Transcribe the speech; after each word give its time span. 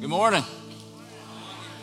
Good 0.00 0.10
morning. 0.10 0.44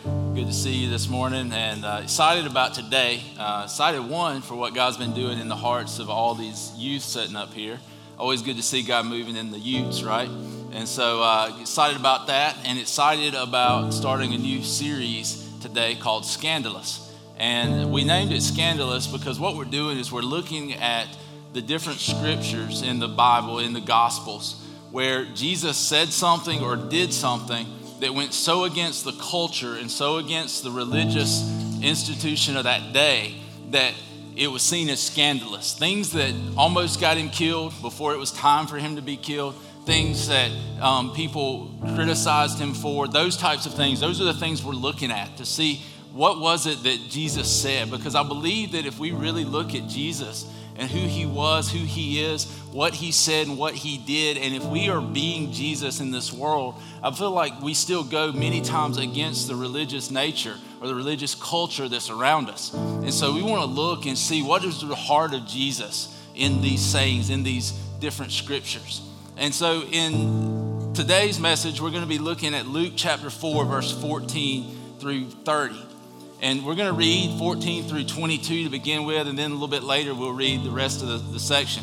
Good 0.02 0.46
to 0.46 0.52
see 0.52 0.72
you 0.72 0.88
this 0.88 1.06
morning 1.06 1.52
and 1.52 1.84
uh, 1.84 2.00
excited 2.02 2.46
about 2.46 2.72
today. 2.72 3.22
Uh, 3.38 3.64
excited, 3.64 4.00
one, 4.00 4.40
for 4.40 4.54
what 4.54 4.72
God's 4.72 4.96
been 4.96 5.12
doing 5.12 5.38
in 5.38 5.48
the 5.48 5.56
hearts 5.56 5.98
of 5.98 6.08
all 6.08 6.34
these 6.34 6.72
youth 6.78 7.02
sitting 7.02 7.36
up 7.36 7.52
here. 7.52 7.78
Always 8.18 8.40
good 8.40 8.56
to 8.56 8.62
see 8.62 8.82
God 8.82 9.04
moving 9.04 9.36
in 9.36 9.50
the 9.50 9.58
youths, 9.58 10.02
right? 10.02 10.30
And 10.72 10.88
so 10.88 11.22
uh, 11.22 11.58
excited 11.60 11.98
about 11.98 12.28
that 12.28 12.56
and 12.64 12.78
excited 12.78 13.34
about 13.34 13.92
starting 13.92 14.32
a 14.32 14.38
new 14.38 14.62
series 14.62 15.46
today 15.60 15.94
called 15.94 16.24
Scandalous. 16.24 17.14
And 17.36 17.92
we 17.92 18.02
named 18.02 18.32
it 18.32 18.40
Scandalous 18.40 19.06
because 19.06 19.38
what 19.38 19.56
we're 19.56 19.66
doing 19.66 19.98
is 19.98 20.10
we're 20.10 20.22
looking 20.22 20.72
at 20.72 21.06
the 21.52 21.60
different 21.60 22.00
scriptures 22.00 22.80
in 22.80 22.98
the 22.98 23.08
Bible, 23.08 23.58
in 23.58 23.74
the 23.74 23.82
Gospels, 23.82 24.64
where 24.90 25.26
Jesus 25.26 25.76
said 25.76 26.08
something 26.08 26.62
or 26.62 26.76
did 26.76 27.12
something 27.12 27.66
that 28.00 28.14
went 28.14 28.34
so 28.34 28.64
against 28.64 29.04
the 29.04 29.12
culture 29.12 29.74
and 29.74 29.90
so 29.90 30.16
against 30.16 30.62
the 30.62 30.70
religious 30.70 31.42
institution 31.82 32.56
of 32.56 32.64
that 32.64 32.92
day 32.92 33.36
that 33.70 33.94
it 34.36 34.48
was 34.48 34.62
seen 34.62 34.88
as 34.90 35.00
scandalous. 35.00 35.74
Things 35.74 36.12
that 36.12 36.34
almost 36.56 37.00
got 37.00 37.16
him 37.16 37.30
killed 37.30 37.72
before 37.80 38.12
it 38.12 38.18
was 38.18 38.30
time 38.32 38.66
for 38.66 38.76
him 38.76 38.96
to 38.96 39.02
be 39.02 39.16
killed, 39.16 39.54
things 39.86 40.28
that 40.28 40.50
um, 40.80 41.14
people 41.14 41.74
criticized 41.94 42.58
him 42.58 42.74
for, 42.74 43.08
those 43.08 43.36
types 43.36 43.66
of 43.66 43.74
things. 43.74 44.00
Those 44.00 44.20
are 44.20 44.24
the 44.24 44.34
things 44.34 44.62
we're 44.62 44.72
looking 44.74 45.10
at 45.10 45.36
to 45.38 45.46
see 45.46 45.82
what 46.12 46.40
was 46.40 46.66
it 46.66 46.82
that 46.82 46.98
Jesus 47.08 47.50
said. 47.50 47.90
Because 47.90 48.14
I 48.14 48.22
believe 48.22 48.72
that 48.72 48.84
if 48.84 48.98
we 48.98 49.12
really 49.12 49.44
look 49.44 49.74
at 49.74 49.86
Jesus, 49.86 50.46
and 50.78 50.90
who 50.90 51.00
he 51.00 51.26
was, 51.26 51.70
who 51.70 51.78
he 51.78 52.22
is, 52.22 52.44
what 52.72 52.94
he 52.94 53.12
said, 53.12 53.46
and 53.46 53.56
what 53.56 53.74
he 53.74 53.98
did. 53.98 54.36
And 54.36 54.54
if 54.54 54.64
we 54.64 54.88
are 54.88 55.00
being 55.00 55.52
Jesus 55.52 56.00
in 56.00 56.10
this 56.10 56.32
world, 56.32 56.74
I 57.02 57.10
feel 57.10 57.30
like 57.30 57.60
we 57.62 57.74
still 57.74 58.04
go 58.04 58.32
many 58.32 58.60
times 58.60 58.98
against 58.98 59.48
the 59.48 59.54
religious 59.54 60.10
nature 60.10 60.56
or 60.80 60.88
the 60.88 60.94
religious 60.94 61.34
culture 61.34 61.88
that's 61.88 62.10
around 62.10 62.50
us. 62.50 62.72
And 62.74 63.12
so 63.12 63.32
we 63.32 63.42
want 63.42 63.62
to 63.62 63.68
look 63.68 64.06
and 64.06 64.16
see 64.16 64.42
what 64.42 64.64
is 64.64 64.80
the 64.80 64.94
heart 64.94 65.32
of 65.32 65.46
Jesus 65.46 66.14
in 66.34 66.60
these 66.60 66.84
sayings, 66.84 67.30
in 67.30 67.42
these 67.42 67.72
different 68.00 68.32
scriptures. 68.32 69.00
And 69.36 69.54
so 69.54 69.82
in 69.82 70.92
today's 70.94 71.40
message, 71.40 71.80
we're 71.80 71.90
going 71.90 72.02
to 72.02 72.08
be 72.08 72.18
looking 72.18 72.54
at 72.54 72.66
Luke 72.66 72.92
chapter 72.96 73.30
4, 73.30 73.64
verse 73.64 73.92
14 74.00 74.98
through 74.98 75.30
30. 75.30 75.95
And 76.40 76.64
we're 76.64 76.74
going 76.74 76.92
to 76.92 76.98
read 76.98 77.38
14 77.38 77.84
through 77.84 78.04
22 78.04 78.64
to 78.64 78.70
begin 78.70 79.04
with, 79.04 79.26
and 79.26 79.38
then 79.38 79.50
a 79.50 79.54
little 79.54 79.68
bit 79.68 79.82
later 79.82 80.14
we'll 80.14 80.32
read 80.32 80.62
the 80.64 80.70
rest 80.70 81.02
of 81.02 81.08
the, 81.08 81.16
the 81.32 81.40
section. 81.40 81.82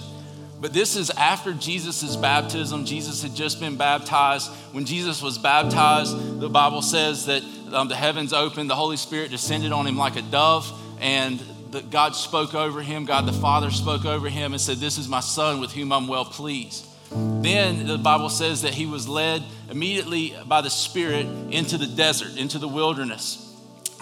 But 0.62 0.74
this 0.74 0.96
is 0.96 1.10
after 1.10 1.54
Jesus' 1.54 2.16
baptism. 2.16 2.86
Jesus 2.86 3.22
had 3.22 3.36
just 3.36 3.60
been 3.60 3.76
baptized. 3.76 4.50
When 4.72 4.86
Jesus 4.86 5.22
was 5.22 5.38
baptized, 5.38 6.40
the 6.40 6.50
Bible 6.50 6.82
says 6.82 7.26
that 7.26 7.44
um, 7.74 7.90
the 7.90 7.96
heavens 7.96 8.32
opened, 8.32 8.70
the 8.70 8.76
Holy 8.76 8.96
Spirit 8.96 9.32
descended 9.32 9.72
on 9.72 9.86
him 9.86 9.98
like 9.98 10.16
a 10.16 10.22
dove, 10.22 10.72
and 11.02 11.42
God 11.90 12.16
spoke 12.16 12.54
over 12.54 12.82
him. 12.82 13.06
God 13.06 13.26
the 13.26 13.34
Father 13.34 13.72
spoke 13.72 14.06
over 14.06 14.30
him 14.30 14.54
and 14.54 14.62
said, 14.62 14.78
This 14.78 14.98
is 14.98 15.10
my 15.10 15.20
Son 15.20 15.60
with 15.60 15.72
whom 15.72 15.92
I'm 15.92 16.08
well 16.08 16.26
pleased. 16.26 16.86
Then 17.12 17.86
the 17.86 17.98
Bible 17.98 18.30
says 18.30 18.62
that 18.62 18.74
he 18.74 18.86
was 18.86 19.08
led 19.08 19.44
immediately 19.70 20.36
by 20.48 20.62
the 20.62 20.70
Spirit 20.70 21.26
into 21.52 21.78
the 21.78 21.88
desert, 21.88 22.38
into 22.38 22.58
the 22.58 22.68
wilderness. 22.68 23.53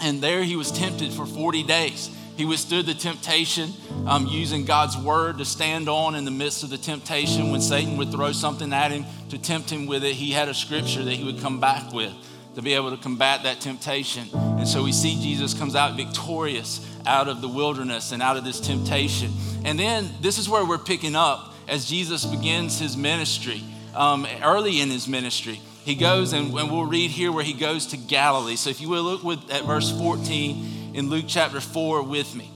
And 0.02 0.20
there 0.20 0.42
he 0.42 0.56
was 0.56 0.72
tempted 0.72 1.12
for 1.12 1.24
40 1.24 1.62
days. 1.62 2.10
He 2.36 2.44
withstood 2.44 2.86
the 2.86 2.94
temptation 2.94 3.70
um, 4.06 4.26
using 4.26 4.64
God's 4.64 4.96
word 4.96 5.38
to 5.38 5.44
stand 5.44 5.88
on 5.88 6.14
in 6.14 6.24
the 6.24 6.30
midst 6.30 6.64
of 6.64 6.70
the 6.70 6.78
temptation. 6.78 7.50
When 7.50 7.60
Satan 7.60 7.96
would 7.98 8.10
throw 8.10 8.32
something 8.32 8.72
at 8.72 8.90
him 8.90 9.04
to 9.28 9.38
tempt 9.38 9.70
him 9.70 9.86
with 9.86 10.02
it, 10.02 10.14
he 10.14 10.32
had 10.32 10.48
a 10.48 10.54
scripture 10.54 11.04
that 11.04 11.12
he 11.12 11.24
would 11.24 11.40
come 11.40 11.60
back 11.60 11.92
with 11.92 12.12
to 12.54 12.62
be 12.62 12.74
able 12.74 12.90
to 12.90 12.96
combat 12.96 13.44
that 13.44 13.60
temptation. 13.60 14.28
And 14.32 14.66
so 14.66 14.82
we 14.82 14.92
see 14.92 15.20
Jesus 15.22 15.54
comes 15.54 15.76
out 15.76 15.96
victorious 15.96 16.86
out 17.06 17.28
of 17.28 17.40
the 17.40 17.48
wilderness 17.48 18.12
and 18.12 18.22
out 18.22 18.36
of 18.36 18.44
this 18.44 18.60
temptation. 18.60 19.30
And 19.64 19.78
then 19.78 20.10
this 20.20 20.38
is 20.38 20.48
where 20.48 20.64
we're 20.64 20.78
picking 20.78 21.14
up 21.14 21.54
as 21.68 21.88
Jesus 21.88 22.24
begins 22.24 22.78
his 22.78 22.96
ministry, 22.96 23.62
um, 23.94 24.26
early 24.42 24.80
in 24.80 24.90
his 24.90 25.06
ministry 25.06 25.60
he 25.84 25.94
goes, 25.96 26.32
and, 26.32 26.56
and, 26.56 26.70
we'll 26.70 26.84
read 26.84 27.10
here 27.10 27.32
where 27.32 27.42
he 27.42 27.52
goes 27.52 27.86
to 27.86 27.96
Galilee. 27.96 28.56
So 28.56 28.70
if 28.70 28.80
you 28.80 28.88
will 28.88 29.02
look 29.02 29.24
with, 29.24 29.50
at 29.50 29.64
verse 29.64 29.90
14 29.90 30.92
in 30.94 31.10
Luke 31.10 31.24
chapter 31.26 31.60
4 31.60 32.02
with 32.02 32.34
me. 32.36 32.50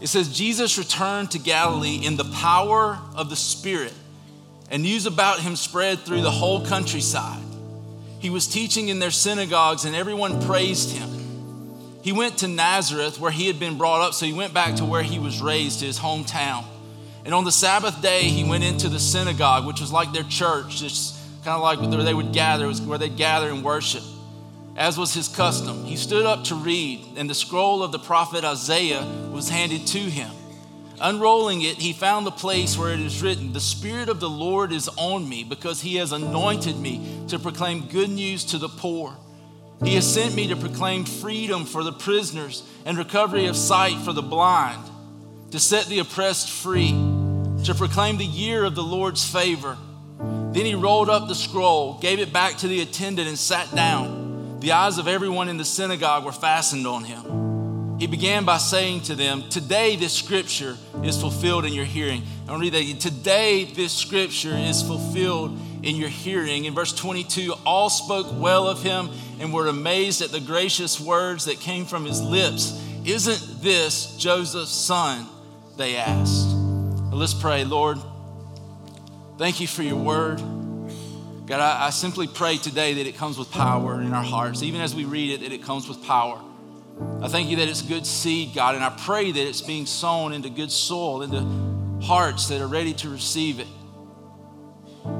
It 0.00 0.06
says, 0.06 0.34
Jesus 0.34 0.78
returned 0.78 1.32
to 1.32 1.38
Galilee 1.38 2.00
in 2.02 2.16
the 2.16 2.24
power 2.24 2.98
of 3.14 3.28
the 3.28 3.36
Spirit, 3.36 3.92
and 4.70 4.82
news 4.82 5.04
about 5.04 5.40
him 5.40 5.54
spread 5.54 5.98
through 5.98 6.22
the 6.22 6.30
whole 6.30 6.64
countryside. 6.64 7.42
He 8.20 8.30
was 8.30 8.46
teaching 8.46 8.88
in 8.88 8.98
their 8.98 9.10
synagogues, 9.10 9.84
and 9.84 9.94
everyone 9.94 10.40
praised 10.42 10.96
him. 10.96 11.10
He 12.02 12.12
went 12.12 12.38
to 12.38 12.48
Nazareth, 12.48 13.20
where 13.20 13.30
he 13.30 13.46
had 13.46 13.60
been 13.60 13.76
brought 13.76 14.00
up, 14.00 14.14
so 14.14 14.24
he 14.24 14.32
went 14.32 14.54
back 14.54 14.76
to 14.76 14.86
where 14.86 15.02
he 15.02 15.18
was 15.18 15.42
raised, 15.42 15.82
his 15.82 15.98
hometown. 15.98 16.64
And 17.26 17.34
on 17.34 17.44
the 17.44 17.52
Sabbath 17.52 18.00
day, 18.00 18.22
he 18.22 18.48
went 18.48 18.64
into 18.64 18.88
the 18.88 18.98
synagogue, 18.98 19.66
which 19.66 19.80
was 19.80 19.92
like 19.92 20.12
their 20.12 20.24
church, 20.24 20.78
just 20.78 21.19
kind 21.44 21.56
of 21.56 21.62
like 21.62 21.80
where 21.80 22.04
they 22.04 22.14
would 22.14 22.32
gather, 22.32 22.66
was 22.66 22.80
where 22.80 22.98
they'd 22.98 23.16
gather 23.16 23.48
and 23.48 23.64
worship, 23.64 24.02
as 24.76 24.98
was 24.98 25.14
his 25.14 25.28
custom. 25.28 25.84
He 25.84 25.96
stood 25.96 26.26
up 26.26 26.44
to 26.44 26.54
read, 26.54 27.00
and 27.16 27.28
the 27.28 27.34
scroll 27.34 27.82
of 27.82 27.92
the 27.92 27.98
prophet 27.98 28.44
Isaiah 28.44 29.04
was 29.32 29.48
handed 29.48 29.86
to 29.88 29.98
him. 29.98 30.30
Unrolling 31.00 31.62
it, 31.62 31.76
he 31.76 31.94
found 31.94 32.26
the 32.26 32.30
place 32.30 32.76
where 32.76 32.92
it 32.92 33.00
is 33.00 33.22
written, 33.22 33.54
The 33.54 33.60
Spirit 33.60 34.10
of 34.10 34.20
the 34.20 34.28
Lord 34.28 34.70
is 34.70 34.88
on 34.98 35.26
me, 35.26 35.44
because 35.44 35.80
he 35.80 35.96
has 35.96 36.12
anointed 36.12 36.76
me 36.76 37.24
to 37.28 37.38
proclaim 37.38 37.88
good 37.88 38.10
news 38.10 38.44
to 38.46 38.58
the 38.58 38.68
poor. 38.68 39.16
He 39.82 39.94
has 39.94 40.12
sent 40.12 40.34
me 40.34 40.48
to 40.48 40.56
proclaim 40.56 41.06
freedom 41.06 41.64
for 41.64 41.82
the 41.82 41.92
prisoners 41.92 42.62
and 42.84 42.98
recovery 42.98 43.46
of 43.46 43.56
sight 43.56 43.96
for 44.04 44.12
the 44.12 44.20
blind, 44.20 44.84
to 45.52 45.58
set 45.58 45.86
the 45.86 46.00
oppressed 46.00 46.50
free, 46.50 46.90
to 47.64 47.74
proclaim 47.74 48.18
the 48.18 48.26
year 48.26 48.62
of 48.62 48.74
the 48.74 48.82
Lord's 48.82 49.24
favor. 49.24 49.78
Then 50.52 50.66
he 50.66 50.74
rolled 50.74 51.08
up 51.08 51.28
the 51.28 51.34
scroll, 51.34 51.98
gave 52.00 52.18
it 52.18 52.32
back 52.32 52.56
to 52.58 52.68
the 52.68 52.80
attendant, 52.80 53.28
and 53.28 53.38
sat 53.38 53.72
down. 53.74 54.58
The 54.60 54.72
eyes 54.72 54.98
of 54.98 55.06
everyone 55.06 55.48
in 55.48 55.56
the 55.56 55.64
synagogue 55.64 56.24
were 56.24 56.32
fastened 56.32 56.86
on 56.86 57.04
him. 57.04 57.98
He 58.00 58.06
began 58.06 58.44
by 58.44 58.56
saying 58.56 59.02
to 59.02 59.14
them, 59.14 59.48
Today 59.50 59.94
this 59.94 60.12
scripture 60.12 60.76
is 61.02 61.20
fulfilled 61.20 61.66
in 61.66 61.72
your 61.72 61.84
hearing. 61.84 62.22
I 62.48 62.50
want 62.50 62.64
to 62.64 62.70
read 62.70 62.94
that. 62.94 63.00
Today 63.00 63.64
this 63.64 63.92
scripture 63.92 64.54
is 64.56 64.82
fulfilled 64.82 65.56
in 65.82 65.96
your 65.96 66.08
hearing. 66.08 66.64
In 66.64 66.74
verse 66.74 66.94
22, 66.94 67.54
all 67.64 67.90
spoke 67.90 68.26
well 68.32 68.66
of 68.66 68.82
him 68.82 69.10
and 69.38 69.52
were 69.52 69.68
amazed 69.68 70.20
at 70.22 70.30
the 70.30 70.40
gracious 70.40 70.98
words 70.98 71.44
that 71.44 71.60
came 71.60 71.84
from 71.84 72.04
his 72.04 72.22
lips. 72.22 72.82
Isn't 73.04 73.62
this 73.62 74.16
Joseph's 74.16 74.70
son? 74.70 75.26
They 75.76 75.96
asked. 75.96 76.48
Let's 77.12 77.34
pray, 77.34 77.64
Lord. 77.64 77.98
Thank 79.40 79.58
you 79.58 79.66
for 79.66 79.82
your 79.82 79.96
word. 79.96 80.36
God, 81.46 81.60
I, 81.60 81.86
I, 81.86 81.90
simply 81.90 82.26
pray 82.26 82.58
today 82.58 82.92
that 82.92 83.06
it 83.06 83.16
comes 83.16 83.38
with 83.38 83.50
power 83.50 83.98
in 84.02 84.12
our 84.12 84.22
hearts. 84.22 84.62
Even 84.62 84.82
as 84.82 84.94
we 84.94 85.06
read 85.06 85.32
it, 85.32 85.40
that 85.40 85.50
it 85.50 85.62
comes 85.62 85.88
with 85.88 86.04
power. 86.04 86.38
I 87.22 87.28
thank 87.28 87.48
you 87.48 87.56
that 87.56 87.66
it's 87.66 87.80
good 87.80 88.06
seed, 88.06 88.50
God, 88.54 88.74
and 88.74 88.84
I 88.84 88.90
pray 88.90 89.32
that 89.32 89.40
it's 89.40 89.62
being 89.62 89.86
sown 89.86 90.34
into 90.34 90.50
good 90.50 90.70
soil, 90.70 91.22
into 91.22 91.40
hearts 92.04 92.48
that 92.48 92.60
are 92.60 92.66
ready 92.66 92.92
to 92.92 93.08
receive 93.08 93.60
it, 93.60 93.66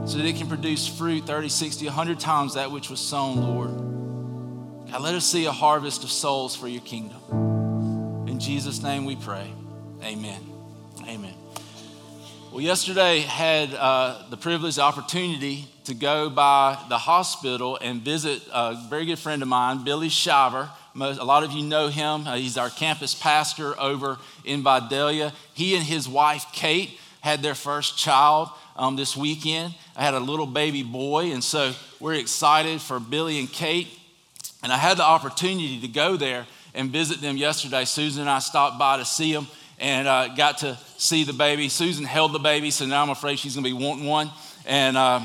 so 0.04 0.18
that 0.18 0.26
it 0.26 0.36
can 0.36 0.48
produce 0.48 0.86
fruit 0.86 1.26
30, 1.26 1.48
60, 1.48 1.86
100 1.86 2.20
times 2.20 2.56
that 2.56 2.70
which 2.70 2.90
was 2.90 3.00
sown, 3.00 3.40
Lord. 3.40 3.70
God, 4.92 5.00
let 5.00 5.14
us 5.14 5.24
see 5.24 5.46
a 5.46 5.50
harvest 5.50 6.04
of 6.04 6.10
souls 6.10 6.54
for 6.54 6.68
your 6.68 6.82
kingdom. 6.82 8.28
In 8.28 8.38
Jesus' 8.38 8.82
name 8.82 9.06
we 9.06 9.16
pray. 9.16 9.50
Amen. 10.04 10.46
Amen. 11.08 11.39
Well, 12.52 12.60
yesterday 12.60 13.20
had 13.20 13.72
uh, 13.74 14.24
the 14.28 14.36
privilege, 14.36 14.74
the 14.74 14.82
opportunity 14.82 15.66
to 15.84 15.94
go 15.94 16.28
by 16.28 16.76
the 16.88 16.98
hospital 16.98 17.78
and 17.80 18.02
visit 18.02 18.42
a 18.52 18.74
very 18.90 19.06
good 19.06 19.20
friend 19.20 19.40
of 19.40 19.46
mine, 19.46 19.84
Billy 19.84 20.08
Shiver. 20.08 20.68
Most, 20.92 21.20
a 21.20 21.24
lot 21.24 21.44
of 21.44 21.52
you 21.52 21.62
know 21.62 21.86
him. 21.86 22.26
Uh, 22.26 22.34
he's 22.34 22.58
our 22.58 22.68
campus 22.68 23.14
pastor 23.14 23.80
over 23.80 24.18
in 24.44 24.64
Vidalia. 24.64 25.32
He 25.54 25.76
and 25.76 25.84
his 25.84 26.08
wife, 26.08 26.44
Kate, 26.52 26.90
had 27.20 27.40
their 27.40 27.54
first 27.54 27.96
child 27.96 28.48
um, 28.74 28.96
this 28.96 29.16
weekend. 29.16 29.72
I 29.94 30.02
had 30.02 30.14
a 30.14 30.20
little 30.20 30.46
baby 30.46 30.82
boy, 30.82 31.30
and 31.30 31.44
so 31.44 31.72
we're 32.00 32.14
excited 32.14 32.80
for 32.80 32.98
Billy 32.98 33.38
and 33.38 33.48
Kate. 33.48 33.86
And 34.64 34.72
I 34.72 34.76
had 34.76 34.96
the 34.96 35.04
opportunity 35.04 35.80
to 35.82 35.88
go 35.88 36.16
there 36.16 36.48
and 36.74 36.90
visit 36.90 37.20
them 37.20 37.36
yesterday. 37.36 37.84
Susan 37.84 38.22
and 38.22 38.30
I 38.30 38.40
stopped 38.40 38.76
by 38.76 38.96
to 38.96 39.04
see 39.04 39.32
them 39.32 39.46
and 39.80 40.06
uh, 40.06 40.28
got 40.34 40.58
to 40.58 40.78
see 40.98 41.24
the 41.24 41.32
baby. 41.32 41.68
Susan 41.68 42.04
held 42.04 42.32
the 42.32 42.38
baby, 42.38 42.70
so 42.70 42.84
now 42.84 43.02
I'm 43.02 43.10
afraid 43.10 43.38
she's 43.38 43.54
going 43.54 43.64
to 43.64 43.70
be 43.70 43.84
wanting 43.84 44.06
one. 44.06 44.30
And 44.66 44.96
uh, 44.96 45.20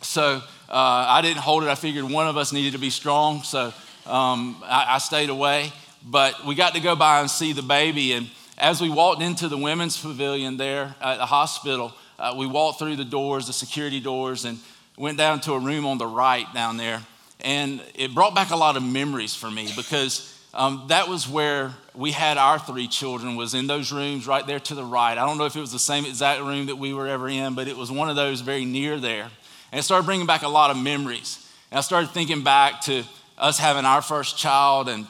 so 0.00 0.40
uh, 0.68 1.06
I 1.08 1.20
didn't 1.20 1.40
hold 1.40 1.64
it. 1.64 1.68
I 1.68 1.74
figured 1.74 2.04
one 2.04 2.28
of 2.28 2.36
us 2.36 2.52
needed 2.52 2.72
to 2.72 2.78
be 2.78 2.90
strong, 2.90 3.42
so 3.42 3.74
um, 4.06 4.56
I, 4.64 4.86
I, 4.90 4.98
stayed 4.98 5.30
away. 5.30 5.72
But 6.04 6.46
we 6.46 6.54
got 6.54 6.74
to 6.74 6.80
go 6.80 6.96
by 6.96 7.20
and 7.20 7.30
see 7.30 7.52
the 7.52 7.62
baby. 7.62 8.12
And 8.12 8.30
as 8.56 8.80
we 8.80 8.88
walked 8.88 9.20
into 9.20 9.48
the 9.48 9.58
women's 9.58 10.00
pavilion 10.00 10.56
there 10.56 10.94
at 11.00 11.18
the 11.18 11.26
hospital, 11.26 11.92
uh, 12.18 12.34
we 12.36 12.46
walked 12.46 12.78
through 12.78 12.96
the 12.96 13.04
doors, 13.04 13.48
the 13.48 13.52
security 13.52 14.00
doors, 14.00 14.44
and 14.44 14.58
went 14.96 15.18
down 15.18 15.40
to 15.40 15.54
a 15.54 15.58
room 15.58 15.86
on 15.86 15.98
the 15.98 16.06
right 16.06 16.46
down 16.54 16.76
there. 16.76 17.02
And 17.40 17.80
it 17.94 18.14
brought 18.14 18.34
back 18.34 18.50
a 18.50 18.56
lot 18.56 18.76
of 18.76 18.84
memories 18.84 19.34
for 19.34 19.50
me 19.50 19.72
because 19.76 20.31
um, 20.54 20.84
that 20.88 21.08
was 21.08 21.26
where 21.26 21.72
we 21.94 22.12
had 22.12 22.36
our 22.36 22.58
three 22.58 22.86
children 22.86 23.36
was 23.36 23.54
in 23.54 23.66
those 23.66 23.90
rooms 23.90 24.26
right 24.26 24.46
there 24.46 24.60
to 24.60 24.74
the 24.74 24.84
right. 24.84 25.16
I 25.16 25.26
don't 25.26 25.38
know 25.38 25.46
if 25.46 25.56
it 25.56 25.60
was 25.60 25.72
the 25.72 25.78
same 25.78 26.04
exact 26.04 26.42
room 26.42 26.66
that 26.66 26.76
we 26.76 26.92
were 26.92 27.06
ever 27.06 27.28
in, 27.28 27.54
but 27.54 27.68
it 27.68 27.76
was 27.76 27.90
one 27.90 28.10
of 28.10 28.16
those 28.16 28.42
very 28.42 28.64
near 28.66 28.98
there. 28.98 29.30
And 29.70 29.78
it 29.78 29.82
started 29.82 30.04
bringing 30.04 30.26
back 30.26 30.42
a 30.42 30.48
lot 30.48 30.70
of 30.70 30.76
memories. 30.76 31.38
And 31.70 31.78
I 31.78 31.80
started 31.80 32.10
thinking 32.10 32.42
back 32.42 32.82
to 32.82 33.02
us 33.38 33.58
having 33.58 33.86
our 33.86 34.02
first 34.02 34.36
child, 34.36 34.90
and 34.90 35.06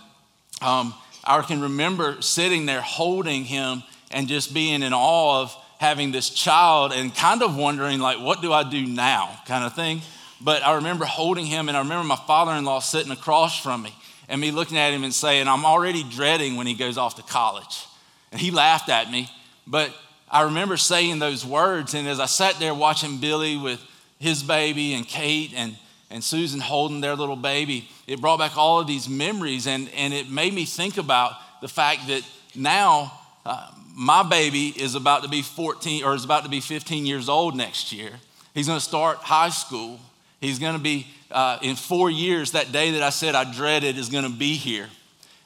um, 0.61 0.94
I 1.25 1.43
can 1.43 1.61
remember 1.61 2.23
sitting 2.23 2.67
there 2.67 2.81
holding 2.81 3.44
him 3.44 3.83
and 4.12 4.29
just 4.29 4.55
being 4.55 4.83
in 4.83 4.93
awe 4.93 5.43
of 5.43 5.56
having 5.79 6.12
this 6.12 6.31
child 6.31 6.93
and 6.93 7.12
kind 7.12 7.43
of 7.43 7.56
wondering, 7.56 7.99
like, 7.99 8.21
what 8.21 8.43
do 8.43 8.53
I 8.53 8.69
do 8.69 8.87
now, 8.87 9.41
kind 9.47 9.65
of 9.65 9.75
thing. 9.75 10.03
But 10.41 10.62
I 10.62 10.77
remember 10.77 11.05
holding 11.05 11.47
him, 11.47 11.69
and 11.69 11.77
I 11.77 11.81
remember 11.81 12.05
my 12.05 12.17
father 12.17 12.53
in 12.53 12.65
law 12.65 12.79
sitting 12.79 13.11
across 13.11 13.61
from 13.61 13.83
me 13.83 13.93
and 14.28 14.40
me 14.40 14.50
looking 14.50 14.78
at 14.78 14.92
him 14.92 15.04
and 15.04 15.12
saying, 15.12 15.48
I'm 15.48 15.64
already 15.64 16.04
dreading 16.04 16.56
when 16.56 16.66
he 16.66 16.74
goes 16.74 16.98
off 16.98 17.16
to 17.16 17.22
college. 17.22 17.86
And 18.30 18.40
he 18.40 18.50
laughed 18.50 18.88
at 18.88 19.10
me, 19.10 19.28
but 19.66 19.92
I 20.30 20.42
remember 20.42 20.78
saying 20.78 21.19
those 21.19 21.44
words. 21.44 21.92
And 21.92 22.08
as 22.08 22.19
I 22.19 22.26
sat 22.26 22.58
there 22.58 22.74
watching 22.74 23.19
Billy 23.19 23.58
with 23.58 23.80
his 24.19 24.42
baby 24.42 24.94
and 24.94 25.06
Kate 25.06 25.52
and, 25.54 25.76
and 26.10 26.24
Susan 26.24 26.58
holding 26.58 27.02
their 27.02 27.14
little 27.14 27.36
baby, 27.36 27.88
it 28.06 28.20
brought 28.20 28.38
back 28.38 28.56
all 28.56 28.80
of 28.80 28.86
these 28.86 29.08
memories. 29.08 29.66
And, 29.66 29.90
and 29.94 30.14
it 30.14 30.30
made 30.30 30.54
me 30.54 30.64
think 30.64 30.96
about 30.96 31.32
the 31.60 31.69
fact 31.69 32.08
that 32.08 32.22
now 32.54 33.12
uh, 33.44 33.70
my 33.94 34.22
baby 34.22 34.69
is 34.69 34.94
about 34.94 35.22
to 35.22 35.28
be 35.28 35.42
14 35.42 36.02
or 36.02 36.14
is 36.14 36.24
about 36.24 36.44
to 36.44 36.50
be 36.50 36.60
15 36.60 37.04
years 37.04 37.28
old 37.28 37.54
next 37.54 37.92
year. 37.92 38.12
He's 38.54 38.66
going 38.66 38.78
to 38.78 38.84
start 38.84 39.19
high 39.19 39.50
school. 39.50 40.00
He's 40.43 40.59
going 40.59 40.75
to 40.75 40.83
be 40.83 41.06
uh, 41.31 41.59
in 41.62 41.77
four 41.77 42.11
years, 42.11 42.50
that 42.50 42.73
day 42.73 42.91
that 42.91 43.03
I 43.03 43.11
said 43.11 43.37
I 43.37 43.50
dreaded 43.50 43.97
is 43.97 44.09
going 44.09 44.25
to 44.25 44.31
be 44.31 44.55
here. 44.55 44.89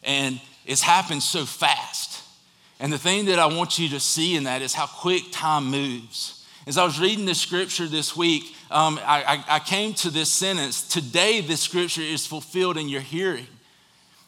And 0.03 0.41
it's 0.65 0.81
happened 0.81 1.23
so 1.23 1.45
fast. 1.45 2.25
And 2.81 2.91
the 2.91 2.99
thing 2.99 3.27
that 3.27 3.39
I 3.39 3.47
want 3.47 3.79
you 3.79 3.91
to 3.91 4.01
see 4.01 4.37
in 4.37 4.45
that 4.45 4.63
is 4.63 4.73
how 4.73 4.87
quick 4.87 5.23
time 5.31 5.67
moves. 5.67 6.47
As 6.67 6.79
I 6.79 6.85
was 6.85 6.99
reading 6.99 7.27
the 7.27 7.35
scripture 7.35 7.87
this 7.87 8.17
week, 8.17 8.45
um, 8.71 8.99
I, 9.05 9.45
I, 9.49 9.57
I 9.57 9.59
came 9.61 9.93
to 9.95 10.11
this 10.11 10.33
sentence 10.33 10.89
Today, 10.89 11.43
this 11.43 11.61
scripture 11.61 12.01
is 12.01 12.27
fulfilled 12.27 12.79
in 12.79 12.89
your 12.89 13.03
hearing. 13.03 13.47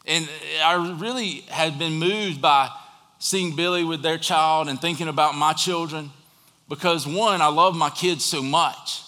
And 0.05 0.29
I 0.63 0.95
really 0.99 1.41
had 1.49 1.79
been 1.79 1.93
moved 1.93 2.41
by 2.41 2.69
seeing 3.17 3.55
Billy 3.55 3.83
with 3.83 4.03
their 4.03 4.19
child 4.19 4.69
and 4.69 4.79
thinking 4.79 5.07
about 5.07 5.35
my 5.35 5.53
children 5.53 6.11
because, 6.69 7.07
one, 7.07 7.41
I 7.41 7.47
love 7.47 7.75
my 7.75 7.89
kids 7.89 8.23
so 8.23 8.43
much. 8.43 9.01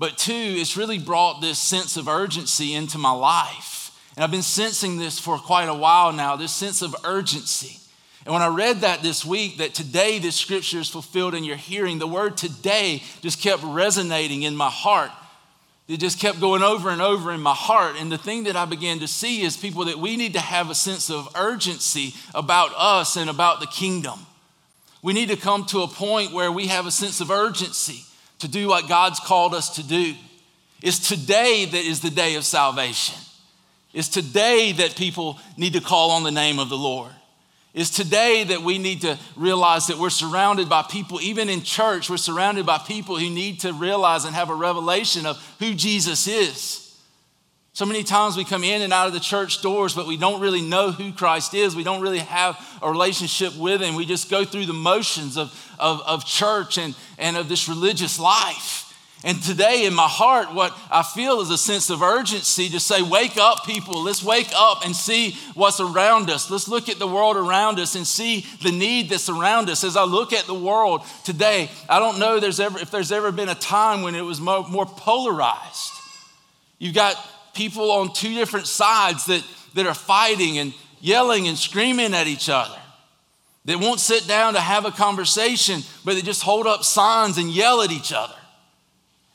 But 0.00 0.16
two, 0.16 0.32
it's 0.32 0.78
really 0.78 0.98
brought 0.98 1.42
this 1.42 1.58
sense 1.58 1.98
of 1.98 2.08
urgency 2.08 2.72
into 2.72 2.96
my 2.96 3.10
life. 3.12 3.94
And 4.16 4.24
I've 4.24 4.30
been 4.30 4.40
sensing 4.40 4.96
this 4.96 5.18
for 5.18 5.36
quite 5.36 5.68
a 5.68 5.74
while 5.74 6.10
now 6.10 6.36
this 6.36 6.52
sense 6.52 6.80
of 6.80 6.96
urgency. 7.04 7.78
And 8.24 8.32
when 8.32 8.40
I 8.40 8.46
read 8.46 8.80
that 8.80 9.02
this 9.02 9.26
week, 9.26 9.58
that 9.58 9.74
today 9.74 10.18
this 10.18 10.36
scripture 10.36 10.78
is 10.78 10.88
fulfilled 10.88 11.34
in 11.34 11.44
your 11.44 11.56
hearing, 11.56 11.98
the 11.98 12.06
word 12.06 12.38
today 12.38 13.02
just 13.20 13.42
kept 13.42 13.62
resonating 13.62 14.42
in 14.42 14.56
my 14.56 14.70
heart. 14.70 15.10
It 15.86 16.00
just 16.00 16.18
kept 16.18 16.40
going 16.40 16.62
over 16.62 16.88
and 16.88 17.02
over 17.02 17.30
in 17.30 17.42
my 17.42 17.54
heart. 17.54 17.96
And 17.98 18.10
the 18.10 18.16
thing 18.16 18.44
that 18.44 18.56
I 18.56 18.64
began 18.64 19.00
to 19.00 19.06
see 19.06 19.42
is 19.42 19.54
people 19.54 19.84
that 19.84 19.98
we 19.98 20.16
need 20.16 20.32
to 20.32 20.40
have 20.40 20.70
a 20.70 20.74
sense 20.74 21.10
of 21.10 21.28
urgency 21.36 22.14
about 22.34 22.72
us 22.74 23.16
and 23.16 23.28
about 23.28 23.60
the 23.60 23.66
kingdom. 23.66 24.20
We 25.02 25.12
need 25.12 25.28
to 25.28 25.36
come 25.36 25.66
to 25.66 25.82
a 25.82 25.88
point 25.88 26.32
where 26.32 26.50
we 26.50 26.68
have 26.68 26.86
a 26.86 26.90
sense 26.90 27.20
of 27.20 27.30
urgency 27.30 28.06
to 28.40 28.48
do 28.48 28.68
what 28.68 28.88
God's 28.88 29.20
called 29.20 29.54
us 29.54 29.76
to 29.76 29.86
do. 29.86 30.14
It's 30.82 31.08
today 31.08 31.66
that 31.66 31.84
is 31.84 32.00
the 32.00 32.10
day 32.10 32.34
of 32.36 32.44
salvation. 32.44 33.16
It's 33.92 34.08
today 34.08 34.72
that 34.72 34.96
people 34.96 35.38
need 35.56 35.72
to 35.74 35.80
call 35.80 36.12
on 36.12 36.22
the 36.22 36.30
name 36.30 36.58
of 36.58 36.68
the 36.68 36.76
Lord. 36.76 37.12
It's 37.72 37.90
today 37.90 38.44
that 38.44 38.62
we 38.62 38.78
need 38.78 39.02
to 39.02 39.18
realize 39.36 39.86
that 39.86 39.98
we're 39.98 40.10
surrounded 40.10 40.68
by 40.68 40.82
people, 40.82 41.20
even 41.20 41.48
in 41.48 41.62
church, 41.62 42.10
we're 42.10 42.16
surrounded 42.16 42.66
by 42.66 42.78
people 42.78 43.16
who 43.16 43.30
need 43.30 43.60
to 43.60 43.72
realize 43.72 44.24
and 44.24 44.34
have 44.34 44.50
a 44.50 44.54
revelation 44.54 45.24
of 45.24 45.36
who 45.60 45.74
Jesus 45.74 46.26
is. 46.26 46.89
So 47.80 47.86
many 47.86 48.02
times 48.02 48.36
we 48.36 48.44
come 48.44 48.62
in 48.62 48.82
and 48.82 48.92
out 48.92 49.06
of 49.06 49.14
the 49.14 49.20
church 49.20 49.62
doors, 49.62 49.94
but 49.94 50.06
we 50.06 50.18
don't 50.18 50.42
really 50.42 50.60
know 50.60 50.92
who 50.92 51.12
Christ 51.14 51.54
is. 51.54 51.74
We 51.74 51.82
don't 51.82 52.02
really 52.02 52.18
have 52.18 52.58
a 52.82 52.90
relationship 52.90 53.56
with 53.56 53.80
Him. 53.80 53.94
We 53.94 54.04
just 54.04 54.28
go 54.28 54.44
through 54.44 54.66
the 54.66 54.74
motions 54.74 55.38
of, 55.38 55.50
of, 55.78 56.02
of 56.02 56.26
church 56.26 56.76
and, 56.76 56.94
and 57.16 57.38
of 57.38 57.48
this 57.48 57.70
religious 57.70 58.18
life. 58.20 58.94
And 59.24 59.42
today, 59.42 59.86
in 59.86 59.94
my 59.94 60.08
heart, 60.08 60.52
what 60.52 60.78
I 60.90 61.02
feel 61.02 61.40
is 61.40 61.48
a 61.48 61.56
sense 61.56 61.88
of 61.88 62.02
urgency 62.02 62.68
to 62.68 62.78
say, 62.78 63.00
Wake 63.00 63.38
up, 63.38 63.64
people. 63.64 64.04
Let's 64.04 64.22
wake 64.22 64.50
up 64.54 64.84
and 64.84 64.94
see 64.94 65.38
what's 65.54 65.80
around 65.80 66.28
us. 66.28 66.50
Let's 66.50 66.68
look 66.68 66.90
at 66.90 66.98
the 66.98 67.08
world 67.08 67.38
around 67.38 67.78
us 67.78 67.94
and 67.94 68.06
see 68.06 68.44
the 68.62 68.72
need 68.72 69.08
that's 69.08 69.30
around 69.30 69.70
us. 69.70 69.84
As 69.84 69.96
I 69.96 70.04
look 70.04 70.34
at 70.34 70.44
the 70.44 70.52
world 70.52 71.00
today, 71.24 71.70
I 71.88 71.98
don't 71.98 72.18
know 72.18 72.40
there's 72.40 72.60
ever, 72.60 72.78
if 72.78 72.90
there's 72.90 73.10
ever 73.10 73.32
been 73.32 73.48
a 73.48 73.54
time 73.54 74.02
when 74.02 74.14
it 74.14 74.20
was 74.20 74.38
more, 74.38 74.68
more 74.68 74.84
polarized. 74.84 75.92
You've 76.78 76.94
got 76.94 77.16
people 77.54 77.90
on 77.90 78.12
two 78.12 78.34
different 78.34 78.66
sides 78.66 79.26
that, 79.26 79.44
that 79.74 79.86
are 79.86 79.94
fighting 79.94 80.58
and 80.58 80.74
yelling 81.00 81.48
and 81.48 81.56
screaming 81.56 82.14
at 82.14 82.26
each 82.26 82.48
other. 82.48 82.76
They 83.64 83.76
won't 83.76 84.00
sit 84.00 84.26
down 84.26 84.54
to 84.54 84.60
have 84.60 84.84
a 84.84 84.90
conversation, 84.90 85.82
but 86.04 86.14
they 86.14 86.22
just 86.22 86.42
hold 86.42 86.66
up 86.66 86.84
signs 86.84 87.38
and 87.38 87.50
yell 87.50 87.82
at 87.82 87.90
each 87.90 88.12
other. 88.12 88.34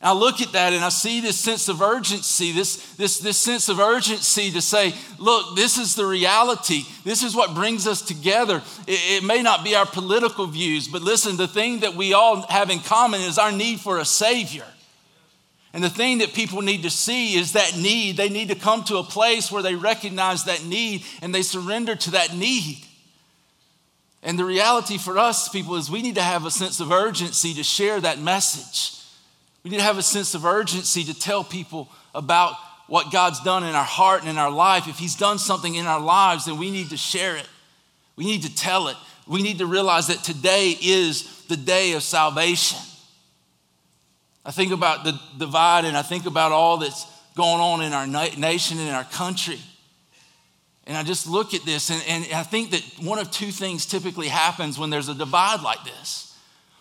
I 0.01 0.13
look 0.13 0.41
at 0.41 0.51
that 0.51 0.73
and 0.73 0.83
I 0.83 0.89
see 0.89 1.21
this 1.21 1.39
sense 1.39 1.67
of 1.67 1.81
urgency, 1.81 2.51
this, 2.51 2.95
this, 2.95 3.17
this 3.19 3.37
sense 3.37 3.69
of 3.69 3.79
urgency 3.79 4.51
to 4.51 4.61
say, 4.61 4.93
look, 5.17 5.55
this 5.55 5.79
is 5.79 5.95
the 5.95 6.05
reality. 6.05 6.83
This 7.03 7.23
is 7.23 7.35
what 7.35 7.55
brings 7.55 7.87
us 7.87 8.01
together. 8.01 8.61
It, 8.87 9.23
it, 9.23 9.23
may 9.23 9.41
not 9.41 9.63
be 9.63 9.73
our 9.73 9.85
political 9.85 10.45
views, 10.45 10.87
but 10.87 11.01
listen, 11.01 11.37
the 11.37 11.47
thing 11.47 11.79
that 11.79 11.95
we 11.95 12.13
all 12.13 12.43
have 12.49 12.69
in 12.69 12.79
common 12.79 13.21
is 13.21 13.39
our 13.39 13.51
need 13.51 13.79
for 13.79 13.97
a 13.97 14.05
Savior. 14.05 14.65
And 15.75 15.83
the 15.83 15.89
thing 15.89 16.19
that 16.19 16.33
people 16.33 16.61
need 16.61 16.83
to 16.83 16.89
see 16.89 17.35
is 17.35 17.51
that 17.51 17.75
need. 17.75 18.15
They 18.15 18.29
need 18.29 18.47
to 18.47 18.55
come 18.55 18.85
to 18.85 18.95
a 18.95 19.03
place 19.03 19.51
where 19.51 19.61
they 19.61 19.75
recognize 19.75 20.45
that 20.45 20.63
need 20.63 21.03
and 21.21 21.35
they 21.35 21.41
surrender 21.41 21.97
to 21.97 22.11
that 22.11 22.33
need. 22.33 22.77
And 24.23 24.39
the 24.39 24.45
reality 24.45 24.97
for 24.97 25.17
us, 25.17 25.49
people, 25.49 25.75
is 25.75 25.91
we 25.91 26.01
need 26.01 26.15
to 26.15 26.21
have 26.21 26.45
a 26.45 26.49
sense 26.49 26.79
of 26.79 26.93
urgency 26.93 27.53
to 27.55 27.63
share 27.63 27.99
that 27.99 28.19
message. 28.19 29.03
We 29.65 29.69
need 29.69 29.79
to 29.79 29.83
have 29.83 29.97
a 29.97 30.01
sense 30.01 30.33
of 30.33 30.45
urgency 30.45 31.03
to 31.03 31.13
tell 31.13 31.43
people 31.43 31.89
about 32.13 32.53
what 32.87 33.11
God's 33.11 33.41
done 33.41 33.65
in 33.65 33.75
our 33.75 33.83
heart 33.83 34.21
and 34.21 34.29
in 34.29 34.37
our 34.37 34.51
life. 34.51 34.87
If 34.87 34.97
He's 34.97 35.15
done 35.15 35.39
something 35.39 35.75
in 35.75 35.87
our 35.87 35.99
lives, 35.99 36.45
then 36.45 36.57
we 36.57 36.71
need 36.71 36.91
to 36.91 36.97
share 36.97 37.35
it. 37.35 37.49
We 38.15 38.23
need 38.23 38.43
to 38.43 38.55
tell 38.55 38.87
it. 38.87 38.95
We 39.27 39.43
need 39.43 39.57
to 39.57 39.65
realize 39.65 40.07
that 40.07 40.23
today 40.23 40.77
is 40.81 41.43
the 41.47 41.57
day 41.57 41.91
of 41.91 42.01
salvation. 42.03 42.79
I 44.45 44.51
think 44.51 44.71
about 44.71 45.03
the 45.03 45.19
divide 45.37 45.85
and 45.85 45.97
I 45.97 46.03
think 46.03 46.25
about 46.25 46.51
all 46.51 46.77
that's 46.77 47.05
going 47.35 47.59
on 47.59 47.81
in 47.81 47.93
our 47.93 48.05
nation 48.05 48.77
and 48.77 48.87
in 48.87 48.93
our 48.93 49.03
country. 49.03 49.59
And 50.87 50.95
I 50.95 51.03
just 51.03 51.27
look 51.27 51.53
at 51.55 51.65
this 51.65 51.89
and, 51.89 52.01
and 52.07 52.33
I 52.33 52.43
think 52.43 52.71
that 52.71 52.83
one 53.01 53.17
of 53.17 53.31
two 53.31 53.51
things 53.51 53.85
typically 53.85 54.27
happens 54.27 54.77
when 54.77 54.91
there's 54.91 55.09
a 55.09 55.15
divide 55.15 55.61
like 55.61 55.83
this. 55.83 56.37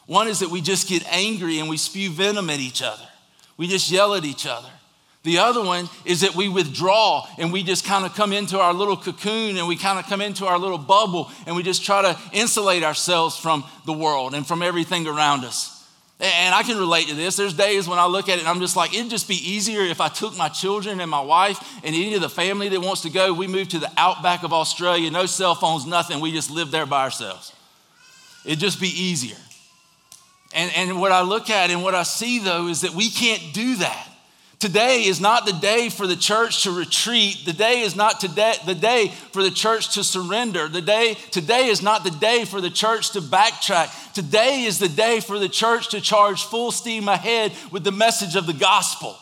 One 0.06 0.28
is 0.28 0.40
that 0.40 0.50
we 0.50 0.60
just 0.60 0.88
get 0.88 1.02
angry 1.10 1.58
and 1.58 1.70
we 1.70 1.78
spew 1.78 2.10
venom 2.10 2.50
at 2.50 2.60
each 2.60 2.82
other, 2.82 3.08
we 3.56 3.66
just 3.66 3.90
yell 3.90 4.14
at 4.14 4.24
each 4.24 4.46
other. 4.46 4.68
The 5.22 5.38
other 5.38 5.64
one 5.64 5.88
is 6.04 6.20
that 6.20 6.34
we 6.34 6.50
withdraw 6.50 7.26
and 7.38 7.50
we 7.50 7.62
just 7.62 7.86
kind 7.86 8.04
of 8.04 8.14
come 8.14 8.34
into 8.34 8.60
our 8.60 8.74
little 8.74 8.96
cocoon 8.98 9.56
and 9.56 9.66
we 9.66 9.74
kind 9.74 9.98
of 9.98 10.04
come 10.04 10.20
into 10.20 10.44
our 10.44 10.58
little 10.58 10.76
bubble 10.76 11.30
and 11.46 11.56
we 11.56 11.62
just 11.62 11.82
try 11.82 12.02
to 12.02 12.20
insulate 12.34 12.84
ourselves 12.84 13.34
from 13.34 13.64
the 13.86 13.94
world 13.94 14.34
and 14.34 14.46
from 14.46 14.62
everything 14.62 15.06
around 15.06 15.46
us. 15.46 15.73
And 16.20 16.54
I 16.54 16.62
can 16.62 16.78
relate 16.78 17.08
to 17.08 17.14
this. 17.14 17.36
There's 17.36 17.54
days 17.54 17.88
when 17.88 17.98
I 17.98 18.06
look 18.06 18.28
at 18.28 18.36
it 18.38 18.40
and 18.40 18.48
I'm 18.48 18.60
just 18.60 18.76
like, 18.76 18.94
it'd 18.94 19.10
just 19.10 19.28
be 19.28 19.34
easier 19.34 19.80
if 19.80 20.00
I 20.00 20.08
took 20.08 20.36
my 20.36 20.48
children 20.48 21.00
and 21.00 21.10
my 21.10 21.20
wife 21.20 21.58
and 21.82 21.94
any 21.94 22.14
of 22.14 22.20
the 22.20 22.28
family 22.28 22.68
that 22.68 22.80
wants 22.80 23.02
to 23.02 23.10
go. 23.10 23.32
We 23.32 23.48
move 23.48 23.68
to 23.70 23.80
the 23.80 23.90
outback 23.96 24.44
of 24.44 24.52
Australia, 24.52 25.10
no 25.10 25.26
cell 25.26 25.56
phones, 25.56 25.86
nothing. 25.86 26.20
We 26.20 26.30
just 26.30 26.50
live 26.50 26.70
there 26.70 26.86
by 26.86 27.02
ourselves. 27.02 27.52
It'd 28.44 28.60
just 28.60 28.80
be 28.80 28.88
easier. 28.88 29.36
And, 30.54 30.70
and 30.76 31.00
what 31.00 31.10
I 31.10 31.22
look 31.22 31.50
at 31.50 31.70
and 31.70 31.82
what 31.82 31.96
I 31.96 32.04
see 32.04 32.38
though 32.38 32.68
is 32.68 32.82
that 32.82 32.92
we 32.92 33.10
can't 33.10 33.52
do 33.52 33.76
that. 33.76 34.08
Today 34.64 35.04
is 35.04 35.20
not 35.20 35.44
the 35.44 35.52
day 35.52 35.90
for 35.90 36.06
the 36.06 36.16
church 36.16 36.62
to 36.62 36.70
retreat. 36.70 37.42
The 37.44 37.52
day 37.52 37.82
is 37.82 37.94
not 37.94 38.18
today, 38.18 38.54
the 38.64 38.74
day 38.74 39.08
for 39.30 39.42
the 39.42 39.50
church 39.50 39.92
to 39.92 40.02
surrender. 40.02 40.68
The 40.68 40.80
day, 40.80 41.18
today 41.32 41.66
is 41.66 41.82
not 41.82 42.02
the 42.02 42.10
day 42.10 42.46
for 42.46 42.62
the 42.62 42.70
church 42.70 43.10
to 43.10 43.20
backtrack. 43.20 44.14
Today 44.14 44.62
is 44.62 44.78
the 44.78 44.88
day 44.88 45.20
for 45.20 45.38
the 45.38 45.50
church 45.50 45.90
to 45.90 46.00
charge 46.00 46.44
full 46.44 46.70
steam 46.70 47.08
ahead 47.08 47.52
with 47.70 47.84
the 47.84 47.92
message 47.92 48.36
of 48.36 48.46
the 48.46 48.54
gospel. 48.54 49.18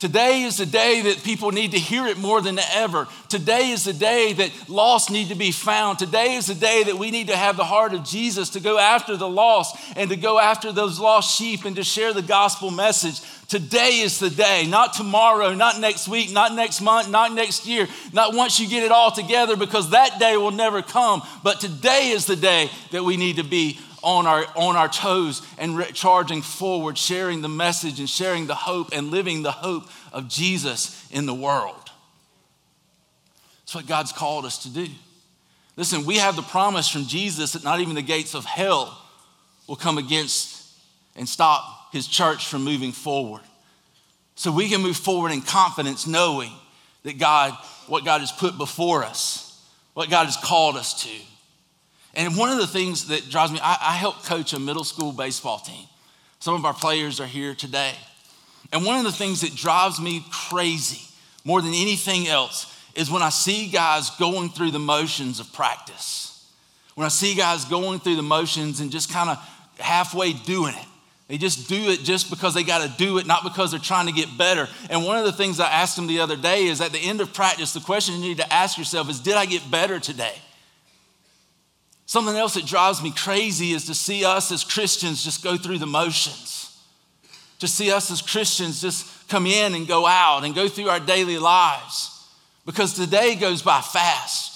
Today 0.00 0.42
is 0.42 0.56
the 0.56 0.66
day 0.66 1.02
that 1.02 1.22
people 1.22 1.52
need 1.52 1.70
to 1.70 1.78
hear 1.78 2.08
it 2.08 2.18
more 2.18 2.40
than 2.40 2.58
ever. 2.58 3.06
Today 3.28 3.70
is 3.70 3.84
the 3.84 3.92
day 3.92 4.32
that 4.32 4.68
lost 4.68 5.12
need 5.12 5.28
to 5.28 5.36
be 5.36 5.52
found. 5.52 6.00
Today 6.00 6.34
is 6.34 6.46
the 6.46 6.56
day 6.56 6.82
that 6.82 6.98
we 6.98 7.12
need 7.12 7.28
to 7.28 7.36
have 7.36 7.56
the 7.56 7.62
heart 7.62 7.94
of 7.94 8.02
Jesus 8.02 8.50
to 8.50 8.60
go 8.60 8.76
after 8.76 9.16
the 9.16 9.28
lost 9.28 9.76
and 9.94 10.10
to 10.10 10.16
go 10.16 10.40
after 10.40 10.72
those 10.72 10.98
lost 10.98 11.38
sheep 11.38 11.64
and 11.64 11.76
to 11.76 11.84
share 11.84 12.12
the 12.12 12.20
gospel 12.20 12.72
message. 12.72 13.20
Today 13.52 13.98
is 13.98 14.18
the 14.18 14.30
day, 14.30 14.66
not 14.66 14.94
tomorrow, 14.94 15.52
not 15.52 15.78
next 15.78 16.08
week, 16.08 16.32
not 16.32 16.54
next 16.54 16.80
month, 16.80 17.10
not 17.10 17.34
next 17.34 17.66
year, 17.66 17.86
not 18.10 18.32
once 18.34 18.58
you 18.58 18.66
get 18.66 18.82
it 18.82 18.90
all 18.90 19.12
together, 19.12 19.56
because 19.56 19.90
that 19.90 20.18
day 20.18 20.38
will 20.38 20.52
never 20.52 20.80
come. 20.80 21.20
But 21.42 21.60
today 21.60 22.12
is 22.12 22.24
the 22.24 22.34
day 22.34 22.70
that 22.92 23.04
we 23.04 23.18
need 23.18 23.36
to 23.36 23.44
be 23.44 23.78
on 24.02 24.26
our, 24.26 24.46
on 24.56 24.76
our 24.76 24.88
toes 24.88 25.42
and 25.58 25.76
re- 25.76 25.92
charging 25.92 26.40
forward, 26.40 26.96
sharing 26.96 27.42
the 27.42 27.48
message 27.50 28.00
and 28.00 28.08
sharing 28.08 28.46
the 28.46 28.54
hope 28.54 28.88
and 28.90 29.10
living 29.10 29.42
the 29.42 29.52
hope 29.52 29.84
of 30.14 30.28
Jesus 30.28 31.06
in 31.10 31.26
the 31.26 31.34
world. 31.34 31.90
That's 33.60 33.74
what 33.74 33.86
God's 33.86 34.12
called 34.12 34.46
us 34.46 34.62
to 34.62 34.70
do. 34.70 34.86
Listen, 35.76 36.06
we 36.06 36.16
have 36.16 36.36
the 36.36 36.42
promise 36.42 36.88
from 36.88 37.04
Jesus 37.04 37.52
that 37.52 37.64
not 37.64 37.80
even 37.80 37.96
the 37.96 38.00
gates 38.00 38.34
of 38.34 38.46
hell 38.46 38.98
will 39.66 39.76
come 39.76 39.98
against 39.98 40.72
and 41.14 41.28
stop 41.28 41.80
his 41.92 42.06
church 42.06 42.48
from 42.48 42.64
moving 42.64 42.92
forward. 42.92 43.42
So 44.34 44.50
we 44.50 44.68
can 44.68 44.80
move 44.80 44.96
forward 44.96 45.30
in 45.30 45.42
confidence, 45.42 46.06
knowing 46.06 46.50
that 47.04 47.18
God, 47.18 47.52
what 47.86 48.04
God 48.04 48.20
has 48.20 48.32
put 48.32 48.56
before 48.56 49.04
us, 49.04 49.62
what 49.94 50.10
God 50.10 50.24
has 50.24 50.36
called 50.36 50.76
us 50.76 51.04
to. 51.04 51.24
And 52.14 52.36
one 52.36 52.50
of 52.50 52.58
the 52.58 52.66
things 52.66 53.08
that 53.08 53.28
drives 53.30 53.52
me, 53.52 53.60
I, 53.62 53.76
I 53.80 53.92
help 53.92 54.24
coach 54.24 54.52
a 54.52 54.58
middle 54.58 54.84
school 54.84 55.12
baseball 55.12 55.58
team. 55.58 55.86
Some 56.40 56.54
of 56.54 56.64
our 56.64 56.74
players 56.74 57.20
are 57.20 57.26
here 57.26 57.54
today. 57.54 57.94
And 58.72 58.84
one 58.84 58.98
of 58.98 59.04
the 59.04 59.12
things 59.12 59.42
that 59.42 59.54
drives 59.54 60.00
me 60.00 60.24
crazy 60.30 61.02
more 61.44 61.60
than 61.60 61.74
anything 61.74 62.26
else 62.26 62.74
is 62.94 63.10
when 63.10 63.22
I 63.22 63.28
see 63.28 63.68
guys 63.68 64.10
going 64.10 64.48
through 64.48 64.70
the 64.70 64.78
motions 64.78 65.40
of 65.40 65.52
practice. 65.52 66.50
When 66.94 67.04
I 67.04 67.08
see 67.08 67.34
guys 67.34 67.64
going 67.64 68.00
through 68.00 68.16
the 68.16 68.22
motions 68.22 68.80
and 68.80 68.90
just 68.90 69.10
kind 69.10 69.30
of 69.30 69.38
halfway 69.78 70.32
doing 70.32 70.74
it. 70.74 70.86
They 71.32 71.38
just 71.38 71.66
do 71.66 71.88
it 71.88 72.02
just 72.02 72.28
because 72.28 72.52
they 72.52 72.62
got 72.62 72.82
to 72.82 72.94
do 72.98 73.16
it, 73.16 73.24
not 73.26 73.42
because 73.42 73.70
they're 73.70 73.80
trying 73.80 74.04
to 74.04 74.12
get 74.12 74.36
better. 74.36 74.68
And 74.90 75.02
one 75.02 75.16
of 75.16 75.24
the 75.24 75.32
things 75.32 75.60
I 75.60 75.66
asked 75.66 75.96
them 75.96 76.06
the 76.06 76.20
other 76.20 76.36
day 76.36 76.64
is 76.64 76.82
at 76.82 76.92
the 76.92 76.98
end 76.98 77.22
of 77.22 77.32
practice, 77.32 77.72
the 77.72 77.80
question 77.80 78.16
you 78.16 78.20
need 78.20 78.36
to 78.36 78.52
ask 78.52 78.76
yourself 78.76 79.08
is 79.08 79.18
Did 79.18 79.36
I 79.36 79.46
get 79.46 79.70
better 79.70 79.98
today? 79.98 80.34
Something 82.04 82.36
else 82.36 82.52
that 82.52 82.66
drives 82.66 83.02
me 83.02 83.12
crazy 83.12 83.72
is 83.72 83.86
to 83.86 83.94
see 83.94 84.26
us 84.26 84.52
as 84.52 84.62
Christians 84.62 85.24
just 85.24 85.42
go 85.42 85.56
through 85.56 85.78
the 85.78 85.86
motions. 85.86 86.78
To 87.60 87.66
see 87.66 87.90
us 87.90 88.10
as 88.10 88.20
Christians 88.20 88.82
just 88.82 89.26
come 89.30 89.46
in 89.46 89.74
and 89.74 89.88
go 89.88 90.06
out 90.06 90.44
and 90.44 90.54
go 90.54 90.68
through 90.68 90.90
our 90.90 91.00
daily 91.00 91.38
lives. 91.38 92.28
Because 92.66 92.92
today 92.92 93.36
goes 93.36 93.62
by 93.62 93.80
fast. 93.80 94.51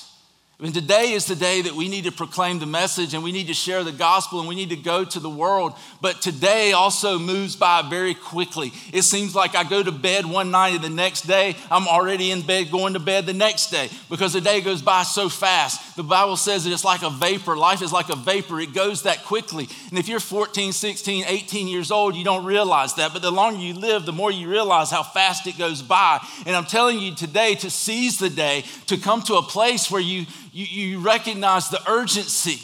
I 0.58 0.62
mean, 0.62 0.72
today 0.72 1.12
is 1.12 1.26
the 1.26 1.36
day 1.36 1.60
that 1.60 1.74
we 1.74 1.86
need 1.86 2.04
to 2.04 2.12
proclaim 2.12 2.60
the 2.60 2.66
message 2.66 3.12
and 3.12 3.22
we 3.22 3.30
need 3.30 3.48
to 3.48 3.54
share 3.54 3.84
the 3.84 3.92
gospel 3.92 4.40
and 4.40 4.48
we 4.48 4.54
need 4.54 4.70
to 4.70 4.76
go 4.76 5.04
to 5.04 5.20
the 5.20 5.28
world. 5.28 5.74
But 6.00 6.22
today 6.22 6.72
also 6.72 7.18
moves 7.18 7.54
by 7.54 7.82
very 7.82 8.14
quickly. 8.14 8.72
It 8.90 9.02
seems 9.02 9.34
like 9.34 9.54
I 9.54 9.64
go 9.64 9.82
to 9.82 9.92
bed 9.92 10.24
one 10.24 10.50
night 10.50 10.74
and 10.74 10.82
the 10.82 10.88
next 10.88 11.26
day 11.26 11.56
I'm 11.70 11.86
already 11.86 12.30
in 12.30 12.40
bed 12.40 12.70
going 12.70 12.94
to 12.94 13.00
bed 13.00 13.26
the 13.26 13.34
next 13.34 13.70
day 13.70 13.90
because 14.08 14.32
the 14.32 14.40
day 14.40 14.62
goes 14.62 14.80
by 14.80 15.02
so 15.02 15.28
fast. 15.28 15.94
The 15.94 16.02
Bible 16.02 16.38
says 16.38 16.64
that 16.64 16.72
it's 16.72 16.86
like 16.86 17.02
a 17.02 17.10
vapor. 17.10 17.54
Life 17.54 17.82
is 17.82 17.92
like 17.92 18.08
a 18.08 18.16
vapor, 18.16 18.58
it 18.58 18.72
goes 18.72 19.02
that 19.02 19.24
quickly. 19.24 19.68
And 19.90 19.98
if 19.98 20.08
you're 20.08 20.20
14, 20.20 20.72
16, 20.72 21.24
18 21.26 21.68
years 21.68 21.90
old, 21.90 22.16
you 22.16 22.24
don't 22.24 22.46
realize 22.46 22.94
that. 22.94 23.12
But 23.12 23.20
the 23.20 23.30
longer 23.30 23.60
you 23.60 23.74
live, 23.74 24.06
the 24.06 24.12
more 24.12 24.30
you 24.30 24.48
realize 24.48 24.90
how 24.90 25.02
fast 25.02 25.46
it 25.46 25.58
goes 25.58 25.82
by. 25.82 26.18
And 26.46 26.56
I'm 26.56 26.64
telling 26.64 26.98
you 26.98 27.14
today 27.14 27.56
to 27.56 27.68
seize 27.68 28.18
the 28.18 28.30
day, 28.30 28.64
to 28.86 28.96
come 28.96 29.20
to 29.24 29.34
a 29.34 29.42
place 29.42 29.90
where 29.90 30.00
you 30.00 30.24
you, 30.56 30.64
you 30.64 30.98
recognize 31.00 31.68
the 31.68 31.82
urgency 31.86 32.62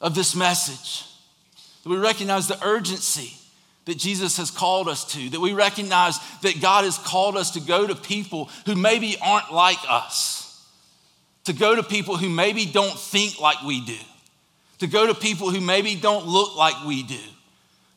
of 0.00 0.14
this 0.14 0.34
message. 0.34 1.04
That 1.82 1.90
we 1.90 1.98
recognize 1.98 2.48
the 2.48 2.58
urgency 2.64 3.34
that 3.84 3.98
Jesus 3.98 4.38
has 4.38 4.50
called 4.50 4.88
us 4.88 5.04
to, 5.12 5.28
that 5.30 5.40
we 5.40 5.52
recognize 5.52 6.18
that 6.40 6.62
God 6.62 6.84
has 6.84 6.96
called 6.96 7.36
us 7.36 7.50
to 7.52 7.60
go 7.60 7.86
to 7.86 7.94
people 7.94 8.48
who 8.64 8.74
maybe 8.74 9.16
aren't 9.22 9.52
like 9.52 9.78
us, 9.86 10.66
to 11.44 11.52
go 11.52 11.76
to 11.76 11.82
people 11.82 12.16
who 12.16 12.30
maybe 12.30 12.64
don't 12.64 12.98
think 12.98 13.38
like 13.38 13.62
we 13.64 13.84
do, 13.84 13.98
to 14.78 14.86
go 14.86 15.06
to 15.06 15.14
people 15.14 15.50
who 15.50 15.60
maybe 15.60 15.96
don't 15.96 16.26
look 16.26 16.56
like 16.56 16.86
we 16.86 17.02
do, 17.02 17.20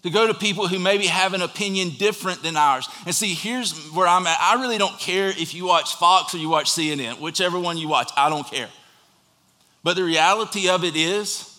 to 0.02 0.10
go 0.10 0.28
to 0.28 0.34
people 0.34 0.68
who 0.68 0.80
maybe 0.80 1.06
have 1.06 1.34
an 1.34 1.42
opinion 1.42 1.92
different 1.98 2.44
than 2.44 2.58
ours. 2.58 2.90
And 3.06 3.16
see, 3.16 3.34
here's 3.34 3.74
where 3.92 4.08
I'm 4.08 4.28
at. 4.28 4.38
I 4.42 4.60
really 4.60 4.78
don't 4.78 5.00
care 5.00 5.30
if 5.30 5.54
you 5.54 5.66
watch 5.66 5.96
Fox 5.96 6.34
or 6.34 6.40
you 6.40 6.50
watch 6.50 6.70
CNN, 6.70 7.22
whichever 7.22 7.58
one 7.58 7.78
you 7.78 7.88
watch, 7.88 8.12
I 8.18 8.30
don't 8.30 8.46
care. 8.46 8.70
But 9.84 9.96
the 9.96 10.04
reality 10.04 10.70
of 10.70 10.84
it 10.84 10.96
is 10.96 11.50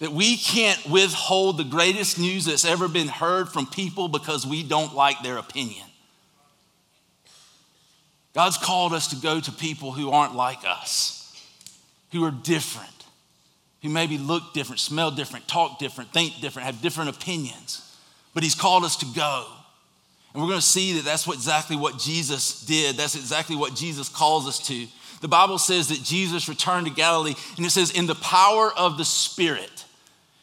that 0.00 0.12
we 0.12 0.36
can't 0.36 0.84
withhold 0.86 1.58
the 1.58 1.64
greatest 1.64 2.18
news 2.18 2.46
that's 2.46 2.64
ever 2.64 2.88
been 2.88 3.08
heard 3.08 3.48
from 3.48 3.66
people 3.66 4.08
because 4.08 4.46
we 4.46 4.62
don't 4.62 4.94
like 4.94 5.22
their 5.22 5.36
opinion. 5.36 5.86
God's 8.34 8.56
called 8.56 8.92
us 8.92 9.08
to 9.08 9.16
go 9.16 9.40
to 9.40 9.52
people 9.52 9.92
who 9.92 10.10
aren't 10.10 10.34
like 10.34 10.60
us, 10.66 11.32
who 12.12 12.24
are 12.24 12.30
different, 12.30 12.88
who 13.82 13.88
maybe 13.88 14.18
look 14.18 14.54
different, 14.54 14.80
smell 14.80 15.10
different, 15.10 15.46
talk 15.48 15.78
different, 15.78 16.12
think 16.12 16.40
different, 16.40 16.66
have 16.66 16.80
different 16.80 17.10
opinions. 17.10 17.86
But 18.32 18.42
He's 18.42 18.54
called 18.54 18.84
us 18.84 18.96
to 18.96 19.06
go. 19.14 19.46
And 20.32 20.42
we're 20.42 20.48
going 20.48 20.60
to 20.60 20.66
see 20.66 20.94
that 20.94 21.04
that's 21.04 21.26
what, 21.26 21.36
exactly 21.36 21.76
what 21.76 21.98
Jesus 21.98 22.64
did. 22.64 22.96
That's 22.96 23.16
exactly 23.16 23.56
what 23.56 23.74
Jesus 23.74 24.08
calls 24.08 24.46
us 24.46 24.64
to. 24.68 24.86
The 25.20 25.28
Bible 25.28 25.58
says 25.58 25.88
that 25.88 26.02
Jesus 26.02 26.48
returned 26.48 26.86
to 26.86 26.92
Galilee, 26.92 27.34
and 27.56 27.66
it 27.66 27.70
says, 27.70 27.90
in 27.90 28.06
the 28.06 28.14
power 28.14 28.72
of 28.76 28.98
the 28.98 29.04
Spirit. 29.04 29.84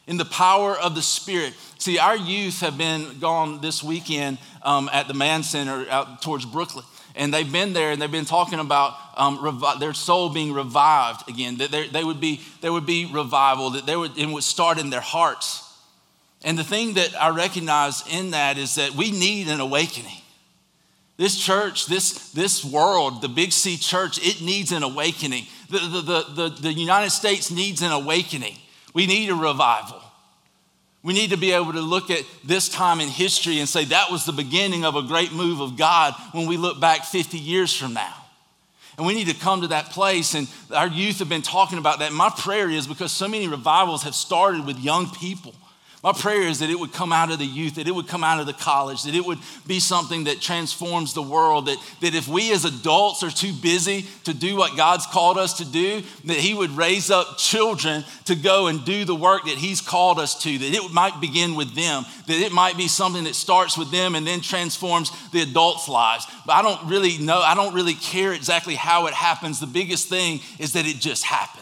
In 0.06 0.16
the 0.16 0.24
power 0.24 0.76
of 0.76 0.94
the 0.94 1.02
Spirit. 1.02 1.52
See, 1.78 1.98
our 1.98 2.16
youth 2.16 2.60
have 2.60 2.78
been 2.78 3.18
gone 3.18 3.60
this 3.60 3.82
weekend 3.82 4.38
um, 4.62 4.88
at 4.92 5.08
the 5.08 5.14
Man 5.14 5.42
Center 5.42 5.86
out 5.90 6.22
towards 6.22 6.46
Brooklet. 6.46 6.84
And 7.14 7.34
they've 7.34 7.50
been 7.50 7.72
there 7.72 7.90
and 7.90 8.00
they've 8.00 8.10
been 8.10 8.24
talking 8.24 8.60
about 8.60 8.94
um, 9.16 9.38
revi- 9.38 9.80
their 9.80 9.92
soul 9.92 10.28
being 10.28 10.52
revived 10.52 11.28
again, 11.28 11.56
that 11.58 11.90
they 11.92 12.04
would 12.04 12.20
be, 12.20 12.40
there 12.60 12.72
would 12.72 12.86
be 12.86 13.10
revival, 13.12 13.70
that 13.70 13.86
they 13.86 13.96
would, 13.96 14.16
it 14.16 14.26
would 14.26 14.44
start 14.44 14.78
in 14.78 14.90
their 14.90 15.00
hearts. 15.00 15.64
And 16.44 16.56
the 16.56 16.64
thing 16.64 16.94
that 16.94 17.20
I 17.20 17.30
recognize 17.30 18.04
in 18.08 18.30
that 18.30 18.56
is 18.56 18.76
that 18.76 18.92
we 18.92 19.10
need 19.10 19.48
an 19.48 19.58
awakening. 19.58 20.22
This 21.18 21.36
church, 21.36 21.86
this, 21.86 22.30
this 22.30 22.64
world, 22.64 23.22
the 23.22 23.28
Big 23.28 23.52
C 23.52 23.76
church, 23.76 24.24
it 24.24 24.40
needs 24.40 24.70
an 24.70 24.84
awakening. 24.84 25.46
The, 25.68 25.78
the, 25.78 26.00
the, 26.00 26.48
the, 26.48 26.60
the 26.62 26.72
United 26.72 27.10
States 27.10 27.50
needs 27.50 27.82
an 27.82 27.90
awakening. 27.90 28.54
We 28.94 29.06
need 29.06 29.28
a 29.28 29.34
revival. 29.34 30.00
We 31.02 31.12
need 31.12 31.30
to 31.30 31.36
be 31.36 31.50
able 31.52 31.72
to 31.72 31.80
look 31.80 32.10
at 32.10 32.22
this 32.44 32.68
time 32.68 33.00
in 33.00 33.08
history 33.08 33.58
and 33.58 33.68
say 33.68 33.84
that 33.86 34.12
was 34.12 34.26
the 34.26 34.32
beginning 34.32 34.84
of 34.84 34.94
a 34.94 35.02
great 35.02 35.32
move 35.32 35.60
of 35.60 35.76
God 35.76 36.14
when 36.32 36.46
we 36.46 36.56
look 36.56 36.80
back 36.80 37.04
50 37.04 37.36
years 37.36 37.74
from 37.74 37.94
now. 37.94 38.14
And 38.96 39.06
we 39.06 39.14
need 39.14 39.28
to 39.28 39.34
come 39.34 39.62
to 39.62 39.68
that 39.68 39.90
place. 39.90 40.34
And 40.34 40.48
our 40.72 40.88
youth 40.88 41.18
have 41.18 41.28
been 41.28 41.42
talking 41.42 41.78
about 41.78 41.98
that. 41.98 42.12
My 42.12 42.30
prayer 42.30 42.70
is 42.70 42.86
because 42.86 43.10
so 43.10 43.26
many 43.26 43.48
revivals 43.48 44.04
have 44.04 44.14
started 44.14 44.64
with 44.66 44.78
young 44.78 45.10
people 45.10 45.54
my 46.02 46.12
prayer 46.12 46.42
is 46.42 46.60
that 46.60 46.70
it 46.70 46.78
would 46.78 46.92
come 46.92 47.12
out 47.12 47.32
of 47.32 47.40
the 47.40 47.44
youth, 47.44 47.74
that 47.74 47.88
it 47.88 47.94
would 47.94 48.06
come 48.06 48.22
out 48.22 48.38
of 48.38 48.46
the 48.46 48.52
college, 48.52 49.02
that 49.02 49.16
it 49.16 49.24
would 49.24 49.38
be 49.66 49.80
something 49.80 50.24
that 50.24 50.40
transforms 50.40 51.12
the 51.12 51.22
world. 51.22 51.66
That, 51.66 51.76
that 52.02 52.14
if 52.14 52.28
we 52.28 52.52
as 52.52 52.64
adults 52.64 53.24
are 53.24 53.30
too 53.30 53.52
busy 53.52 54.06
to 54.22 54.32
do 54.32 54.54
what 54.54 54.76
God's 54.76 55.06
called 55.06 55.38
us 55.38 55.54
to 55.54 55.64
do, 55.64 56.02
that 56.26 56.36
He 56.36 56.54
would 56.54 56.70
raise 56.70 57.10
up 57.10 57.36
children 57.36 58.04
to 58.26 58.36
go 58.36 58.68
and 58.68 58.84
do 58.84 59.04
the 59.04 59.14
work 59.14 59.46
that 59.46 59.58
He's 59.58 59.80
called 59.80 60.20
us 60.20 60.40
to, 60.44 60.58
that 60.58 60.72
it 60.72 60.92
might 60.92 61.20
begin 61.20 61.56
with 61.56 61.74
them, 61.74 62.04
that 62.28 62.40
it 62.40 62.52
might 62.52 62.76
be 62.76 62.86
something 62.86 63.24
that 63.24 63.34
starts 63.34 63.76
with 63.76 63.90
them 63.90 64.14
and 64.14 64.24
then 64.24 64.40
transforms 64.40 65.10
the 65.32 65.40
adults' 65.40 65.88
lives. 65.88 66.26
But 66.46 66.52
I 66.52 66.62
don't 66.62 66.88
really 66.88 67.18
know, 67.18 67.40
I 67.40 67.56
don't 67.56 67.74
really 67.74 67.94
care 67.94 68.32
exactly 68.32 68.76
how 68.76 69.08
it 69.08 69.14
happens. 69.14 69.58
The 69.58 69.66
biggest 69.66 70.08
thing 70.08 70.40
is 70.60 70.74
that 70.74 70.86
it 70.86 71.00
just 71.00 71.24
happens. 71.24 71.57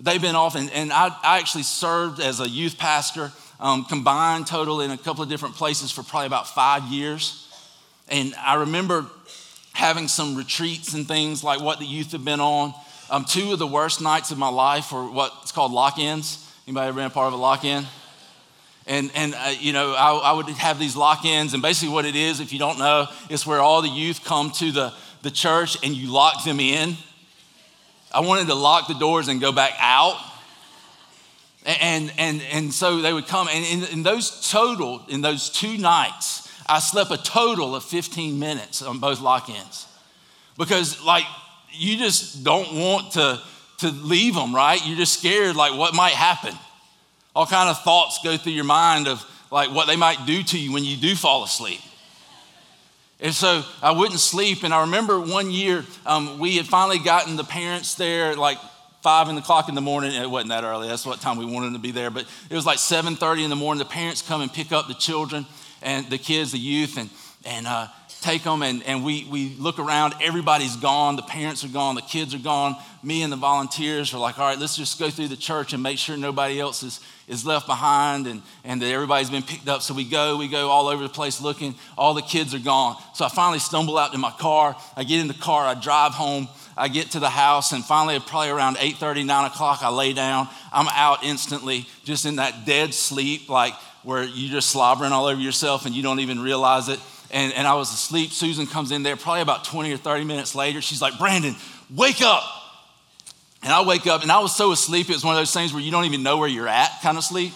They've 0.00 0.22
been 0.22 0.36
off, 0.36 0.54
and, 0.54 0.70
and 0.70 0.92
I, 0.92 1.08
I 1.24 1.38
actually 1.38 1.64
served 1.64 2.20
as 2.20 2.38
a 2.38 2.48
youth 2.48 2.78
pastor, 2.78 3.32
um, 3.58 3.84
combined 3.84 4.46
total 4.46 4.80
in 4.80 4.92
a 4.92 4.96
couple 4.96 5.24
of 5.24 5.28
different 5.28 5.56
places 5.56 5.90
for 5.90 6.04
probably 6.04 6.28
about 6.28 6.46
five 6.46 6.84
years. 6.84 7.48
And 8.08 8.32
I 8.36 8.54
remember 8.54 9.06
having 9.72 10.06
some 10.06 10.36
retreats 10.36 10.94
and 10.94 11.06
things 11.08 11.42
like 11.42 11.60
what 11.60 11.80
the 11.80 11.84
youth 11.84 12.12
have 12.12 12.24
been 12.24 12.38
on. 12.40 12.74
Um, 13.10 13.24
two 13.24 13.52
of 13.52 13.58
the 13.58 13.66
worst 13.66 14.00
nights 14.00 14.30
of 14.30 14.38
my 14.38 14.48
life 14.48 14.92
were 14.92 15.10
what's 15.10 15.50
called 15.50 15.72
lock-ins. 15.72 16.48
Anybody 16.68 16.88
ever 16.88 16.96
been 16.96 17.06
a 17.06 17.10
part 17.10 17.26
of 17.26 17.32
a 17.32 17.36
lock-in? 17.36 17.84
And, 18.86 19.10
and 19.16 19.34
uh, 19.34 19.54
you 19.58 19.72
know, 19.72 19.94
I, 19.94 20.30
I, 20.30 20.32
would 20.32 20.48
have 20.48 20.78
these 20.78 20.94
lock-ins, 20.94 21.54
and 21.54 21.62
basically 21.62 21.92
what 21.92 22.04
it 22.04 22.14
is, 22.14 22.40
if 22.40 22.52
you 22.52 22.58
don't 22.60 22.78
know, 22.78 23.08
it's 23.28 23.44
where 23.44 23.60
all 23.60 23.82
the 23.82 23.88
youth 23.88 24.24
come 24.24 24.52
to 24.52 24.70
the, 24.70 24.94
the 25.22 25.30
church 25.30 25.76
and 25.82 25.92
you 25.94 26.12
lock 26.12 26.44
them 26.44 26.60
in 26.60 26.96
I 28.12 28.20
wanted 28.20 28.46
to 28.48 28.54
lock 28.54 28.88
the 28.88 28.94
doors 28.94 29.28
and 29.28 29.40
go 29.40 29.52
back 29.52 29.74
out. 29.78 30.18
And, 31.66 32.12
and, 32.16 32.42
and 32.50 32.72
so 32.72 33.00
they 33.00 33.12
would 33.12 33.26
come. 33.26 33.48
And 33.48 33.64
in, 33.64 33.92
in 33.92 34.02
those 34.02 34.50
total, 34.50 35.02
in 35.08 35.20
those 35.20 35.50
two 35.50 35.76
nights, 35.76 36.48
I 36.66 36.78
slept 36.78 37.10
a 37.10 37.18
total 37.18 37.74
of 37.74 37.84
15 37.84 38.38
minutes 38.38 38.82
on 38.82 38.98
both 38.98 39.20
lock 39.20 39.50
ins. 39.50 39.86
Because, 40.56 41.02
like, 41.04 41.24
you 41.70 41.98
just 41.98 42.42
don't 42.42 42.74
want 42.74 43.12
to, 43.12 43.40
to 43.78 43.90
leave 43.90 44.34
them, 44.34 44.54
right? 44.54 44.80
You're 44.86 44.96
just 44.96 45.18
scared, 45.18 45.56
like, 45.56 45.78
what 45.78 45.94
might 45.94 46.14
happen. 46.14 46.54
All 47.36 47.46
kind 47.46 47.68
of 47.68 47.82
thoughts 47.82 48.20
go 48.24 48.36
through 48.36 48.52
your 48.52 48.64
mind 48.64 49.06
of, 49.06 49.24
like 49.50 49.70
what 49.70 49.86
they 49.86 49.96
might 49.96 50.26
do 50.26 50.42
to 50.42 50.58
you 50.58 50.72
when 50.72 50.84
you 50.84 50.96
do 50.96 51.14
fall 51.14 51.44
asleep. 51.44 51.80
And 53.20 53.34
so 53.34 53.64
I 53.82 53.92
wouldn't 53.92 54.20
sleep. 54.20 54.62
And 54.62 54.72
I 54.72 54.82
remember 54.82 55.18
one 55.20 55.50
year 55.50 55.84
um, 56.06 56.38
we 56.38 56.56
had 56.56 56.66
finally 56.66 56.98
gotten 56.98 57.36
the 57.36 57.44
parents 57.44 57.94
there 57.94 58.36
like 58.36 58.58
five 59.02 59.28
in 59.28 59.34
the 59.34 59.42
clock 59.42 59.68
in 59.68 59.74
the 59.74 59.80
morning. 59.80 60.12
It 60.12 60.28
wasn't 60.28 60.50
that 60.50 60.64
early. 60.64 60.88
That's 60.88 61.06
what 61.06 61.20
time 61.20 61.38
we 61.38 61.44
wanted 61.44 61.72
to 61.72 61.78
be 61.78 61.90
there. 61.90 62.10
But 62.10 62.26
it 62.50 62.54
was 62.54 62.66
like 62.66 62.78
7:30 62.78 63.44
in 63.44 63.50
the 63.50 63.56
morning. 63.56 63.78
The 63.78 63.90
parents 63.90 64.22
come 64.22 64.40
and 64.40 64.52
pick 64.52 64.72
up 64.72 64.86
the 64.88 64.94
children 64.94 65.46
and 65.82 66.08
the 66.10 66.18
kids, 66.18 66.52
the 66.52 66.58
youth, 66.58 66.96
and 66.96 67.10
and 67.44 67.66
uh, 67.66 67.88
take 68.20 68.44
them. 68.44 68.62
And, 68.62 68.82
and 68.84 69.04
we 69.04 69.24
we 69.24 69.56
look 69.58 69.78
around. 69.78 70.14
Everybody's 70.20 70.76
gone. 70.76 71.16
The 71.16 71.22
parents 71.22 71.64
are 71.64 71.68
gone. 71.68 71.96
The 71.96 72.02
kids 72.02 72.34
are 72.34 72.38
gone. 72.38 72.76
Me 73.02 73.22
and 73.22 73.32
the 73.32 73.36
volunteers 73.36 74.14
are 74.14 74.18
like, 74.18 74.38
all 74.38 74.46
right, 74.46 74.58
let's 74.58 74.76
just 74.76 74.98
go 74.98 75.10
through 75.10 75.28
the 75.28 75.36
church 75.36 75.72
and 75.72 75.82
make 75.82 75.98
sure 75.98 76.16
nobody 76.16 76.60
else 76.60 76.82
is 76.82 77.00
is 77.28 77.44
left 77.44 77.66
behind 77.66 78.26
and, 78.26 78.42
and 78.64 78.82
that 78.82 78.90
everybody's 78.90 79.30
been 79.30 79.42
picked 79.42 79.68
up. 79.68 79.82
So 79.82 79.94
we 79.94 80.04
go, 80.04 80.36
we 80.36 80.48
go 80.48 80.70
all 80.70 80.88
over 80.88 81.02
the 81.02 81.08
place 81.08 81.40
looking. 81.40 81.74
All 81.96 82.14
the 82.14 82.22
kids 82.22 82.54
are 82.54 82.58
gone. 82.58 82.96
So 83.14 83.24
I 83.24 83.28
finally 83.28 83.58
stumble 83.58 83.98
out 83.98 84.12
to 84.12 84.18
my 84.18 84.30
car. 84.32 84.76
I 84.96 85.04
get 85.04 85.20
in 85.20 85.28
the 85.28 85.34
car, 85.34 85.66
I 85.66 85.74
drive 85.74 86.12
home. 86.12 86.48
I 86.76 86.86
get 86.86 87.10
to 87.10 87.18
the 87.18 87.28
house, 87.28 87.72
and 87.72 87.84
finally, 87.84 88.20
probably 88.20 88.50
around 88.50 88.76
8:30, 88.76 89.26
9 89.26 89.44
o'clock, 89.46 89.80
I 89.82 89.88
lay 89.88 90.12
down. 90.12 90.48
I'm 90.72 90.86
out 90.86 91.24
instantly, 91.24 91.88
just 92.04 92.24
in 92.24 92.36
that 92.36 92.66
dead 92.66 92.94
sleep, 92.94 93.48
like 93.48 93.74
where 94.04 94.22
you're 94.22 94.52
just 94.52 94.70
slobbering 94.70 95.12
all 95.12 95.26
over 95.26 95.40
yourself 95.40 95.86
and 95.86 95.94
you 95.94 96.02
don't 96.02 96.20
even 96.20 96.40
realize 96.40 96.88
it. 96.88 97.00
And, 97.30 97.52
and 97.52 97.66
I 97.66 97.74
was 97.74 97.92
asleep. 97.92 98.30
Susan 98.30 98.66
comes 98.66 98.90
in 98.90 99.02
there 99.02 99.16
probably 99.16 99.42
about 99.42 99.64
20 99.64 99.92
or 99.92 99.96
30 99.96 100.24
minutes 100.24 100.54
later. 100.54 100.80
She's 100.80 101.02
like, 101.02 101.18
Brandon, 101.18 101.56
wake 101.94 102.22
up. 102.22 102.42
And 103.62 103.72
I 103.72 103.84
wake 103.84 104.06
up 104.06 104.22
and 104.22 104.30
I 104.30 104.40
was 104.40 104.54
so 104.54 104.72
asleep, 104.72 105.10
it 105.10 105.14
was 105.14 105.24
one 105.24 105.34
of 105.34 105.40
those 105.40 105.52
things 105.52 105.72
where 105.72 105.82
you 105.82 105.90
don't 105.90 106.04
even 106.04 106.22
know 106.22 106.36
where 106.36 106.48
you're 106.48 106.68
at 106.68 106.90
kind 107.02 107.18
of 107.18 107.24
sleep. 107.24 107.52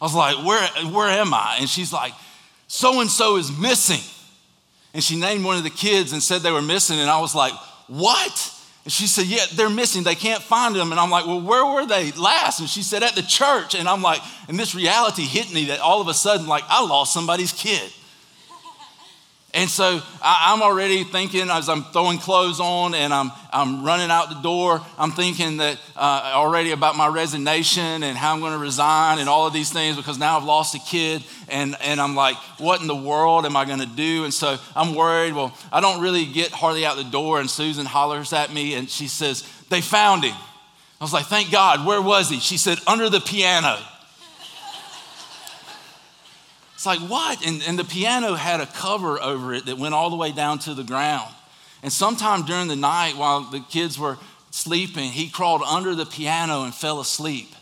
I 0.00 0.04
was 0.04 0.14
like, 0.14 0.44
where, 0.44 0.66
where 0.92 1.08
am 1.08 1.32
I? 1.34 1.56
And 1.60 1.68
she's 1.68 1.92
like, 1.92 2.12
so 2.66 3.00
and 3.00 3.10
so 3.10 3.36
is 3.36 3.56
missing. 3.56 4.00
And 4.92 5.02
she 5.02 5.18
named 5.18 5.44
one 5.44 5.56
of 5.56 5.64
the 5.64 5.70
kids 5.70 6.12
and 6.12 6.22
said 6.22 6.42
they 6.42 6.50
were 6.50 6.62
missing. 6.62 6.98
And 6.98 7.08
I 7.08 7.20
was 7.20 7.34
like, 7.34 7.52
what? 7.86 8.54
And 8.84 8.92
she 8.92 9.06
said, 9.06 9.26
yeah, 9.26 9.44
they're 9.54 9.70
missing. 9.70 10.04
They 10.04 10.14
can't 10.14 10.42
find 10.42 10.74
them. 10.74 10.90
And 10.90 11.00
I'm 11.00 11.10
like, 11.10 11.26
well, 11.26 11.40
where 11.40 11.66
were 11.66 11.86
they 11.86 12.12
last? 12.12 12.60
And 12.60 12.68
she 12.68 12.82
said, 12.82 13.02
at 13.02 13.14
the 13.14 13.22
church. 13.22 13.74
And 13.74 13.88
I'm 13.88 14.02
like, 14.02 14.20
and 14.48 14.58
this 14.58 14.74
reality 14.74 15.22
hit 15.22 15.52
me 15.52 15.66
that 15.66 15.80
all 15.80 16.00
of 16.00 16.08
a 16.08 16.14
sudden, 16.14 16.46
like, 16.46 16.64
I 16.68 16.84
lost 16.84 17.12
somebody's 17.12 17.52
kid. 17.52 17.92
And 19.52 19.68
so 19.68 20.00
I, 20.22 20.52
am 20.54 20.62
already 20.62 21.02
thinking 21.02 21.50
as 21.50 21.68
I'm 21.68 21.82
throwing 21.82 22.18
clothes 22.18 22.60
on 22.60 22.94
and 22.94 23.12
I'm, 23.12 23.32
I'm 23.52 23.84
running 23.84 24.08
out 24.08 24.28
the 24.28 24.40
door, 24.42 24.80
I'm 24.96 25.10
thinking 25.10 25.56
that 25.56 25.76
uh, 25.96 26.32
already 26.34 26.70
about 26.70 26.96
my 26.96 27.08
resignation 27.08 28.04
and 28.04 28.16
how 28.16 28.32
I'm 28.32 28.38
going 28.40 28.52
to 28.52 28.58
resign 28.58 29.18
and 29.18 29.28
all 29.28 29.48
of 29.48 29.52
these 29.52 29.72
things 29.72 29.96
because 29.96 30.18
now 30.18 30.38
I've 30.38 30.44
lost 30.44 30.76
a 30.76 30.78
kid. 30.78 31.24
And, 31.48 31.74
and 31.82 32.00
I'm 32.00 32.14
like, 32.14 32.36
what 32.58 32.80
in 32.80 32.86
the 32.86 32.94
world 32.94 33.44
am 33.44 33.56
I 33.56 33.64
going 33.64 33.80
to 33.80 33.86
do? 33.86 34.22
And 34.22 34.32
so 34.32 34.56
I'm 34.76 34.94
worried. 34.94 35.34
Well, 35.34 35.52
I 35.72 35.80
don't 35.80 36.00
really 36.00 36.26
get 36.26 36.52
hardly 36.52 36.86
out 36.86 36.96
the 36.96 37.02
door. 37.02 37.40
And 37.40 37.50
Susan 37.50 37.86
hollers 37.86 38.32
at 38.32 38.52
me 38.52 38.74
and 38.74 38.88
she 38.88 39.08
says, 39.08 39.42
They 39.68 39.80
found 39.80 40.22
him. 40.22 40.36
I 41.00 41.04
was 41.04 41.12
like, 41.12 41.26
Thank 41.26 41.50
God. 41.50 41.84
Where 41.84 42.00
was 42.00 42.30
he? 42.30 42.38
She 42.38 42.56
said, 42.56 42.78
Under 42.86 43.10
the 43.10 43.20
piano. 43.20 43.80
It's 46.80 46.86
like, 46.86 47.00
what? 47.00 47.46
And, 47.46 47.62
and 47.66 47.78
the 47.78 47.84
piano 47.84 48.32
had 48.32 48.62
a 48.62 48.66
cover 48.66 49.20
over 49.20 49.52
it 49.52 49.66
that 49.66 49.76
went 49.76 49.92
all 49.92 50.08
the 50.08 50.16
way 50.16 50.32
down 50.32 50.60
to 50.60 50.72
the 50.72 50.82
ground. 50.82 51.30
And 51.82 51.92
sometime 51.92 52.46
during 52.46 52.68
the 52.68 52.74
night, 52.74 53.18
while 53.18 53.42
the 53.42 53.60
kids 53.60 53.98
were 53.98 54.16
sleeping, 54.50 55.10
he 55.10 55.28
crawled 55.28 55.60
under 55.60 55.94
the 55.94 56.06
piano 56.06 56.62
and 56.62 56.74
fell 56.74 56.98
asleep. 56.98 57.54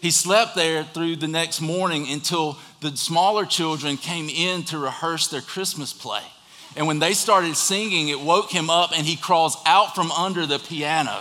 He 0.00 0.10
slept 0.10 0.54
there 0.54 0.82
through 0.82 1.16
the 1.16 1.28
next 1.28 1.60
morning 1.60 2.08
until 2.08 2.56
the 2.80 2.96
smaller 2.96 3.44
children 3.44 3.98
came 3.98 4.30
in 4.30 4.62
to 4.62 4.78
rehearse 4.78 5.28
their 5.28 5.42
Christmas 5.42 5.92
play. 5.92 6.22
And 6.74 6.86
when 6.86 7.00
they 7.00 7.12
started 7.12 7.56
singing, 7.56 8.08
it 8.08 8.20
woke 8.20 8.50
him 8.50 8.70
up 8.70 8.92
and 8.96 9.06
he 9.06 9.16
crawls 9.16 9.58
out 9.66 9.94
from 9.94 10.10
under 10.10 10.46
the 10.46 10.58
piano. 10.58 11.20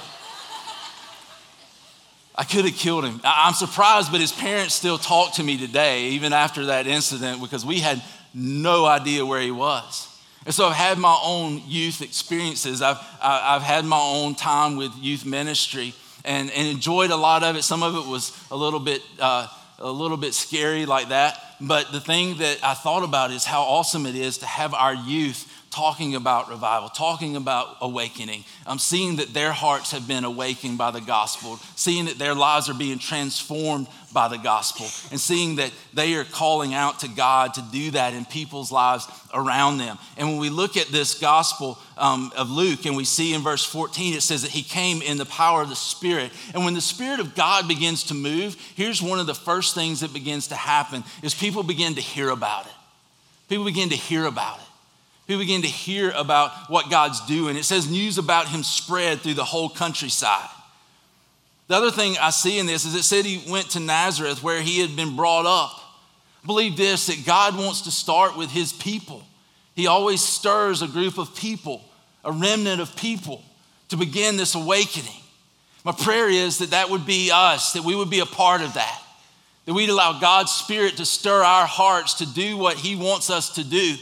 I 2.35 2.43
could 2.43 2.65
have 2.65 2.75
killed 2.75 3.05
him. 3.05 3.21
I'm 3.23 3.53
surprised, 3.53 4.11
but 4.11 4.19
his 4.19 4.31
parents 4.31 4.73
still 4.73 4.97
talk 4.97 5.33
to 5.35 5.43
me 5.43 5.57
today, 5.57 6.09
even 6.09 6.33
after 6.33 6.65
that 6.65 6.87
incident, 6.87 7.41
because 7.41 7.65
we 7.65 7.79
had 7.79 8.01
no 8.33 8.85
idea 8.85 9.25
where 9.25 9.41
he 9.41 9.51
was. 9.51 10.09
And 10.45 10.53
so 10.53 10.67
I've 10.67 10.75
had 10.75 10.97
my 10.97 11.17
own 11.23 11.61
youth 11.67 12.01
experiences. 12.01 12.81
I've, 12.81 12.97
I've 13.21 13.61
had 13.61 13.85
my 13.85 13.99
own 13.99 14.35
time 14.35 14.75
with 14.75 14.91
youth 14.97 15.25
ministry 15.25 15.93
and, 16.25 16.49
and 16.51 16.67
enjoyed 16.67 17.11
a 17.11 17.15
lot 17.15 17.43
of 17.43 17.55
it. 17.55 17.63
Some 17.63 17.83
of 17.83 17.95
it 17.95 18.09
was 18.09 18.35
a 18.49 18.57
little 18.57 18.79
bit, 18.79 19.01
uh, 19.19 19.47
a 19.79 19.91
little 19.91 20.17
bit 20.17 20.33
scary 20.33 20.85
like 20.85 21.09
that. 21.09 21.39
But 21.61 21.91
the 21.91 22.01
thing 22.01 22.39
that 22.39 22.59
I 22.63 22.73
thought 22.73 23.03
about 23.03 23.31
is 23.31 23.45
how 23.45 23.61
awesome 23.61 24.05
it 24.05 24.15
is 24.15 24.39
to 24.39 24.45
have 24.45 24.73
our 24.73 24.93
youth 24.93 25.52
talking 25.73 26.13
about 26.13 26.49
revival, 26.49 26.87
talking 26.87 27.35
about 27.35 27.77
awakening. 27.81 28.43
I'm 28.67 28.77
seeing 28.77 29.15
that 29.15 29.33
their 29.33 29.51
hearts 29.51 29.91
have 29.91 30.07
been 30.07 30.23
awakened 30.23 30.77
by 30.77 30.91
the 30.91 31.01
gospel, 31.01 31.57
seeing 31.75 32.05
that 32.05 32.19
their 32.19 32.35
lives 32.35 32.69
are 32.69 32.75
being 32.75 32.99
transformed 32.99 33.87
by 34.13 34.27
the 34.27 34.37
gospel, 34.37 34.85
and 35.09 35.19
seeing 35.19 35.55
that 35.55 35.71
they 35.91 36.13
are 36.13 36.25
calling 36.25 36.75
out 36.75 36.99
to 36.99 37.07
God 37.07 37.55
to 37.55 37.63
do 37.71 37.89
that 37.91 38.13
in 38.13 38.23
people's 38.25 38.71
lives 38.71 39.07
around 39.33 39.79
them. 39.79 39.97
And 40.15 40.29
when 40.29 40.37
we 40.37 40.51
look 40.51 40.77
at 40.77 40.89
this 40.89 41.15
gospel 41.15 41.79
um, 41.97 42.31
of 42.37 42.51
Luke 42.51 42.85
and 42.85 42.95
we 42.95 43.03
see 43.03 43.33
in 43.33 43.41
verse 43.41 43.65
14, 43.65 44.13
it 44.13 44.21
says 44.21 44.43
that 44.43 44.51
he 44.51 44.61
came 44.61 45.01
in 45.01 45.17
the 45.17 45.25
power 45.25 45.63
of 45.63 45.69
the 45.69 45.75
Spirit. 45.75 46.31
And 46.53 46.63
when 46.63 46.75
the 46.75 46.81
Spirit 46.81 47.19
of 47.19 47.33
God 47.33 47.67
begins 47.67 48.03
to 48.05 48.13
move, 48.13 48.55
here's 48.75 49.01
one 49.01 49.19
of 49.19 49.25
the 49.25 49.33
first 49.33 49.73
things 49.73 50.01
that 50.01 50.13
begins 50.13 50.49
to 50.49 50.55
happen 50.55 51.03
is 51.23 51.33
people 51.33 51.63
begin 51.63 51.95
to 51.95 52.01
hear 52.01 52.29
about 52.29 52.67
it. 52.67 52.73
People 53.49 53.65
begin 53.65 53.89
to 53.89 53.95
hear 53.95 54.25
about 54.25 54.59
it. 54.59 54.65
People 55.27 55.39
begin 55.39 55.61
to 55.61 55.67
hear 55.67 56.11
about 56.11 56.51
what 56.69 56.89
God's 56.89 57.25
doing. 57.25 57.55
It 57.55 57.63
says 57.63 57.89
news 57.89 58.17
about 58.17 58.49
him 58.49 58.61
spread 58.63 59.21
through 59.21 59.35
the 59.35 59.45
whole 59.45 59.69
countryside. 59.69 60.49
The 61.67 61.75
other 61.75 61.91
thing 61.91 62.17
I 62.19 62.29
see 62.29 62.59
in 62.59 62.65
this 62.65 62.83
is 62.83 62.93
it 62.93 63.03
said 63.03 63.25
he 63.25 63.49
went 63.49 63.71
to 63.71 63.79
Nazareth 63.79 64.43
where 64.43 64.61
he 64.61 64.81
had 64.81 64.95
been 64.95 65.15
brought 65.15 65.45
up. 65.45 65.79
I 66.43 66.45
believe 66.45 66.75
this 66.75 67.07
that 67.07 67.25
God 67.25 67.57
wants 67.57 67.81
to 67.81 67.91
start 67.91 68.37
with 68.37 68.51
his 68.51 68.73
people. 68.73 69.23
He 69.75 69.87
always 69.87 70.21
stirs 70.21 70.81
a 70.81 70.87
group 70.87 71.17
of 71.17 71.35
people, 71.35 71.83
a 72.25 72.31
remnant 72.31 72.81
of 72.81 72.95
people, 72.97 73.43
to 73.89 73.97
begin 73.97 74.35
this 74.35 74.55
awakening. 74.55 75.21
My 75.85 75.93
prayer 75.93 76.29
is 76.29 76.59
that 76.59 76.71
that 76.71 76.89
would 76.89 77.05
be 77.05 77.31
us, 77.31 77.73
that 77.73 77.83
we 77.83 77.95
would 77.95 78.09
be 78.09 78.19
a 78.19 78.25
part 78.25 78.61
of 78.61 78.73
that, 78.73 79.01
that 79.65 79.73
we'd 79.73 79.89
allow 79.89 80.19
God's 80.19 80.51
Spirit 80.51 80.97
to 80.97 81.05
stir 81.05 81.43
our 81.43 81.65
hearts 81.65 82.15
to 82.15 82.25
do 82.25 82.57
what 82.57 82.77
He 82.77 82.95
wants 82.95 83.29
us 83.29 83.55
to 83.55 83.63
do. 83.63 83.95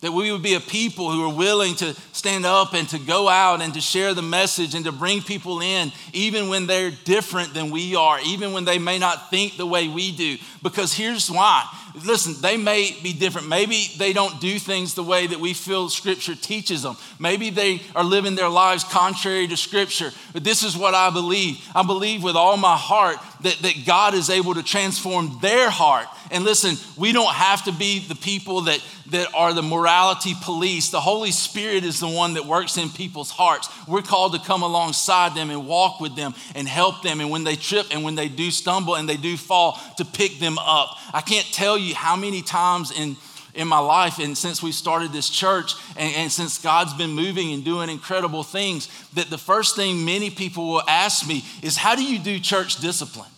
That 0.00 0.12
we 0.12 0.30
would 0.30 0.42
be 0.42 0.54
a 0.54 0.60
people 0.60 1.10
who 1.10 1.24
are 1.28 1.34
willing 1.34 1.74
to 1.76 1.94
stand 2.12 2.44
up 2.44 2.74
and 2.74 2.86
to 2.90 2.98
go 2.98 3.28
out 3.28 3.62
and 3.62 3.72
to 3.74 3.80
share 3.80 4.12
the 4.12 4.22
message 4.22 4.74
and 4.74 4.84
to 4.84 4.92
bring 4.92 5.22
people 5.22 5.60
in, 5.60 5.90
even 6.12 6.48
when 6.48 6.66
they're 6.66 6.92
different 7.04 7.54
than 7.54 7.70
we 7.70 7.96
are, 7.96 8.18
even 8.26 8.52
when 8.52 8.66
they 8.66 8.78
may 8.78 8.98
not 8.98 9.30
think 9.30 9.56
the 9.56 9.66
way 9.66 9.88
we 9.88 10.14
do. 10.14 10.36
Because 10.62 10.92
here's 10.92 11.30
why 11.30 11.64
listen, 12.04 12.34
they 12.40 12.56
may 12.56 12.94
be 13.02 13.12
different. 13.12 13.48
Maybe 13.48 13.86
they 13.96 14.12
don't 14.12 14.40
do 14.40 14.58
things 14.58 14.94
the 14.94 15.02
way 15.02 15.26
that 15.26 15.40
we 15.40 15.54
feel 15.54 15.88
Scripture 15.88 16.34
teaches 16.34 16.82
them. 16.82 16.96
Maybe 17.18 17.50
they 17.50 17.80
are 17.94 18.04
living 18.04 18.34
their 18.34 18.48
lives 18.48 18.84
contrary 18.84 19.46
to 19.48 19.56
Scripture. 19.56 20.10
But 20.32 20.44
this 20.44 20.62
is 20.62 20.76
what 20.76 20.94
I 20.94 21.10
believe. 21.10 21.58
I 21.74 21.82
believe 21.82 22.22
with 22.22 22.36
all 22.36 22.56
my 22.56 22.76
heart 22.76 23.16
that, 23.42 23.58
that 23.62 23.86
God 23.86 24.14
is 24.14 24.30
able 24.30 24.54
to 24.54 24.62
transform 24.62 25.38
their 25.40 25.70
heart. 25.70 26.06
And 26.30 26.44
listen, 26.44 26.76
we 26.98 27.12
don't 27.12 27.32
have 27.32 27.64
to 27.64 27.72
be 27.72 28.00
the 28.00 28.14
people 28.14 28.62
that, 28.62 28.84
that 29.10 29.28
are 29.34 29.52
the 29.52 29.62
morality 29.62 30.34
police. 30.42 30.90
The 30.90 31.00
Holy 31.00 31.30
Spirit 31.30 31.84
is 31.84 32.00
the 32.00 32.08
one 32.08 32.34
that 32.34 32.46
works 32.46 32.76
in 32.76 32.90
people's 32.90 33.30
hearts. 33.30 33.68
We're 33.86 34.02
called 34.02 34.34
to 34.34 34.40
come 34.40 34.62
alongside 34.62 35.34
them 35.34 35.50
and 35.50 35.66
walk 35.66 36.00
with 36.00 36.16
them 36.16 36.34
and 36.54 36.68
help 36.68 37.02
them. 37.02 37.20
And 37.20 37.30
when 37.30 37.44
they 37.44 37.56
trip 37.56 37.86
and 37.90 38.04
when 38.04 38.14
they 38.14 38.28
do 38.28 38.50
stumble 38.50 38.96
and 38.96 39.08
they 39.08 39.16
do 39.16 39.36
fall, 39.36 39.80
to 39.98 40.04
pick 40.04 40.38
them 40.38 40.58
up. 40.58 40.96
I 41.12 41.20
can't 41.20 41.46
tell 41.52 41.78
you 41.78 41.94
how 41.94 42.16
many 42.16 42.42
times 42.42 42.90
in 42.90 43.16
in 43.56 43.66
my 43.66 43.78
life 43.78 44.18
and 44.18 44.36
since 44.36 44.62
we 44.62 44.70
started 44.70 45.12
this 45.12 45.30
church 45.30 45.74
and, 45.96 46.14
and, 46.14 46.30
since 46.30 46.58
God's 46.58 46.92
been 46.92 47.12
moving 47.12 47.52
and 47.52 47.64
doing 47.64 47.88
incredible 47.88 48.42
things, 48.42 48.88
that 49.14 49.30
the 49.30 49.38
first 49.38 49.76
thing 49.76 50.04
many 50.04 50.28
people 50.28 50.68
will 50.68 50.82
ask 50.86 51.26
me 51.26 51.42
is, 51.62 51.76
How 51.76 51.94
do 51.94 52.04
you 52.04 52.18
do 52.18 52.38
church 52.38 52.76
discipline? 52.76 53.30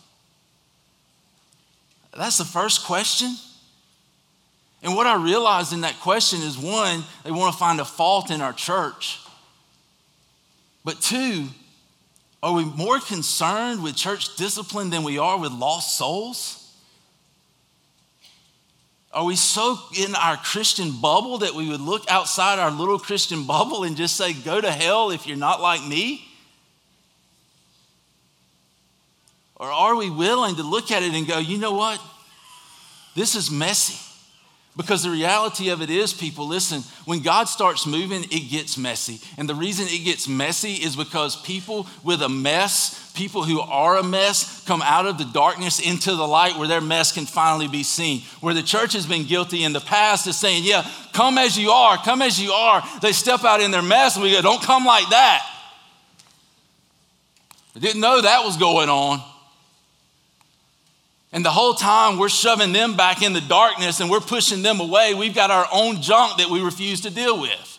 That's 2.17 2.39
the 2.39 2.45
first 2.45 2.85
question. 2.85 3.37
And 4.83 4.95
what 4.95 5.07
I 5.07 5.15
realized 5.17 5.73
in 5.73 5.81
that 5.81 5.99
question 6.01 6.41
is 6.41 6.57
one, 6.57 7.03
they 7.25 7.31
want 7.31 7.53
to 7.53 7.59
find 7.59 7.81
a 7.81 7.85
fault 7.85 8.31
in 8.31 8.41
our 8.41 8.53
church. 8.53 9.21
But 10.85 11.01
two, 11.01 11.49
are 12.43 12.55
we 12.55 12.65
more 12.65 13.01
concerned 13.01 13.83
with 13.83 13.97
church 13.97 14.37
discipline 14.37 14.91
than 14.91 15.03
we 15.03 15.19
are 15.19 15.39
with 15.39 15.53
lost 15.53 15.99
souls? 15.99 16.65
Are 19.13 19.25
we 19.25 19.37
so 19.37 19.79
in 19.99 20.15
our 20.15 20.37
Christian 20.37 20.93
bubble 21.01 21.39
that 21.39 21.55
we 21.55 21.69
would 21.69 21.81
look 21.81 22.09
outside 22.09 22.59
our 22.59 22.71
little 22.71 22.99
Christian 22.99 23.45
bubble 23.45 23.83
and 23.83 23.97
just 23.97 24.17
say, 24.17 24.33
Go 24.33 24.61
to 24.61 24.71
hell 24.71 25.11
if 25.11 25.27
you're 25.27 25.37
not 25.37 25.61
like 25.61 25.85
me? 25.85 26.25
Or 29.57 29.67
are 29.67 29.97
we 29.97 30.09
willing 30.09 30.55
to 30.57 30.63
look 30.63 30.93
at 30.93 31.03
it 31.03 31.15
and 31.15 31.27
go, 31.27 31.39
You 31.39 31.59
know 31.59 31.73
what? 31.73 32.01
this 33.15 33.35
is 33.35 33.51
messy. 33.51 33.99
Because 34.79 35.03
the 35.03 35.11
reality 35.11 35.71
of 35.71 35.83
it 35.83 35.91
is, 35.91 36.13
people, 36.15 36.47
listen, 36.47 36.83
when 37.05 37.21
God 37.21 37.49
starts 37.49 37.85
moving, 37.85 38.23
it 38.23 38.49
gets 38.49 38.79
messy. 38.79 39.19
And 39.37 39.49
the 39.49 39.55
reason 39.57 39.89
it 39.89 40.05
gets 40.05 40.29
messy 40.29 40.75
is 40.75 40.95
because 40.95 41.35
people 41.35 41.89
with 42.05 42.23
a 42.23 42.29
mess, 42.29 43.11
people 43.13 43.43
who 43.43 43.61
are 43.61 43.97
a 43.97 44.05
mess, 44.05 44.65
come 44.67 44.81
out 44.83 45.07
of 45.07 45.19
the 45.19 45.25
darkness 45.25 45.81
into 45.81 46.15
the 46.15 46.29
light 46.29 46.57
where 46.57 46.69
their 46.69 46.81
mess 46.81 47.11
can 47.11 47.27
finally 47.27 47.67
be 47.67 47.83
seen. 47.83 48.23
Where 48.41 48.55
the 48.55 48.63
church 48.63 48.93
has 48.93 49.05
been 49.05 49.25
guilty 49.25 49.65
in 49.65 49.73
the 49.73 49.81
past 49.81 50.29
is 50.29 50.39
saying, 50.39 50.63
yeah, 50.65 50.89
come 51.13 51.39
as 51.39 51.59
you 51.59 51.71
are, 51.71 51.97
come 51.97 52.23
as 52.23 52.41
you 52.41 52.53
are. 52.53 52.81
They 53.03 53.11
step 53.11 53.43
out 53.43 53.61
in 53.61 53.73
their 53.73 53.83
mess 53.83 54.15
and 54.15 54.23
we 54.23 54.31
go, 54.31 54.43
don't 54.43 54.63
come 54.63 54.85
like 54.85 55.11
that. 55.11 55.45
I 57.75 57.81
didn't 57.81 58.01
know 58.01 58.21
that 58.21 58.45
was 58.45 58.57
going 58.57 58.89
on. 58.89 59.25
And 61.33 61.45
the 61.45 61.51
whole 61.51 61.75
time 61.75 62.19
we're 62.19 62.31
shoving 62.31 62.73
them 62.73 62.97
back 62.97 63.23
in 63.23 63.35
the 63.35 63.41
darkness 63.41 64.01
and 64.01 64.11
we're 64.11 64.21
pushing 64.21 64.63
them 64.63 64.81
away, 64.81 65.15
we've 65.15 65.35
got 65.35 65.51
our 65.51 65.67
own 65.73 66.01
junk 66.01 66.39
that 66.39 66.49
we 66.49 66.63
refuse 66.63 67.03
to 67.03 67.11
deal 67.11 67.41
with. 67.41 67.79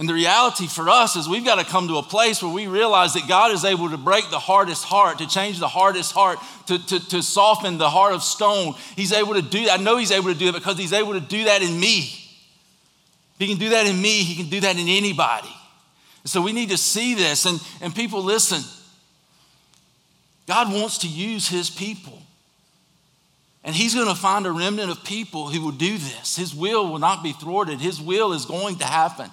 And 0.00 0.08
the 0.08 0.14
reality 0.14 0.66
for 0.66 0.88
us 0.88 1.14
is 1.16 1.28
we've 1.28 1.44
got 1.44 1.58
to 1.58 1.70
come 1.70 1.88
to 1.88 1.96
a 1.96 2.02
place 2.02 2.42
where 2.42 2.52
we 2.52 2.66
realize 2.66 3.12
that 3.12 3.28
God 3.28 3.52
is 3.52 3.66
able 3.66 3.90
to 3.90 3.98
break 3.98 4.30
the 4.30 4.38
hardest 4.38 4.84
heart, 4.84 5.18
to 5.18 5.28
change 5.28 5.58
the 5.58 5.68
hardest 5.68 6.12
heart, 6.12 6.38
to, 6.68 6.78
to, 6.86 7.08
to 7.08 7.22
soften 7.22 7.76
the 7.76 7.90
heart 7.90 8.14
of 8.14 8.22
stone. 8.22 8.74
He's 8.96 9.12
able 9.12 9.34
to 9.34 9.42
do 9.42 9.66
that. 9.66 9.78
I 9.78 9.82
know 9.82 9.98
He's 9.98 10.10
able 10.10 10.32
to 10.32 10.38
do 10.38 10.48
it 10.48 10.54
because 10.54 10.78
He's 10.78 10.94
able 10.94 11.12
to 11.12 11.20
do 11.20 11.44
that 11.44 11.60
in 11.60 11.78
me. 11.78 12.00
He 13.38 13.46
can 13.46 13.58
do 13.58 13.68
that 13.70 13.86
in 13.86 14.00
me, 14.00 14.22
He 14.22 14.36
can 14.36 14.48
do 14.48 14.60
that 14.60 14.78
in 14.78 14.88
anybody. 14.88 15.54
So 16.24 16.40
we 16.40 16.52
need 16.52 16.70
to 16.70 16.78
see 16.78 17.14
this. 17.14 17.44
And, 17.44 17.60
and 17.82 17.94
people, 17.94 18.22
listen. 18.22 18.62
God 20.46 20.72
wants 20.72 20.98
to 20.98 21.08
use 21.08 21.48
his 21.48 21.70
people. 21.70 22.20
And 23.62 23.74
he's 23.74 23.94
going 23.94 24.08
to 24.08 24.14
find 24.14 24.46
a 24.46 24.52
remnant 24.52 24.90
of 24.90 25.04
people 25.04 25.48
who 25.48 25.60
will 25.60 25.72
do 25.72 25.98
this. 25.98 26.36
His 26.36 26.54
will 26.54 26.90
will 26.90 26.98
not 26.98 27.22
be 27.22 27.32
thwarted, 27.32 27.80
his 27.80 28.00
will 28.00 28.32
is 28.32 28.46
going 28.46 28.76
to 28.78 28.84
happen. 28.84 29.30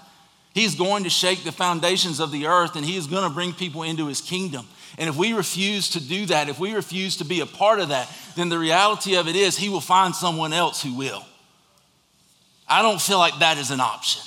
He's 0.54 0.74
going 0.74 1.04
to 1.04 1.10
shake 1.10 1.44
the 1.44 1.52
foundations 1.52 2.20
of 2.20 2.32
the 2.32 2.48
earth 2.48 2.76
and 2.76 2.84
he 2.84 2.98
is 2.98 3.06
going 3.06 3.28
to 3.28 3.34
bring 3.34 3.54
people 3.54 3.84
into 3.84 4.08
his 4.08 4.22
kingdom. 4.22 4.66
And 4.98 5.08
if 5.08 5.16
we 5.16 5.34
refuse 5.34 5.92
to 5.92 6.00
do 6.00 6.26
that, 6.28 6.50
if 6.50 6.60
we 6.60 6.74
refuse 6.74 7.18
to 7.18 7.26
be 7.26 7.42
a 7.42 7.46
part 7.46 7.80
of 7.80 7.90
that, 7.90 8.12
then 8.36 8.50
the 8.50 8.58
reality 8.58 9.16
of 9.16 9.28
it 9.28 9.36
is 9.36 9.56
he 9.56 9.70
will 9.70 9.82
find 9.82 10.16
someone 10.16 10.54
else 10.54 10.82
who 10.82 10.96
will. 10.96 11.24
I 12.68 12.82
don't 12.82 13.00
feel 13.00 13.20
like 13.20 13.38
that 13.40 13.60
is 13.60 13.70
an 13.70 13.80
option. 13.80 14.24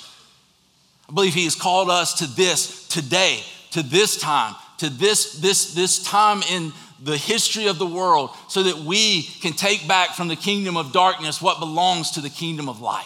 I 1.09 1.13
believe 1.13 1.33
he 1.33 1.43
has 1.43 1.55
called 1.55 1.89
us 1.89 2.13
to 2.19 2.27
this 2.27 2.87
today, 2.87 3.43
to 3.71 3.83
this 3.83 4.17
time, 4.17 4.55
to 4.81 4.89
this, 4.89 5.33
this, 5.33 5.75
this 5.75 6.03
time 6.03 6.41
in 6.49 6.73
the 6.99 7.15
history 7.15 7.67
of 7.67 7.77
the 7.77 7.85
world 7.85 8.31
so 8.47 8.63
that 8.63 8.77
we 8.77 9.21
can 9.21 9.53
take 9.53 9.87
back 9.87 10.15
from 10.15 10.27
the 10.27 10.35
kingdom 10.35 10.75
of 10.75 10.91
darkness 10.91 11.39
what 11.39 11.59
belongs 11.59 12.11
to 12.11 12.21
the 12.21 12.31
kingdom 12.31 12.67
of 12.67 12.81
light. 12.81 13.05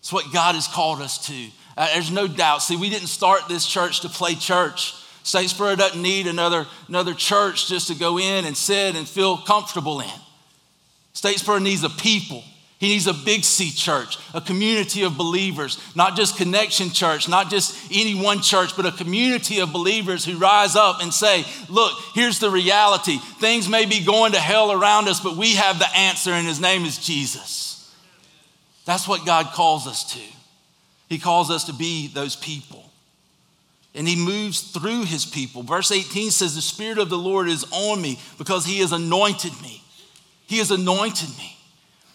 It's 0.00 0.12
what 0.12 0.30
God 0.30 0.54
has 0.54 0.68
called 0.68 1.00
us 1.00 1.26
to. 1.26 1.48
Uh, 1.74 1.88
there's 1.94 2.10
no 2.10 2.28
doubt. 2.28 2.62
See, 2.62 2.76
we 2.76 2.90
didn't 2.90 3.08
start 3.08 3.48
this 3.48 3.66
church 3.66 4.00
to 4.00 4.10
play 4.10 4.34
church. 4.34 4.92
Statesboro 5.24 5.78
doesn't 5.78 6.02
need 6.02 6.26
another, 6.26 6.66
another 6.86 7.14
church 7.14 7.66
just 7.66 7.88
to 7.88 7.94
go 7.94 8.18
in 8.18 8.44
and 8.44 8.54
sit 8.54 8.94
and 8.94 9.08
feel 9.08 9.38
comfortable 9.38 10.00
in. 10.00 10.20
Statesboro 11.14 11.62
needs 11.62 11.82
a 11.82 11.88
people 11.88 12.44
he 12.82 12.88
needs 12.88 13.06
a 13.06 13.14
big 13.14 13.44
C 13.44 13.70
church, 13.70 14.18
a 14.34 14.40
community 14.40 15.04
of 15.04 15.16
believers, 15.16 15.78
not 15.94 16.16
just 16.16 16.36
Connection 16.36 16.90
Church, 16.90 17.28
not 17.28 17.48
just 17.48 17.78
any 17.92 18.12
one 18.12 18.42
church, 18.42 18.76
but 18.76 18.84
a 18.84 18.90
community 18.90 19.60
of 19.60 19.72
believers 19.72 20.24
who 20.24 20.36
rise 20.36 20.74
up 20.74 21.00
and 21.00 21.14
say, 21.14 21.44
Look, 21.68 21.92
here's 22.12 22.40
the 22.40 22.50
reality. 22.50 23.18
Things 23.38 23.68
may 23.68 23.86
be 23.86 24.04
going 24.04 24.32
to 24.32 24.40
hell 24.40 24.72
around 24.72 25.06
us, 25.06 25.20
but 25.20 25.36
we 25.36 25.54
have 25.54 25.78
the 25.78 25.86
answer, 25.96 26.32
and 26.32 26.44
his 26.44 26.60
name 26.60 26.84
is 26.84 26.98
Jesus. 26.98 27.94
That's 28.84 29.06
what 29.06 29.24
God 29.24 29.52
calls 29.52 29.86
us 29.86 30.02
to. 30.14 30.36
He 31.08 31.20
calls 31.20 31.52
us 31.52 31.62
to 31.66 31.72
be 31.72 32.08
those 32.08 32.34
people. 32.34 32.90
And 33.94 34.08
he 34.08 34.16
moves 34.16 34.60
through 34.60 35.04
his 35.04 35.24
people. 35.24 35.62
Verse 35.62 35.92
18 35.92 36.32
says, 36.32 36.56
The 36.56 36.60
Spirit 36.60 36.98
of 36.98 37.10
the 37.10 37.16
Lord 37.16 37.48
is 37.48 37.64
on 37.70 38.02
me 38.02 38.18
because 38.38 38.66
he 38.66 38.80
has 38.80 38.90
anointed 38.90 39.52
me. 39.62 39.84
He 40.48 40.58
has 40.58 40.72
anointed 40.72 41.28
me. 41.38 41.56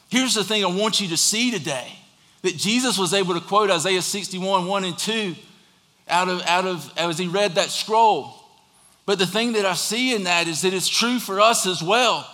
Here's 0.10 0.34
the 0.34 0.44
thing 0.44 0.64
I 0.64 0.68
want 0.68 1.00
you 1.00 1.10
to 1.10 1.18
see 1.18 1.52
today 1.52 1.92
that 2.44 2.56
Jesus 2.56 2.98
was 2.98 3.14
able 3.14 3.34
to 3.34 3.42
quote 3.42 3.70
Isaiah 3.70 4.02
61, 4.02 4.68
1 4.68 4.84
and 4.86 4.98
2 4.98 5.36
out 6.08 6.30
of, 6.30 6.42
out 6.44 6.66
of 6.66 6.92
as 6.98 7.18
he 7.18 7.28
read 7.28 7.56
that 7.56 7.70
scroll. 7.70 8.34
But 9.06 9.20
the 9.20 9.26
thing 9.26 9.54
that 9.54 9.66
I 9.66 9.74
see 9.74 10.14
in 10.14 10.24
that 10.26 10.48
is 10.48 10.62
that 10.62 10.74
it's 10.74 10.88
true 10.88 11.20
for 11.20 11.42
us 11.42 11.66
as 11.66 11.82
well. 11.82 12.30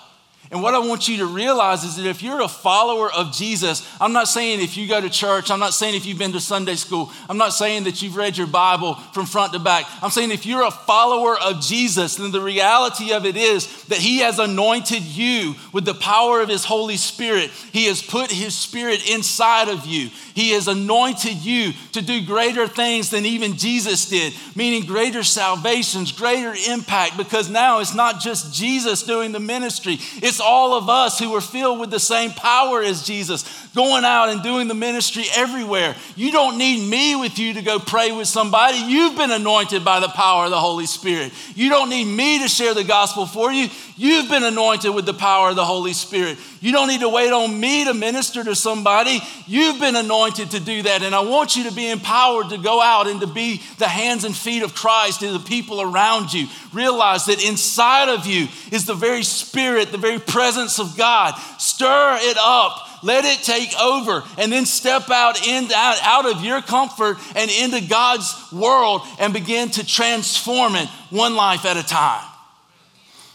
And 0.52 0.62
what 0.62 0.76
I 0.76 0.80
want 0.80 1.08
you 1.08 1.18
to 1.18 1.26
realize 1.26 1.84
is 1.84 1.96
that 1.96 2.06
if 2.06 2.22
you're 2.22 2.42
a 2.42 2.48
follower 2.48 3.12
of 3.12 3.34
Jesus, 3.34 3.88
I'm 4.00 4.14
not 4.14 4.28
saying 4.28 4.62
if 4.62 4.78
you 4.78 4.88
go 4.88 5.02
to 5.02 5.10
church, 5.10 5.50
I'm 5.50 5.60
not 5.60 5.74
saying 5.74 5.96
if 5.96 6.06
you've 6.06 6.20
been 6.20 6.34
to 6.34 6.40
Sunday 6.40 6.76
school, 6.76 7.12
I'm 7.28 7.38
not 7.40 7.54
saying 7.54 7.86
that 7.86 8.02
you've 8.02 8.18
read 8.18 8.38
your 8.38 8.46
Bible 8.46 8.96
from 9.14 9.26
front 9.26 9.54
to 9.54 9.60
back. 9.60 9.86
I'm 10.04 10.12
saying 10.12 10.32
if 10.32 10.46
you're 10.46 10.68
a 10.68 10.70
follower 10.70 11.40
of 11.40 11.62
Jesus, 11.62 12.18
then 12.18 12.32
the 12.32 12.42
reality 12.42 13.14
of 13.14 13.26
it 13.26 13.36
is 13.36 13.84
that 13.86 13.98
He 13.98 14.20
has 14.20 14.38
anointed 14.38 15.02
you 15.02 15.56
with 15.72 15.86
the 15.86 15.96
power 15.96 16.42
of 16.42 16.50
His 16.50 16.66
Holy 16.66 16.98
Spirit. 16.98 17.50
He 17.72 17.86
has 17.86 18.02
put 18.02 18.30
His 18.30 18.56
Spirit 18.56 19.10
inside 19.10 19.70
of 19.70 19.88
you. 19.88 20.10
He 20.36 20.52
has 20.52 20.68
anointed 20.68 21.38
you 21.38 21.74
to 21.94 22.02
do 22.02 22.26
greater 22.26 22.68
things 22.68 23.10
than 23.10 23.26
even 23.26 23.58
Jesus 23.58 24.10
did, 24.10 24.34
meaning 24.56 24.86
greater 24.86 25.24
salvations, 25.24 26.12
greater 26.12 26.54
impact, 26.70 27.18
because 27.18 27.50
now 27.50 27.80
it's 27.80 27.96
not 27.96 28.20
just 28.20 28.54
Jesus 28.54 29.04
doing 29.04 29.32
the 29.32 29.40
ministry, 29.40 29.98
it's 30.34 30.42
all 30.42 30.74
of 30.74 30.90
us 30.90 31.20
who 31.20 31.36
are 31.36 31.42
filled 31.42 31.80
with 31.80 31.92
the 31.92 32.00
same 32.00 32.32
power 32.32 32.82
as 32.82 33.04
Jesus, 33.04 33.44
going 33.76 34.04
out 34.04 34.30
and 34.30 34.42
doing 34.42 34.68
the 34.68 34.74
ministry 34.74 35.26
everywhere. 35.36 35.96
You 36.16 36.32
don't 36.32 36.58
need 36.58 36.90
me 36.90 37.16
with 37.16 37.38
you 37.38 37.54
to 37.54 37.62
go 37.62 37.78
pray 37.78 38.12
with 38.12 38.28
somebody. 38.28 38.80
You've 38.80 39.16
been 39.16 39.30
anointed 39.30 39.86
by 39.86 40.00
the 40.00 40.08
power 40.08 40.46
of 40.46 40.50
the 40.50 40.60
Holy 40.60 40.88
Spirit. 40.88 41.32
You 41.54 41.70
don't 41.70 41.90
need 41.90 42.06
me 42.06 42.40
to 42.40 42.48
share 42.48 42.74
the 42.74 42.84
gospel 42.84 43.28
for 43.28 43.52
you. 43.52 43.68
You've 43.96 44.28
been 44.28 44.44
anointed 44.44 44.96
with 44.96 45.06
the 45.06 45.14
power 45.14 45.50
of 45.50 45.56
the 45.56 45.66
Holy 45.66 45.94
Spirit. 45.94 46.40
You 46.62 46.72
don't 46.72 46.88
need 46.88 47.02
to 47.02 47.10
wait 47.10 47.32
on 47.32 47.60
me 47.60 47.86
to 47.86 47.94
minister 47.94 48.44
to 48.44 48.56
somebody. 48.56 49.20
You've 49.46 49.80
been 49.80 49.96
anointed 49.96 50.52
to 50.52 50.60
do 50.60 50.82
that. 50.84 51.04
And 51.04 51.14
I 51.14 51.20
want 51.20 51.56
you 51.56 51.70
to 51.70 51.76
be 51.76 51.92
empowered 51.92 52.50
to 52.50 52.58
go 52.58 52.82
out 52.82 53.06
and 53.06 53.22
to 53.22 53.28
be 53.28 53.62
the 53.78 53.88
hands 53.88 54.24
and 54.24 54.36
feet 54.36 54.64
of 54.64 54.74
Christ 54.74 55.20
to 55.20 55.32
the 55.32 55.40
people 55.40 55.80
around 55.80 56.34
you. 56.34 56.48
Realize 56.74 57.26
that 57.26 57.46
inside 57.46 58.10
of 58.10 58.26
you 58.26 58.48
is 58.72 58.86
the 58.86 58.96
very 58.96 59.22
Spirit, 59.24 59.92
the 59.92 59.98
very 59.98 60.20
presence 60.28 60.80
of 60.80 60.98
God. 60.98 61.36
Stir 61.60 62.18
it 62.22 62.38
up. 62.40 62.90
Let 63.04 63.26
it 63.26 63.44
take 63.44 63.78
over 63.80 64.24
and 64.38 64.52
then 64.52 64.66
step 64.66 65.10
out, 65.10 65.46
in, 65.46 65.66
out, 65.66 65.98
out 66.02 66.26
of 66.26 66.44
your 66.44 66.62
comfort 66.62 67.18
and 67.36 67.52
into 67.52 67.86
God's 67.88 68.34
world 68.52 69.02
and 69.20 69.34
begin 69.34 69.70
to 69.72 69.86
transform 69.86 70.76
it 70.76 70.88
one 71.10 71.36
life 71.36 71.66
at 71.66 71.76
a 71.76 71.84
time. 71.84 72.26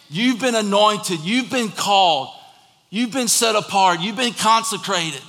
You've 0.08 0.40
been 0.40 0.54
anointed, 0.54 1.20
you've 1.20 1.50
been 1.50 1.68
called, 1.68 2.30
you've 2.88 3.12
been 3.12 3.28
set 3.28 3.56
apart, 3.56 4.00
you've 4.00 4.16
been 4.16 4.32
consecrated 4.32 5.20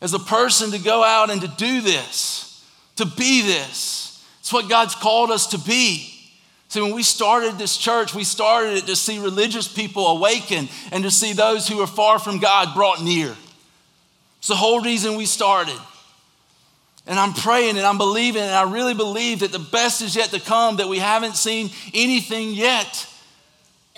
as 0.00 0.14
a 0.14 0.18
person 0.18 0.72
to 0.72 0.78
go 0.80 1.04
out 1.04 1.30
and 1.30 1.40
to 1.40 1.48
do 1.48 1.80
this, 1.80 2.66
to 2.96 3.06
be 3.06 3.42
this. 3.42 4.26
It's 4.40 4.52
what 4.52 4.68
God's 4.68 4.96
called 4.96 5.30
us 5.30 5.46
to 5.48 5.58
be. 5.58 6.19
See, 6.70 6.80
when 6.80 6.94
we 6.94 7.02
started 7.02 7.58
this 7.58 7.76
church, 7.76 8.14
we 8.14 8.22
started 8.22 8.76
it 8.76 8.86
to 8.86 8.94
see 8.94 9.18
religious 9.18 9.66
people 9.66 10.06
awaken 10.06 10.68
and 10.92 11.02
to 11.02 11.10
see 11.10 11.32
those 11.32 11.66
who 11.66 11.80
are 11.80 11.86
far 11.86 12.20
from 12.20 12.38
God 12.38 12.76
brought 12.76 13.02
near. 13.02 13.36
It's 14.38 14.46
the 14.46 14.54
whole 14.54 14.80
reason 14.80 15.16
we 15.16 15.26
started. 15.26 15.76
And 17.08 17.18
I'm 17.18 17.32
praying 17.32 17.76
and 17.76 17.84
I'm 17.84 17.98
believing, 17.98 18.42
and 18.42 18.54
I 18.54 18.70
really 18.70 18.94
believe 18.94 19.40
that 19.40 19.50
the 19.50 19.58
best 19.58 20.00
is 20.00 20.14
yet 20.14 20.28
to 20.30 20.38
come, 20.38 20.76
that 20.76 20.86
we 20.86 21.00
haven't 21.00 21.34
seen 21.34 21.70
anything 21.92 22.52
yet. 22.52 23.04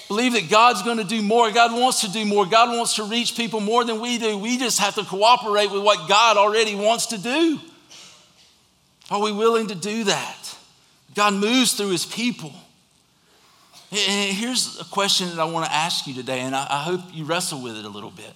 Believe 0.09 0.33
that 0.33 0.49
God's 0.49 0.83
going 0.83 0.97
to 0.97 1.05
do 1.05 1.21
more. 1.21 1.51
God 1.51 1.79
wants 1.79 2.01
to 2.01 2.11
do 2.11 2.25
more. 2.25 2.47
God 2.47 2.75
wants 2.75 2.95
to 2.95 3.05
reach 3.05 3.37
people 3.37 3.61
more 3.61 3.85
than 3.85 4.01
we 4.01 4.17
do. 4.17 4.39
We 4.39 4.57
just 4.57 4.79
have 4.79 4.95
to 4.95 5.05
cooperate 5.05 5.71
with 5.71 5.83
what 5.83 6.09
God 6.09 6.39
already 6.39 6.75
wants 6.75 7.09
to 7.09 7.19
do. 7.19 7.61
Are 9.11 9.21
we 9.21 9.31
willing 9.31 9.67
to 9.67 9.75
do 9.75 10.05
that? 10.05 10.57
God 11.15 11.35
moves 11.35 11.75
through 11.75 11.91
his 11.91 12.07
people. 12.07 12.55
Here's 13.93 14.81
a 14.81 14.85
question 14.85 15.29
that 15.29 15.39
I 15.39 15.45
want 15.45 15.67
to 15.67 15.73
ask 15.73 16.07
you 16.07 16.15
today, 16.15 16.41
and 16.41 16.57
I 16.57 16.83
hope 16.83 17.03
you 17.13 17.25
wrestle 17.25 17.61
with 17.61 17.77
it 17.77 17.85
a 17.85 17.91
little 17.91 18.11
bit. 18.11 18.33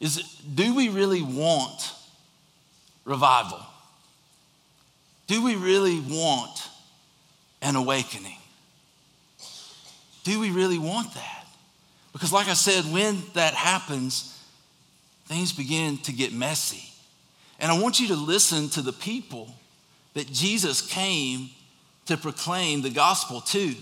Is 0.00 0.16
do 0.54 0.74
we 0.74 0.88
really 0.88 1.22
want 1.22 1.92
revival? 3.04 3.64
Do 5.28 5.44
we 5.44 5.54
really 5.54 6.00
want 6.00 6.68
an 7.62 7.76
awakening? 7.76 8.38
Do 10.24 10.40
we 10.40 10.50
really 10.50 10.78
want 10.78 11.14
that? 11.14 11.46
Because, 12.12 12.32
like 12.32 12.48
I 12.48 12.54
said, 12.54 12.92
when 12.92 13.22
that 13.34 13.54
happens, 13.54 14.36
things 15.26 15.52
begin 15.52 15.98
to 15.98 16.12
get 16.12 16.32
messy. 16.32 16.90
And 17.60 17.70
I 17.70 17.80
want 17.80 18.00
you 18.00 18.08
to 18.08 18.16
listen 18.16 18.68
to 18.70 18.82
the 18.82 18.92
people 18.92 19.54
that 20.14 20.26
Jesus 20.26 20.82
came 20.82 21.50
to 22.10 22.16
proclaim 22.16 22.82
the 22.82 22.90
gospel 22.90 23.40
to, 23.40 23.74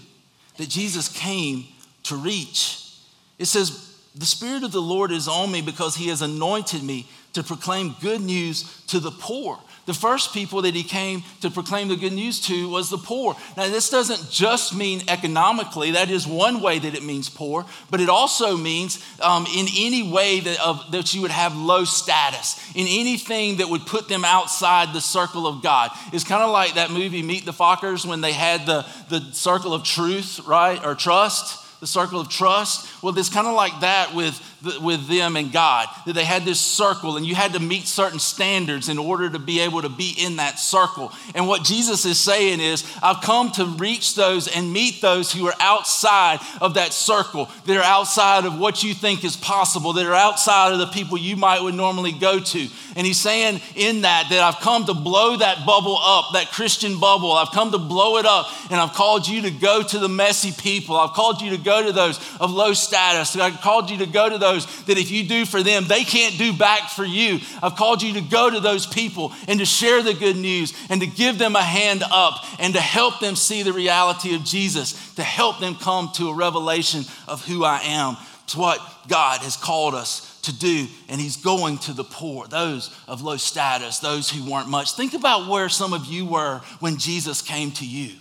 that 0.57 0.69
Jesus 0.69 1.09
came 1.09 1.67
to 2.05 2.17
reach. 2.17 2.95
It 3.39 3.47
says, 3.47 3.97
The 4.15 4.27
Spirit 4.27 4.63
of 4.63 4.73
the 4.73 4.83
Lord 4.83 5.13
is 5.13 5.29
on 5.29 5.51
me 5.51 5.63
because 5.63 5.97
he 5.97 6.09
has 6.09 6.23
anointed 6.23 6.83
me 6.83 7.09
to 7.33 7.43
proclaim 7.43 7.95
good 8.01 8.21
news 8.21 8.83
to 8.89 9.01
the 9.01 9.11
poor. 9.11 9.59
The 9.87 9.95
first 9.95 10.35
people 10.35 10.61
that 10.63 10.75
he 10.75 10.83
came 10.83 11.23
to 11.41 11.49
proclaim 11.49 11.89
the 11.89 11.97
good 11.97 12.13
news 12.13 12.41
to 12.43 12.69
was 12.69 12.91
the 12.91 12.99
poor. 12.99 13.35
Now, 13.57 13.71
this 13.71 13.89
doesn't 13.89 14.31
just 14.31 14.77
mean 14.77 15.01
economically, 15.09 15.93
that 15.93 16.11
is 16.11 16.27
one 16.27 16.61
way 16.61 16.79
that 16.79 16.95
it 16.95 17.03
means 17.03 17.31
poor, 17.31 17.65
but 17.91 17.99
it 17.99 18.11
also 18.11 18.55
means 18.55 19.03
um, 19.23 19.47
in 19.57 19.67
any 19.75 20.13
way 20.13 20.41
that, 20.41 20.61
of, 20.61 20.93
that 20.93 21.15
you 21.15 21.23
would 21.23 21.31
have 21.31 21.57
low 21.57 21.85
status, 21.85 22.61
in 22.75 22.87
anything 22.87 23.57
that 23.57 23.69
would 23.71 23.87
put 23.87 24.11
them 24.11 24.27
outside 24.27 24.93
the 24.93 25.01
circle 25.01 25.47
of 25.47 25.63
God. 25.63 25.91
It's 26.13 26.23
kind 26.23 26.43
of 26.43 26.51
like 26.51 26.75
that 26.75 26.91
movie, 26.91 27.23
Meet 27.23 27.47
the 27.47 27.53
Fockers, 27.53 28.05
when 28.05 28.21
they 28.21 28.33
had 28.33 28.67
the, 28.67 28.85
the 29.09 29.21
circle 29.33 29.73
of 29.73 29.85
truth, 29.85 30.41
right, 30.47 30.85
or 30.85 30.97
trust 30.97 31.65
the 31.81 31.87
circle 31.87 32.21
of 32.21 32.29
trust. 32.29 33.03
Well, 33.03 33.17
it's 33.17 33.29
kind 33.29 33.47
of 33.47 33.55
like 33.55 33.81
that 33.81 34.15
with 34.15 34.39
with 34.81 35.07
them 35.09 35.37
and 35.37 35.53
God, 35.53 35.89
that 36.07 36.15
they 36.15 36.25
had 36.25 36.45
this 36.45 36.61
circle 36.61 37.17
and 37.17 37.25
you 37.25 37.35
had 37.35 37.53
to 37.53 37.61
meet 37.61 37.87
certain 37.87 38.19
standards 38.19 38.89
in 38.89 38.99
order 38.99 39.31
to 39.31 39.39
be 39.39 39.61
able 39.61 39.83
to 39.83 39.89
be 39.89 40.15
in 40.19 40.37
that 40.37 40.59
circle. 40.59 41.13
And 41.35 41.47
what 41.47 41.65
Jesus 41.65 42.05
is 42.05 42.19
saying 42.19 42.61
is, 42.61 42.85
I've 43.03 43.23
come 43.23 43.53
to 43.53 43.67
reach 43.67 44.15
those 44.15 44.49
and 44.49 44.73
meet 44.73 45.01
those 45.01 45.33
who 45.33 45.47
are 45.47 45.55
outside 45.61 46.41
of 46.61 46.75
that 46.75 46.93
circle, 46.93 47.49
that 47.67 47.77
are 47.77 47.83
outside 47.83 48.45
of 48.45 48.59
what 48.59 48.83
you 48.83 48.95
think 48.95 49.25
is 49.25 49.37
possible, 49.37 49.93
that 49.95 50.07
are 50.07 50.15
outside 50.15 50.73
of 50.73 50.79
the 50.79 50.87
people 50.87 51.19
you 51.19 51.37
might 51.37 51.63
would 51.63 51.75
normally 51.75 52.13
go 52.13 52.41
to. 52.41 52.67
And 52.97 53.07
he's 53.07 53.21
saying 53.21 53.61
in 53.77 54.03
that, 54.03 54.27
that 54.31 54.41
I've 54.41 54.61
come 54.61 54.87
to 54.87 54.95
blow 54.95 55.37
that 55.37 55.65
bubble 55.65 55.99
up, 55.99 56.33
that 56.33 56.51
Christian 56.51 56.99
bubble. 56.99 57.33
I've 57.33 57.53
come 57.53 57.71
to 57.71 57.79
blow 57.79 58.17
it 58.17 58.27
up 58.27 58.49
and 58.71 58.81
I've 58.81 58.93
called 58.93 59.29
you 59.29 59.43
to 59.43 59.51
go 59.53 59.83
to 59.83 59.99
the 60.01 60.09
messy 60.09 60.51
people. 60.51 60.97
I've 60.97 61.13
called 61.13 61.41
you 61.41 61.51
to 61.51 61.59
go 61.59 61.85
to 61.87 61.93
those 61.93 62.19
of 62.41 62.51
low 62.51 62.73
status. 62.73 63.37
I've 63.37 63.61
called 63.61 63.91
you 63.91 63.99
to 63.99 64.07
go 64.07 64.29
to 64.29 64.37
those 64.37 64.48
those 64.53 64.85
that 64.85 64.99
if 64.99 65.11
you 65.11 65.25
do 65.25 65.45
for 65.45 65.63
them, 65.63 65.87
they 65.87 66.05
can't 66.05 66.39
do 66.39 66.53
back 66.53 66.91
for 66.91 67.05
you. 67.05 67.41
I've 67.63 67.77
called 67.77 68.03
you 68.03 68.15
to 68.15 68.21
go 68.21 68.51
to 68.51 68.61
those 68.61 68.87
people 68.87 69.33
and 69.47 69.59
to 69.61 69.67
share 69.67 70.03
the 70.03 70.15
good 70.15 70.37
news 70.37 70.75
and 70.89 71.01
to 71.01 71.07
give 71.07 71.39
them 71.39 71.57
a 71.57 71.63
hand 71.63 72.03
up 72.11 72.45
and 72.59 72.75
to 72.75 72.81
help 72.81 73.21
them 73.21 73.37
see 73.37 73.63
the 73.63 73.73
reality 73.73 74.35
of 74.35 74.45
Jesus, 74.45 75.15
to 75.15 75.23
help 75.23 75.61
them 75.61 75.75
come 75.75 76.11
to 76.15 76.29
a 76.29 76.35
revelation 76.35 77.05
of 77.27 77.45
who 77.45 77.65
I 77.65 77.81
am. 77.85 78.17
It's 78.45 78.57
what 78.57 78.81
God 79.09 79.41
has 79.41 79.57
called 79.57 79.95
us 79.95 80.41
to 80.43 80.59
do, 80.59 80.87
and 81.09 81.21
He's 81.21 81.37
going 81.37 81.77
to 81.79 81.93
the 81.93 82.05
poor, 82.05 82.47
those 82.47 82.97
of 83.07 83.21
low 83.21 83.37
status, 83.37 83.99
those 83.99 84.31
who 84.31 84.51
weren't 84.51 84.69
much. 84.69 84.93
Think 84.93 85.13
about 85.13 85.51
where 85.51 85.69
some 85.69 85.93
of 85.93 86.07
you 86.07 86.25
were 86.25 86.63
when 86.81 86.97
Jesus 86.97 87.43
came 87.43 87.71
to 87.73 87.87
you. 87.87 88.15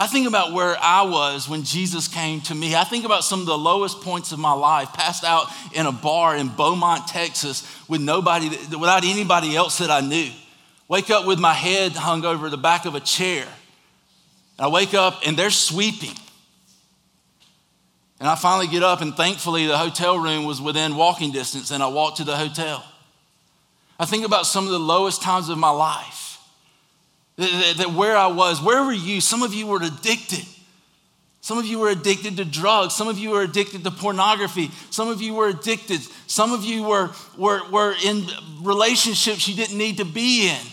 I 0.00 0.06
think 0.06 0.26
about 0.26 0.54
where 0.54 0.78
I 0.80 1.02
was 1.02 1.46
when 1.46 1.62
Jesus 1.62 2.08
came 2.08 2.40
to 2.42 2.54
me. 2.54 2.74
I 2.74 2.84
think 2.84 3.04
about 3.04 3.22
some 3.22 3.40
of 3.40 3.46
the 3.46 3.58
lowest 3.58 4.00
points 4.00 4.32
of 4.32 4.38
my 4.38 4.54
life, 4.54 4.94
passed 4.94 5.24
out 5.24 5.48
in 5.74 5.84
a 5.84 5.92
bar 5.92 6.34
in 6.34 6.48
Beaumont, 6.48 7.06
Texas, 7.06 7.70
with 7.86 8.00
nobody, 8.00 8.48
without 8.48 9.04
anybody 9.04 9.54
else 9.54 9.76
that 9.76 9.90
I 9.90 10.00
knew. 10.00 10.30
Wake 10.88 11.10
up 11.10 11.26
with 11.26 11.38
my 11.38 11.52
head 11.52 11.92
hung 11.92 12.24
over 12.24 12.48
the 12.48 12.56
back 12.56 12.86
of 12.86 12.94
a 12.94 13.00
chair. 13.00 13.46
I 14.58 14.68
wake 14.68 14.94
up 14.94 15.20
and 15.26 15.36
they're 15.36 15.50
sweeping. 15.50 16.16
And 18.20 18.26
I 18.26 18.36
finally 18.36 18.68
get 18.68 18.82
up, 18.82 19.02
and 19.02 19.14
thankfully, 19.14 19.66
the 19.66 19.76
hotel 19.76 20.18
room 20.18 20.46
was 20.46 20.62
within 20.62 20.96
walking 20.96 21.30
distance, 21.30 21.70
and 21.70 21.82
I 21.82 21.88
walked 21.88 22.16
to 22.18 22.24
the 22.24 22.36
hotel. 22.36 22.82
I 23.98 24.06
think 24.06 24.24
about 24.24 24.46
some 24.46 24.64
of 24.64 24.70
the 24.70 24.78
lowest 24.78 25.20
times 25.20 25.50
of 25.50 25.58
my 25.58 25.70
life 25.70 26.29
that, 27.40 27.74
that 27.78 27.92
where 27.92 28.16
I 28.16 28.28
was, 28.28 28.62
where 28.62 28.84
were 28.84 28.92
you? 28.92 29.20
Some 29.20 29.42
of 29.42 29.54
you 29.54 29.66
were 29.66 29.82
addicted. 29.82 30.44
Some 31.40 31.58
of 31.58 31.64
you 31.64 31.78
were 31.78 31.88
addicted 31.88 32.36
to 32.36 32.44
drugs. 32.44 32.94
Some 32.94 33.08
of 33.08 33.18
you 33.18 33.30
were 33.30 33.42
addicted 33.42 33.82
to 33.84 33.90
pornography. 33.90 34.70
Some 34.90 35.08
of 35.08 35.22
you 35.22 35.34
were 35.34 35.48
addicted. 35.48 36.00
Some 36.26 36.52
of 36.52 36.64
you 36.64 36.84
were, 36.84 37.10
were, 37.36 37.68
were 37.70 37.94
in 38.04 38.26
relationships 38.60 39.48
you 39.48 39.56
didn't 39.56 39.78
need 39.78 39.96
to 39.96 40.04
be 40.04 40.50
in. 40.50 40.66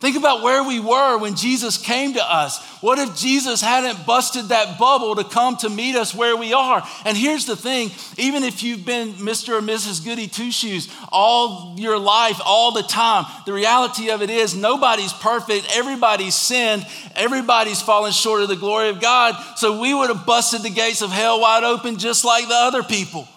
Think 0.00 0.16
about 0.16 0.42
where 0.42 0.64
we 0.64 0.80
were 0.80 1.18
when 1.18 1.36
Jesus 1.36 1.76
came 1.76 2.14
to 2.14 2.24
us. 2.24 2.58
What 2.80 2.98
if 2.98 3.14
Jesus 3.14 3.60
hadn't 3.60 4.06
busted 4.06 4.46
that 4.46 4.78
bubble 4.78 5.14
to 5.16 5.24
come 5.24 5.58
to 5.58 5.68
meet 5.68 5.94
us 5.94 6.14
where 6.14 6.38
we 6.38 6.54
are? 6.54 6.82
And 7.04 7.18
here's 7.18 7.44
the 7.44 7.54
thing 7.54 7.90
even 8.16 8.42
if 8.42 8.62
you've 8.62 8.86
been 8.86 9.12
Mr. 9.12 9.58
or 9.58 9.60
Mrs. 9.60 10.02
Goody 10.02 10.26
Two 10.26 10.50
Shoes 10.50 10.88
all 11.12 11.74
your 11.78 11.98
life, 11.98 12.40
all 12.46 12.72
the 12.72 12.82
time, 12.82 13.26
the 13.44 13.52
reality 13.52 14.08
of 14.08 14.22
it 14.22 14.30
is 14.30 14.56
nobody's 14.56 15.12
perfect. 15.12 15.66
Everybody's 15.76 16.34
sinned. 16.34 16.86
Everybody's 17.14 17.82
fallen 17.82 18.12
short 18.12 18.40
of 18.40 18.48
the 18.48 18.56
glory 18.56 18.88
of 18.88 19.02
God. 19.02 19.34
So 19.56 19.82
we 19.82 19.92
would 19.92 20.08
have 20.08 20.24
busted 20.24 20.62
the 20.62 20.70
gates 20.70 21.02
of 21.02 21.10
hell 21.10 21.42
wide 21.42 21.62
open 21.62 21.98
just 21.98 22.24
like 22.24 22.48
the 22.48 22.54
other 22.54 22.82
people. 22.82 23.28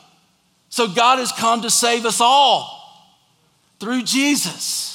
So 0.69 0.88
God 0.88 1.19
has 1.19 1.34
come 1.34 1.63
to 1.63 1.69
save 1.69 2.06
us 2.06 2.21
all 2.21 3.12
through 3.82 4.04
Jesus. 4.04 4.93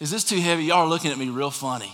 Is 0.00 0.10
this 0.10 0.24
too 0.24 0.40
heavy? 0.40 0.64
Y'all 0.64 0.86
are 0.86 0.88
looking 0.88 1.10
at 1.10 1.18
me 1.18 1.28
real 1.28 1.50
funny. 1.50 1.92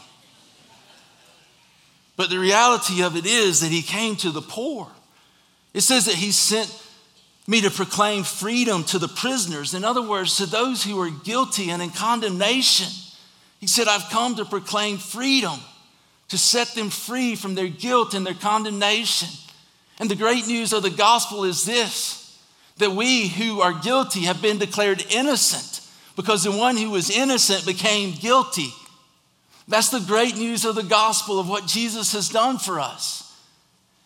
But 2.16 2.30
the 2.30 2.38
reality 2.38 3.02
of 3.02 3.16
it 3.16 3.26
is 3.26 3.60
that 3.60 3.70
he 3.70 3.82
came 3.82 4.16
to 4.16 4.30
the 4.30 4.42
poor. 4.42 4.88
It 5.72 5.80
says 5.82 6.06
that 6.06 6.16
he 6.16 6.32
sent 6.32 6.70
me 7.46 7.60
to 7.62 7.70
proclaim 7.70 8.24
freedom 8.24 8.84
to 8.84 8.98
the 8.98 9.08
prisoners. 9.08 9.74
In 9.74 9.84
other 9.84 10.02
words, 10.02 10.36
to 10.36 10.46
those 10.46 10.84
who 10.84 11.00
are 11.00 11.10
guilty 11.10 11.70
and 11.70 11.82
in 11.82 11.90
condemnation. 11.90 12.88
He 13.60 13.66
said, 13.66 13.88
I've 13.88 14.08
come 14.10 14.36
to 14.36 14.44
proclaim 14.44 14.98
freedom, 14.98 15.58
to 16.28 16.38
set 16.38 16.68
them 16.68 16.90
free 16.90 17.36
from 17.36 17.54
their 17.54 17.68
guilt 17.68 18.14
and 18.14 18.26
their 18.26 18.34
condemnation. 18.34 19.28
And 20.00 20.10
the 20.10 20.16
great 20.16 20.46
news 20.46 20.72
of 20.72 20.82
the 20.82 20.90
gospel 20.90 21.44
is 21.44 21.64
this 21.64 22.18
that 22.78 22.92
we 22.92 23.28
who 23.28 23.60
are 23.60 23.72
guilty 23.72 24.20
have 24.20 24.42
been 24.42 24.58
declared 24.58 25.04
innocent 25.10 25.71
because 26.16 26.44
the 26.44 26.52
one 26.52 26.76
who 26.76 26.90
was 26.90 27.10
innocent 27.10 27.66
became 27.66 28.14
guilty. 28.14 28.70
That's 29.68 29.90
the 29.90 30.00
great 30.00 30.36
news 30.36 30.64
of 30.64 30.74
the 30.74 30.82
gospel 30.82 31.38
of 31.38 31.48
what 31.48 31.66
Jesus 31.66 32.12
has 32.12 32.28
done 32.28 32.58
for 32.58 32.80
us. 32.80 33.22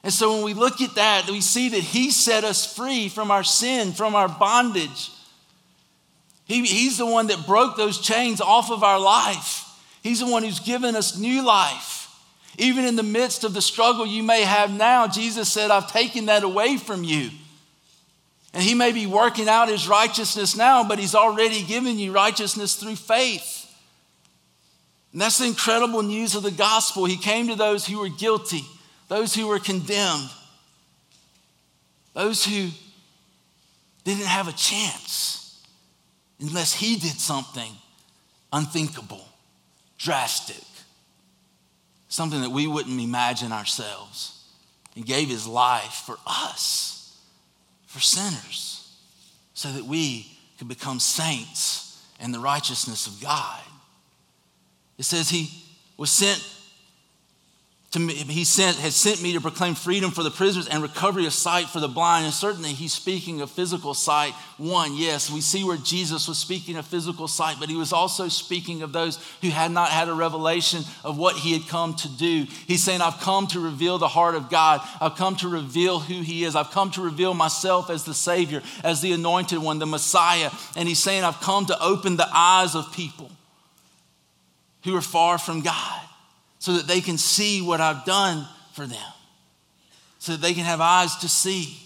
And 0.04 0.12
so 0.12 0.34
when 0.34 0.44
we 0.44 0.54
look 0.54 0.80
at 0.80 0.94
that, 0.94 1.28
we 1.28 1.40
see 1.40 1.70
that 1.70 1.80
He 1.80 2.10
set 2.10 2.44
us 2.44 2.76
free 2.76 3.08
from 3.08 3.30
our 3.30 3.42
sin, 3.42 3.92
from 3.92 4.14
our 4.14 4.28
bondage. 4.28 5.10
He, 6.44 6.64
he's 6.64 6.98
the 6.98 7.06
one 7.06 7.26
that 7.26 7.46
broke 7.46 7.76
those 7.76 8.00
chains 8.00 8.40
off 8.40 8.70
of 8.70 8.84
our 8.84 9.00
life. 9.00 9.64
He's 10.02 10.20
the 10.20 10.30
one 10.30 10.44
who's 10.44 10.60
given 10.60 10.94
us 10.94 11.18
new 11.18 11.44
life. 11.44 12.08
Even 12.58 12.84
in 12.84 12.94
the 12.94 13.02
midst 13.02 13.42
of 13.42 13.52
the 13.52 13.60
struggle 13.60 14.06
you 14.06 14.22
may 14.22 14.42
have 14.42 14.70
now, 14.72 15.08
Jesus 15.08 15.52
said, 15.52 15.72
I've 15.72 15.90
taken 15.90 16.26
that 16.26 16.44
away 16.44 16.76
from 16.76 17.02
you. 17.02 17.30
And 18.56 18.64
he 18.64 18.72
may 18.72 18.90
be 18.90 19.04
working 19.04 19.50
out 19.50 19.68
his 19.68 19.86
righteousness 19.86 20.56
now, 20.56 20.82
but 20.82 20.98
he's 20.98 21.14
already 21.14 21.62
given 21.62 21.98
you 21.98 22.10
righteousness 22.10 22.74
through 22.74 22.96
faith. 22.96 23.70
And 25.12 25.20
that's 25.20 25.36
the 25.36 25.44
incredible 25.44 26.02
news 26.02 26.34
of 26.34 26.42
the 26.42 26.50
gospel. 26.50 27.04
He 27.04 27.18
came 27.18 27.48
to 27.48 27.54
those 27.54 27.86
who 27.86 27.98
were 27.98 28.08
guilty, 28.08 28.64
those 29.08 29.34
who 29.34 29.46
were 29.46 29.58
condemned, 29.58 30.30
those 32.14 32.46
who 32.46 32.70
didn't 34.04 34.24
have 34.24 34.48
a 34.48 34.52
chance 34.52 35.62
unless 36.40 36.72
he 36.72 36.96
did 36.96 37.20
something 37.20 37.72
unthinkable, 38.54 39.28
drastic, 39.98 40.64
something 42.08 42.40
that 42.40 42.52
we 42.52 42.66
wouldn't 42.66 43.02
imagine 43.02 43.52
ourselves. 43.52 44.42
He 44.94 45.02
gave 45.02 45.28
his 45.28 45.46
life 45.46 46.04
for 46.06 46.16
us 46.26 46.95
for 47.96 48.02
sinners 48.02 48.94
so 49.54 49.72
that 49.72 49.84
we 49.84 50.26
could 50.58 50.68
become 50.68 51.00
saints 51.00 52.06
in 52.20 52.30
the 52.30 52.38
righteousness 52.38 53.06
of 53.06 53.22
God. 53.22 53.62
It 54.98 55.04
says 55.04 55.30
he 55.30 55.50
was 55.96 56.10
sent 56.10 56.38
to 57.96 58.02
me, 58.02 58.12
he 58.12 58.44
sent, 58.44 58.76
has 58.76 58.94
sent 58.94 59.22
me 59.22 59.32
to 59.32 59.40
proclaim 59.40 59.74
freedom 59.74 60.10
for 60.10 60.22
the 60.22 60.30
prisoners 60.30 60.68
and 60.68 60.82
recovery 60.82 61.24
of 61.24 61.32
sight 61.32 61.64
for 61.64 61.80
the 61.80 61.88
blind. 61.88 62.26
And 62.26 62.34
certainly 62.34 62.74
he's 62.74 62.92
speaking 62.92 63.40
of 63.40 63.50
physical 63.50 63.94
sight. 63.94 64.34
One, 64.58 64.94
yes, 64.94 65.30
we 65.30 65.40
see 65.40 65.64
where 65.64 65.78
Jesus 65.78 66.28
was 66.28 66.36
speaking 66.36 66.76
of 66.76 66.86
physical 66.86 67.26
sight, 67.26 67.56
but 67.58 67.70
he 67.70 67.74
was 67.74 67.94
also 67.94 68.28
speaking 68.28 68.82
of 68.82 68.92
those 68.92 69.18
who 69.40 69.48
had 69.48 69.70
not 69.70 69.88
had 69.88 70.10
a 70.10 70.12
revelation 70.12 70.82
of 71.04 71.16
what 71.16 71.36
he 71.36 71.54
had 71.54 71.68
come 71.68 71.94
to 71.94 72.08
do. 72.18 72.44
He's 72.66 72.84
saying, 72.84 73.00
I've 73.00 73.18
come 73.20 73.46
to 73.46 73.60
reveal 73.60 73.96
the 73.96 74.08
heart 74.08 74.34
of 74.34 74.50
God. 74.50 74.82
I've 75.00 75.16
come 75.16 75.36
to 75.36 75.48
reveal 75.48 75.98
who 75.98 76.20
he 76.20 76.44
is. 76.44 76.54
I've 76.54 76.72
come 76.72 76.90
to 76.90 77.00
reveal 77.00 77.32
myself 77.32 77.88
as 77.88 78.04
the 78.04 78.12
Savior, 78.12 78.62
as 78.84 79.00
the 79.00 79.12
anointed 79.12 79.58
one, 79.58 79.78
the 79.78 79.86
Messiah. 79.86 80.50
And 80.76 80.86
he's 80.86 81.02
saying, 81.02 81.24
I've 81.24 81.40
come 81.40 81.64
to 81.64 81.82
open 81.82 82.18
the 82.18 82.28
eyes 82.30 82.74
of 82.74 82.92
people 82.92 83.30
who 84.84 84.94
are 84.94 85.00
far 85.00 85.38
from 85.38 85.62
God 85.62 86.05
so 86.66 86.72
that 86.72 86.88
they 86.88 87.00
can 87.00 87.16
see 87.16 87.62
what 87.62 87.80
I've 87.80 88.04
done 88.04 88.44
for 88.72 88.88
them, 88.88 89.12
so 90.18 90.32
that 90.32 90.40
they 90.40 90.52
can 90.52 90.64
have 90.64 90.80
eyes 90.80 91.14
to 91.18 91.28
see. 91.28 91.78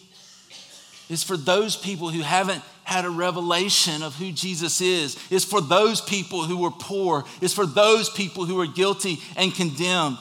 It's 1.11 1.23
for 1.23 1.37
those 1.37 1.77
people 1.77 2.09
who 2.09 2.23
haven't 2.23 2.62
had 2.85 3.05
a 3.05 3.11
revelation 3.11 4.03
of 4.03 4.16
who 4.16 4.33
Jesus 4.33 4.81
is. 4.81 5.19
It's 5.31 5.45
for 5.45 5.61
those 5.61 6.01
people 6.01 6.45
who 6.45 6.57
were 6.57 6.71
poor. 6.71 7.25
It's 7.43 7.53
for 7.53 7.66
those 7.66 8.09
people 8.09 8.47
who 8.47 8.59
are 8.59 8.66
guilty 8.66 9.19
and 9.37 9.55
condemned. 9.55 10.16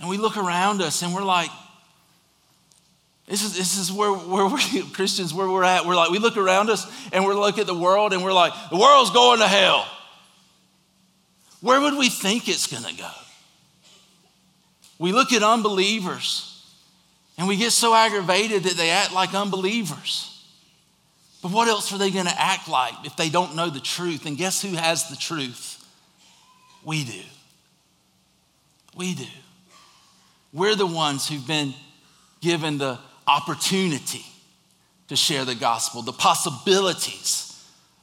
And 0.00 0.08
we 0.08 0.16
look 0.16 0.36
around 0.36 0.82
us 0.82 1.02
and 1.02 1.14
we're 1.14 1.22
like, 1.22 1.50
this 3.28 3.44
is, 3.44 3.56
this 3.56 3.78
is 3.78 3.92
where, 3.92 4.10
where 4.10 4.46
we 4.46 4.82
Christians, 4.94 5.32
where 5.32 5.48
we're 5.48 5.62
at. 5.62 5.86
We're 5.86 5.94
like, 5.94 6.10
we 6.10 6.18
look 6.18 6.36
around 6.36 6.70
us 6.70 6.90
and 7.12 7.24
we 7.24 7.34
look 7.34 7.60
at 7.60 7.68
the 7.68 7.78
world 7.78 8.12
and 8.12 8.24
we're 8.24 8.32
like, 8.32 8.52
the 8.70 8.78
world's 8.78 9.10
going 9.10 9.38
to 9.38 9.46
hell. 9.46 9.86
Where 11.60 11.80
would 11.80 11.96
we 11.96 12.08
think 12.08 12.48
it's 12.48 12.66
going 12.66 12.84
to 12.84 12.94
go? 12.94 13.10
We 14.98 15.12
look 15.12 15.32
at 15.32 15.42
unbelievers 15.42 16.46
and 17.38 17.48
we 17.48 17.56
get 17.56 17.72
so 17.72 17.94
aggravated 17.94 18.64
that 18.64 18.76
they 18.76 18.90
act 18.90 19.12
like 19.12 19.34
unbelievers. 19.34 20.26
But 21.42 21.52
what 21.52 21.68
else 21.68 21.92
are 21.92 21.98
they 21.98 22.10
going 22.10 22.26
to 22.26 22.40
act 22.40 22.68
like 22.68 22.92
if 23.04 23.16
they 23.16 23.30
don't 23.30 23.56
know 23.56 23.70
the 23.70 23.80
truth? 23.80 24.26
And 24.26 24.36
guess 24.36 24.60
who 24.60 24.74
has 24.74 25.08
the 25.08 25.16
truth? 25.16 25.82
We 26.84 27.04
do. 27.04 27.22
We 28.94 29.14
do. 29.14 29.26
We're 30.52 30.74
the 30.74 30.86
ones 30.86 31.28
who've 31.28 31.46
been 31.46 31.72
given 32.40 32.78
the 32.78 32.98
opportunity 33.26 34.24
to 35.08 35.16
share 35.16 35.44
the 35.44 35.54
gospel, 35.54 36.02
the 36.02 36.12
possibilities 36.12 37.46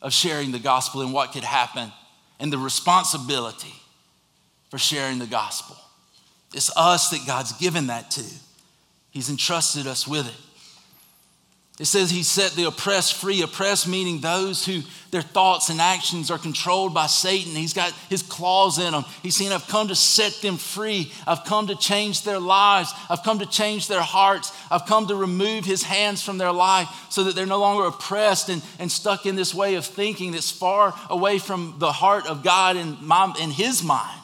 of 0.02 0.14
sharing 0.14 0.52
the 0.52 0.60
gospel 0.60 1.02
and 1.02 1.14
what 1.14 1.32
could 1.32 1.44
happen, 1.44 1.92
and 2.40 2.52
the 2.52 2.58
responsibility 2.58 3.74
for 4.70 4.78
sharing 4.78 5.20
the 5.20 5.26
gospel. 5.26 5.76
It's 6.54 6.76
us 6.78 7.10
that 7.10 7.26
God's 7.26 7.54
given 7.54 7.88
that 7.88 8.12
to. 8.12 8.24
He's 9.12 9.30
entrusted 9.30 9.88
us 9.88 10.08
with 10.08 10.28
it. 10.28 10.47
It 11.80 11.86
says 11.86 12.10
he 12.10 12.24
set 12.24 12.54
the 12.54 12.64
oppressed 12.64 13.14
free. 13.14 13.44
Oppressed 13.44 13.88
meaning 13.88 14.20
those 14.20 14.66
who 14.66 14.82
their 15.12 15.22
thoughts 15.22 15.70
and 15.70 15.80
actions 15.80 16.32
are 16.32 16.40
controlled 16.40 16.92
by 16.92 17.06
Satan. 17.06 17.52
He's 17.54 17.74
got 17.74 17.92
his 18.10 18.24
claws 18.24 18.80
in 18.80 18.94
them. 18.94 19.06
He's 19.22 19.36
saying, 19.36 19.52
I've 19.52 19.68
come 19.68 19.90
to 19.90 19.96
set 19.96 20.34
them 20.42 20.58
free. 20.58 21.12
I've 21.28 21.46
come 21.46 21.68
to 21.68 21.76
change 21.76 22.24
their 22.24 22.40
lives. 22.40 22.92
I've 23.12 23.22
come 23.22 23.38
to 23.40 23.46
change 23.46 23.88
their 23.88 24.02
hearts. 24.02 24.52
I've 24.72 24.88
come 24.88 25.08
to 25.08 25.16
remove 25.16 25.66
his 25.66 25.84
hands 25.84 26.24
from 26.24 26.40
their 26.40 26.52
life 26.52 26.90
so 27.12 27.26
that 27.26 27.36
they're 27.36 27.46
no 27.46 27.60
longer 27.60 27.86
oppressed 27.86 28.50
and, 28.50 28.64
and 28.80 28.92
stuck 28.92 29.28
in 29.28 29.36
this 29.36 29.54
way 29.54 29.76
of 29.76 29.86
thinking 29.86 30.32
that's 30.32 30.50
far 30.50 30.96
away 31.12 31.38
from 31.38 31.76
the 31.78 31.92
heart 31.92 32.26
of 32.26 32.44
God 32.44 32.76
and, 32.76 33.00
my, 33.04 33.36
and 33.40 33.54
his 33.54 33.84
mind. 33.84 34.20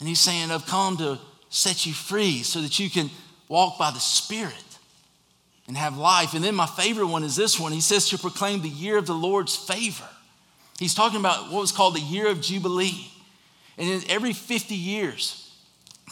And 0.00 0.08
he's 0.08 0.20
saying, 0.20 0.50
I've 0.50 0.66
come 0.66 0.96
to 0.96 1.20
set 1.48 1.86
you 1.86 1.92
free 1.92 2.42
so 2.42 2.60
that 2.60 2.80
you 2.80 2.90
can 2.90 3.08
walk 3.48 3.78
by 3.78 3.92
the 3.92 4.00
Spirit 4.00 4.64
and 5.70 5.76
have 5.76 5.96
life. 5.96 6.34
And 6.34 6.42
then 6.42 6.56
my 6.56 6.66
favorite 6.66 7.06
one 7.06 7.22
is 7.22 7.36
this 7.36 7.60
one. 7.60 7.70
He 7.70 7.80
says 7.80 8.08
to 8.08 8.18
proclaim 8.18 8.60
the 8.60 8.68
year 8.68 8.98
of 8.98 9.06
the 9.06 9.14
Lord's 9.14 9.54
favor. 9.54 10.08
He's 10.80 10.96
talking 10.96 11.20
about 11.20 11.44
what 11.52 11.60
was 11.60 11.70
called 11.70 11.94
the 11.94 12.00
year 12.00 12.26
of 12.26 12.40
Jubilee. 12.40 13.08
And 13.78 13.88
in 13.88 14.02
every 14.10 14.32
50 14.32 14.74
years, 14.74 15.48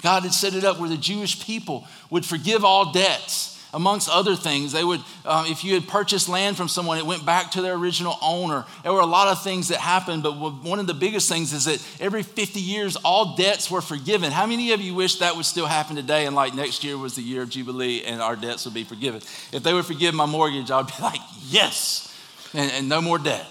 God 0.00 0.22
had 0.22 0.32
set 0.32 0.54
it 0.54 0.62
up 0.62 0.78
where 0.78 0.88
the 0.88 0.96
Jewish 0.96 1.44
people 1.44 1.88
would 2.08 2.24
forgive 2.24 2.64
all 2.64 2.92
debts 2.92 3.57
amongst 3.72 4.08
other 4.08 4.34
things. 4.34 4.72
They 4.72 4.84
would, 4.84 5.00
um, 5.24 5.46
if 5.46 5.64
you 5.64 5.74
had 5.74 5.86
purchased 5.88 6.28
land 6.28 6.56
from 6.56 6.68
someone, 6.68 6.98
it 6.98 7.06
went 7.06 7.24
back 7.26 7.52
to 7.52 7.62
their 7.62 7.74
original 7.74 8.16
owner. 8.22 8.64
There 8.82 8.92
were 8.92 9.00
a 9.00 9.06
lot 9.06 9.28
of 9.28 9.42
things 9.42 9.68
that 9.68 9.78
happened, 9.78 10.22
but 10.22 10.32
one 10.32 10.78
of 10.78 10.86
the 10.86 10.94
biggest 10.94 11.28
things 11.28 11.52
is 11.52 11.64
that 11.66 11.84
every 12.00 12.22
50 12.22 12.60
years, 12.60 12.96
all 12.96 13.36
debts 13.36 13.70
were 13.70 13.80
forgiven. 13.80 14.32
How 14.32 14.46
many 14.46 14.72
of 14.72 14.80
you 14.80 14.94
wish 14.94 15.16
that 15.16 15.36
would 15.36 15.46
still 15.46 15.66
happen 15.66 15.96
today 15.96 16.26
and 16.26 16.34
like 16.34 16.54
next 16.54 16.84
year 16.84 16.96
was 16.96 17.14
the 17.14 17.22
year 17.22 17.42
of 17.42 17.50
Jubilee 17.50 18.04
and 18.04 18.20
our 18.20 18.36
debts 18.36 18.64
would 18.64 18.74
be 18.74 18.84
forgiven? 18.84 19.20
If 19.52 19.62
they 19.62 19.74
would 19.74 19.86
forgive 19.86 20.14
my 20.14 20.26
mortgage, 20.26 20.70
I'd 20.70 20.86
be 20.86 21.02
like, 21.02 21.20
yes, 21.48 22.14
and, 22.54 22.70
and 22.72 22.88
no 22.88 23.00
more 23.00 23.18
debt. 23.18 23.46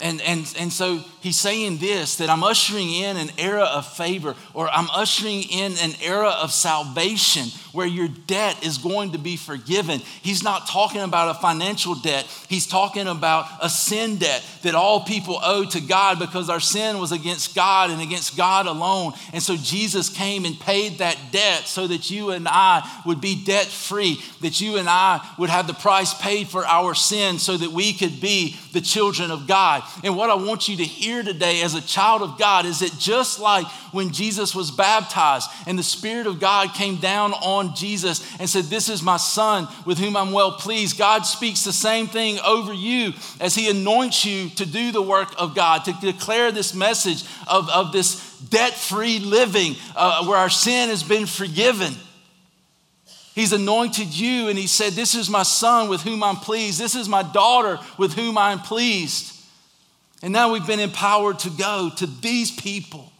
And, 0.00 0.20
and, 0.22 0.54
and 0.56 0.72
so 0.72 1.00
he's 1.20 1.36
saying 1.36 1.78
this 1.78 2.16
that 2.16 2.30
I'm 2.30 2.44
ushering 2.44 2.88
in 2.88 3.16
an 3.16 3.30
era 3.36 3.64
of 3.64 3.84
favor, 3.84 4.36
or 4.54 4.68
I'm 4.68 4.88
ushering 4.94 5.42
in 5.42 5.72
an 5.78 5.92
era 6.00 6.28
of 6.28 6.52
salvation 6.52 7.48
where 7.72 7.86
your 7.86 8.08
debt 8.26 8.64
is 8.64 8.78
going 8.78 9.12
to 9.12 9.18
be 9.18 9.36
forgiven. 9.36 10.00
He's 10.22 10.42
not 10.42 10.68
talking 10.68 11.00
about 11.00 11.36
a 11.36 11.40
financial 11.40 11.94
debt, 11.96 12.26
he's 12.48 12.66
talking 12.66 13.08
about 13.08 13.46
a 13.60 13.68
sin 13.68 14.16
debt 14.16 14.44
that 14.62 14.74
all 14.74 15.00
people 15.00 15.40
owe 15.42 15.64
to 15.64 15.80
God 15.80 16.18
because 16.18 16.48
our 16.48 16.60
sin 16.60 16.98
was 16.98 17.12
against 17.12 17.54
God 17.54 17.90
and 17.90 18.00
against 18.00 18.36
God 18.36 18.66
alone. 18.66 19.12
And 19.32 19.42
so 19.42 19.56
Jesus 19.56 20.08
came 20.08 20.44
and 20.44 20.58
paid 20.58 20.98
that 20.98 21.18
debt 21.32 21.66
so 21.66 21.86
that 21.86 22.10
you 22.10 22.30
and 22.30 22.46
I 22.48 22.88
would 23.04 23.20
be 23.20 23.44
debt 23.44 23.66
free, 23.66 24.20
that 24.42 24.60
you 24.60 24.76
and 24.76 24.88
I 24.88 25.26
would 25.38 25.50
have 25.50 25.66
the 25.66 25.74
price 25.74 26.14
paid 26.14 26.48
for 26.48 26.64
our 26.64 26.94
sin 26.94 27.38
so 27.38 27.56
that 27.56 27.70
we 27.72 27.92
could 27.92 28.20
be 28.20 28.56
the 28.78 28.84
children 28.84 29.32
of 29.32 29.48
God. 29.48 29.82
And 30.04 30.16
what 30.16 30.30
I 30.30 30.34
want 30.34 30.68
you 30.68 30.76
to 30.76 30.84
hear 30.84 31.24
today 31.24 31.62
as 31.62 31.74
a 31.74 31.80
child 31.80 32.22
of 32.22 32.38
God 32.38 32.64
is 32.64 32.78
that 32.78 32.96
just 32.96 33.40
like 33.40 33.66
when 33.92 34.12
Jesus 34.12 34.54
was 34.54 34.70
baptized 34.70 35.50
and 35.66 35.76
the 35.76 35.82
Spirit 35.82 36.28
of 36.28 36.38
God 36.38 36.74
came 36.74 36.96
down 36.96 37.32
on 37.32 37.74
Jesus 37.74 38.24
and 38.38 38.48
said, 38.48 38.64
This 38.64 38.88
is 38.88 39.02
my 39.02 39.16
Son 39.16 39.66
with 39.84 39.98
whom 39.98 40.16
I'm 40.16 40.30
well 40.30 40.52
pleased, 40.52 40.96
God 40.96 41.22
speaks 41.22 41.64
the 41.64 41.72
same 41.72 42.06
thing 42.06 42.38
over 42.46 42.72
you 42.72 43.14
as 43.40 43.56
He 43.56 43.68
anoints 43.68 44.24
you 44.24 44.48
to 44.50 44.64
do 44.64 44.92
the 44.92 45.02
work 45.02 45.34
of 45.36 45.56
God, 45.56 45.84
to 45.86 45.92
declare 46.00 46.52
this 46.52 46.72
message 46.72 47.24
of, 47.48 47.68
of 47.70 47.90
this 47.90 48.38
debt 48.38 48.74
free 48.74 49.18
living 49.18 49.74
uh, 49.96 50.24
where 50.24 50.38
our 50.38 50.50
sin 50.50 50.88
has 50.88 51.02
been 51.02 51.26
forgiven. 51.26 51.92
He's 53.38 53.52
anointed 53.52 54.08
you 54.18 54.48
and 54.48 54.58
he 54.58 54.66
said, 54.66 54.94
This 54.94 55.14
is 55.14 55.30
my 55.30 55.44
son 55.44 55.88
with 55.88 56.00
whom 56.00 56.24
I'm 56.24 56.34
pleased. 56.34 56.80
This 56.80 56.96
is 56.96 57.08
my 57.08 57.22
daughter 57.22 57.78
with 57.96 58.14
whom 58.14 58.36
I'm 58.36 58.58
pleased. 58.58 59.32
And 60.24 60.32
now 60.32 60.52
we've 60.52 60.66
been 60.66 60.80
empowered 60.80 61.38
to 61.40 61.50
go 61.50 61.88
to 61.98 62.06
these 62.08 62.50
people. 62.50 63.12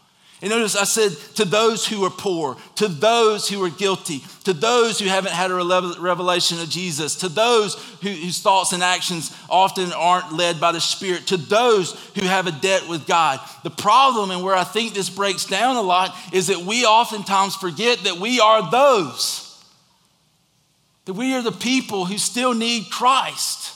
And 0.42 0.50
notice 0.50 0.74
I 0.74 0.82
said 0.82 1.12
to 1.36 1.44
those 1.44 1.86
who 1.86 2.04
are 2.04 2.10
poor, 2.10 2.56
to 2.74 2.88
those 2.88 3.48
who 3.48 3.62
are 3.62 3.70
guilty, 3.70 4.24
to 4.42 4.52
those 4.52 4.98
who 4.98 5.06
haven't 5.06 5.34
had 5.34 5.52
a 5.52 5.94
revelation 6.00 6.58
of 6.58 6.68
Jesus, 6.68 7.14
to 7.16 7.28
those 7.28 7.76
who, 8.02 8.08
whose 8.08 8.42
thoughts 8.42 8.72
and 8.72 8.82
actions 8.82 9.32
often 9.48 9.92
aren't 9.92 10.32
led 10.32 10.60
by 10.60 10.72
the 10.72 10.80
Spirit, 10.80 11.28
to 11.28 11.36
those 11.36 11.92
who 12.16 12.26
have 12.26 12.48
a 12.48 12.52
debt 12.52 12.88
with 12.88 13.06
God. 13.06 13.38
The 13.62 13.70
problem, 13.70 14.32
and 14.32 14.42
where 14.42 14.56
I 14.56 14.64
think 14.64 14.94
this 14.94 15.10
breaks 15.10 15.44
down 15.44 15.76
a 15.76 15.80
lot, 15.80 16.12
is 16.32 16.48
that 16.48 16.58
we 16.58 16.84
oftentimes 16.84 17.54
forget 17.54 18.00
that 18.00 18.16
we 18.16 18.40
are 18.40 18.68
those. 18.68 19.47
That 21.08 21.14
we 21.14 21.32
are 21.32 21.40
the 21.40 21.52
people 21.52 22.04
who 22.04 22.18
still 22.18 22.52
need 22.52 22.90
Christ. 22.90 23.74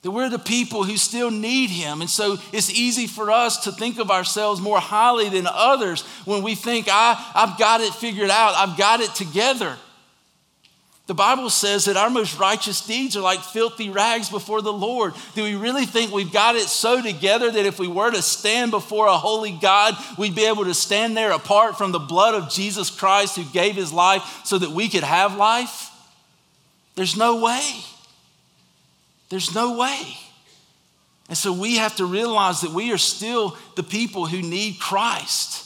That 0.00 0.10
we're 0.10 0.30
the 0.30 0.38
people 0.38 0.82
who 0.82 0.96
still 0.96 1.30
need 1.30 1.68
him. 1.68 2.00
And 2.00 2.08
so 2.08 2.38
it's 2.50 2.70
easy 2.70 3.06
for 3.06 3.30
us 3.30 3.64
to 3.64 3.72
think 3.72 3.98
of 3.98 4.10
ourselves 4.10 4.58
more 4.58 4.80
highly 4.80 5.28
than 5.28 5.46
others 5.46 6.00
when 6.24 6.42
we 6.42 6.54
think, 6.54 6.86
I, 6.88 7.22
I've 7.34 7.58
got 7.58 7.82
it 7.82 7.92
figured 7.92 8.30
out, 8.30 8.54
I've 8.54 8.78
got 8.78 9.00
it 9.00 9.14
together. 9.14 9.76
The 11.08 11.14
Bible 11.14 11.50
says 11.50 11.84
that 11.84 11.98
our 11.98 12.08
most 12.08 12.38
righteous 12.38 12.86
deeds 12.86 13.14
are 13.14 13.20
like 13.20 13.40
filthy 13.40 13.90
rags 13.90 14.30
before 14.30 14.62
the 14.62 14.72
Lord. 14.72 15.12
Do 15.34 15.42
we 15.42 15.56
really 15.56 15.84
think 15.84 16.10
we've 16.10 16.32
got 16.32 16.56
it 16.56 16.68
so 16.68 17.02
together 17.02 17.50
that 17.50 17.66
if 17.66 17.78
we 17.78 17.86
were 17.86 18.10
to 18.10 18.22
stand 18.22 18.70
before 18.70 19.08
a 19.08 19.18
holy 19.18 19.52
God, 19.52 19.94
we'd 20.16 20.34
be 20.34 20.46
able 20.46 20.64
to 20.64 20.74
stand 20.74 21.18
there 21.18 21.32
apart 21.32 21.76
from 21.76 21.92
the 21.92 21.98
blood 21.98 22.34
of 22.34 22.50
Jesus 22.50 22.88
Christ 22.88 23.36
who 23.36 23.44
gave 23.44 23.74
his 23.74 23.92
life 23.92 24.40
so 24.44 24.56
that 24.56 24.70
we 24.70 24.88
could 24.88 25.04
have 25.04 25.36
life? 25.36 25.90
There's 26.98 27.16
no 27.16 27.40
way. 27.40 27.76
There's 29.28 29.54
no 29.54 29.78
way. 29.78 30.02
And 31.28 31.38
so 31.38 31.52
we 31.52 31.76
have 31.76 31.94
to 31.98 32.04
realize 32.06 32.62
that 32.62 32.72
we 32.72 32.90
are 32.90 32.98
still 32.98 33.56
the 33.76 33.84
people 33.84 34.26
who 34.26 34.42
need 34.42 34.80
Christ. 34.80 35.64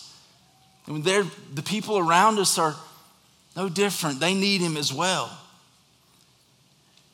And 0.87 1.03
the 1.03 1.63
people 1.65 1.97
around 1.97 2.39
us 2.39 2.59
are 2.59 2.77
no 3.57 3.71
different. 3.71 4.21
They 4.21 4.35
need 4.35 4.61
him 4.61 4.77
as 4.77 4.93
well. 4.93 5.31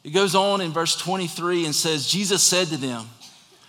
It 0.02 0.10
goes 0.10 0.34
on 0.34 0.62
in 0.62 0.72
verse 0.72 0.96
23 0.96 1.66
and 1.66 1.72
says, 1.72 2.08
Jesus 2.08 2.42
said 2.42 2.66
to 2.68 2.76
them, 2.76 3.06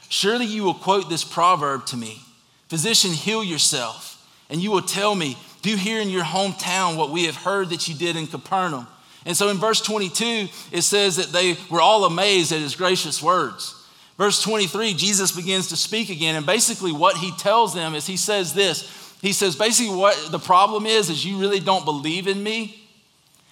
Surely 0.10 0.48
you 0.48 0.64
will 0.64 0.74
quote 0.74 1.12
this 1.12 1.24
proverb 1.24 1.86
to 1.86 1.96
me 1.96 2.24
Physician, 2.70 3.12
heal 3.12 3.44
yourself. 3.44 4.28
And 4.50 4.64
you 4.64 4.72
will 4.72 4.82
tell 4.82 5.14
me, 5.14 5.38
Do 5.62 5.76
here 5.76 6.02
in 6.02 6.10
your 6.10 6.24
hometown 6.24 6.98
what 6.98 7.12
we 7.12 7.26
have 7.26 7.36
heard 7.36 7.70
that 7.70 7.88
you 7.88 7.94
did 7.94 8.16
in 8.16 8.26
Capernaum. 8.26 8.88
And 9.30 9.38
so 9.38 9.50
in 9.50 9.58
verse 9.58 9.80
22, 9.80 10.48
it 10.72 10.82
says 10.82 11.18
that 11.18 11.32
they 11.32 11.56
were 11.70 11.82
all 11.82 12.06
amazed 12.06 12.52
at 12.52 12.62
his 12.62 12.76
gracious 12.76 13.22
words. 13.22 13.76
Verse 14.18 14.42
23, 14.42 14.96
Jesus 14.96 15.32
begins 15.32 15.68
to 15.68 15.76
speak 15.76 16.10
again. 16.10 16.36
And 16.36 16.48
basically, 16.48 16.92
what 16.92 17.16
he 17.16 17.32
tells 17.34 17.76
them 17.76 17.94
is 17.94 18.08
he 18.08 18.18
says 18.18 18.56
this 18.56 18.90
He 19.22 19.32
says, 19.32 19.56
basically, 19.56 19.96
what 19.96 20.32
the 20.32 20.40
problem 20.40 20.88
is, 20.88 21.12
is 21.12 21.24
you 21.24 21.38
really 21.38 21.60
don't 21.60 21.86
believe 21.86 22.26
in 22.26 22.42
me, 22.42 22.84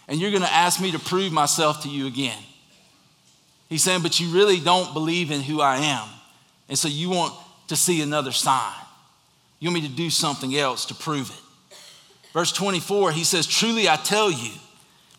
and 0.08 0.20
you're 0.20 0.32
going 0.32 0.42
to 0.42 0.52
ask 0.52 0.82
me 0.82 0.94
to 0.94 1.00
prove 1.00 1.32
myself 1.32 1.84
to 1.84 1.90
you 1.90 2.08
again. 2.08 2.42
He's 3.70 3.84
saying, 3.84 4.02
but 4.02 4.20
you 4.20 4.30
really 4.30 4.60
don't 4.60 4.96
believe 4.96 5.30
in 5.30 5.42
who 5.42 5.62
I 5.62 5.78
am. 5.78 6.08
And 6.70 6.80
so 6.80 6.88
you 6.88 7.12
want 7.12 7.36
to 7.68 7.76
see 7.76 8.02
another 8.02 8.32
sign. 8.32 8.74
You 9.60 9.70
want 9.70 9.84
me 9.84 9.88
to 9.88 9.96
do 9.96 10.10
something 10.10 10.58
else 10.58 10.86
to 10.86 10.96
prove 10.96 11.30
it. 11.30 11.78
Verse 12.34 12.52
24, 12.52 13.12
he 13.12 13.24
says, 13.24 13.46
Truly 13.46 13.88
I 13.88 13.98
tell 13.98 14.32
you, 14.32 14.54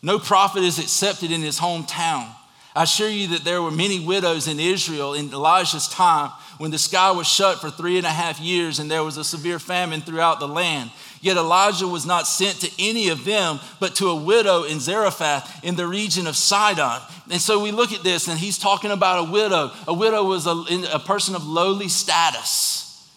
no 0.01 0.19
prophet 0.19 0.63
is 0.63 0.79
accepted 0.79 1.31
in 1.31 1.41
his 1.41 1.59
hometown. 1.59 2.27
I 2.75 2.83
assure 2.83 3.09
you 3.09 3.29
that 3.29 3.43
there 3.43 3.61
were 3.61 3.71
many 3.71 3.99
widows 3.99 4.47
in 4.47 4.59
Israel 4.59 5.13
in 5.13 5.33
Elijah's 5.33 5.87
time 5.87 6.31
when 6.59 6.71
the 6.71 6.77
sky 6.77 7.11
was 7.11 7.27
shut 7.27 7.59
for 7.59 7.69
three 7.69 7.97
and 7.97 8.05
a 8.05 8.11
half 8.11 8.39
years 8.39 8.79
and 8.79 8.89
there 8.89 9.03
was 9.03 9.17
a 9.17 9.23
severe 9.23 9.59
famine 9.59 10.01
throughout 10.01 10.39
the 10.39 10.47
land. 10.47 10.91
Yet 11.21 11.35
Elijah 11.35 11.87
was 11.87 12.05
not 12.05 12.27
sent 12.27 12.61
to 12.61 12.71
any 12.79 13.09
of 13.09 13.25
them, 13.25 13.59
but 13.79 13.95
to 13.95 14.09
a 14.09 14.15
widow 14.15 14.63
in 14.63 14.79
Zarephath 14.79 15.63
in 15.63 15.75
the 15.75 15.87
region 15.87 16.27
of 16.27 16.37
Sidon. 16.37 17.01
And 17.29 17.41
so 17.41 17.61
we 17.61 17.71
look 17.71 17.91
at 17.91 18.03
this, 18.03 18.29
and 18.29 18.39
he's 18.39 18.57
talking 18.57 18.91
about 18.91 19.27
a 19.27 19.31
widow. 19.31 19.71
A 19.85 19.93
widow 19.93 20.23
was 20.23 20.47
a, 20.47 20.63
a 20.93 20.99
person 20.99 21.35
of 21.35 21.45
lowly 21.45 21.89
status 21.89 23.09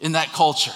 in 0.00 0.12
that 0.12 0.32
culture. 0.32 0.74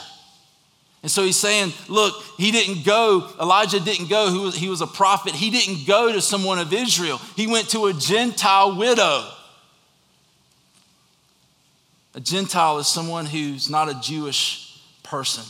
And 1.03 1.11
so 1.11 1.25
he's 1.25 1.37
saying, 1.37 1.73
look, 1.89 2.23
he 2.37 2.51
didn't 2.51 2.85
go, 2.85 3.27
Elijah 3.41 3.81
didn't 3.81 4.11
go, 4.11 4.31
he 4.31 4.39
was, 4.39 4.55
he 4.57 4.69
was 4.69 4.83
a 4.83 4.87
prophet. 4.87 5.35
He 5.35 5.51
didn't 5.51 5.87
go 5.87 6.13
to 6.13 6.21
someone 6.21 6.59
of 6.59 6.73
Israel, 6.73 7.19
he 7.37 7.47
went 7.47 7.71
to 7.71 7.87
a 7.87 7.93
Gentile 7.93 8.77
widow. 8.77 9.29
A 12.13 12.21
Gentile 12.21 12.79
is 12.79 12.89
someone 12.89 13.25
who's 13.25 13.71
not 13.71 13.89
a 13.89 13.99
Jewish 14.01 14.81
person. 15.05 15.45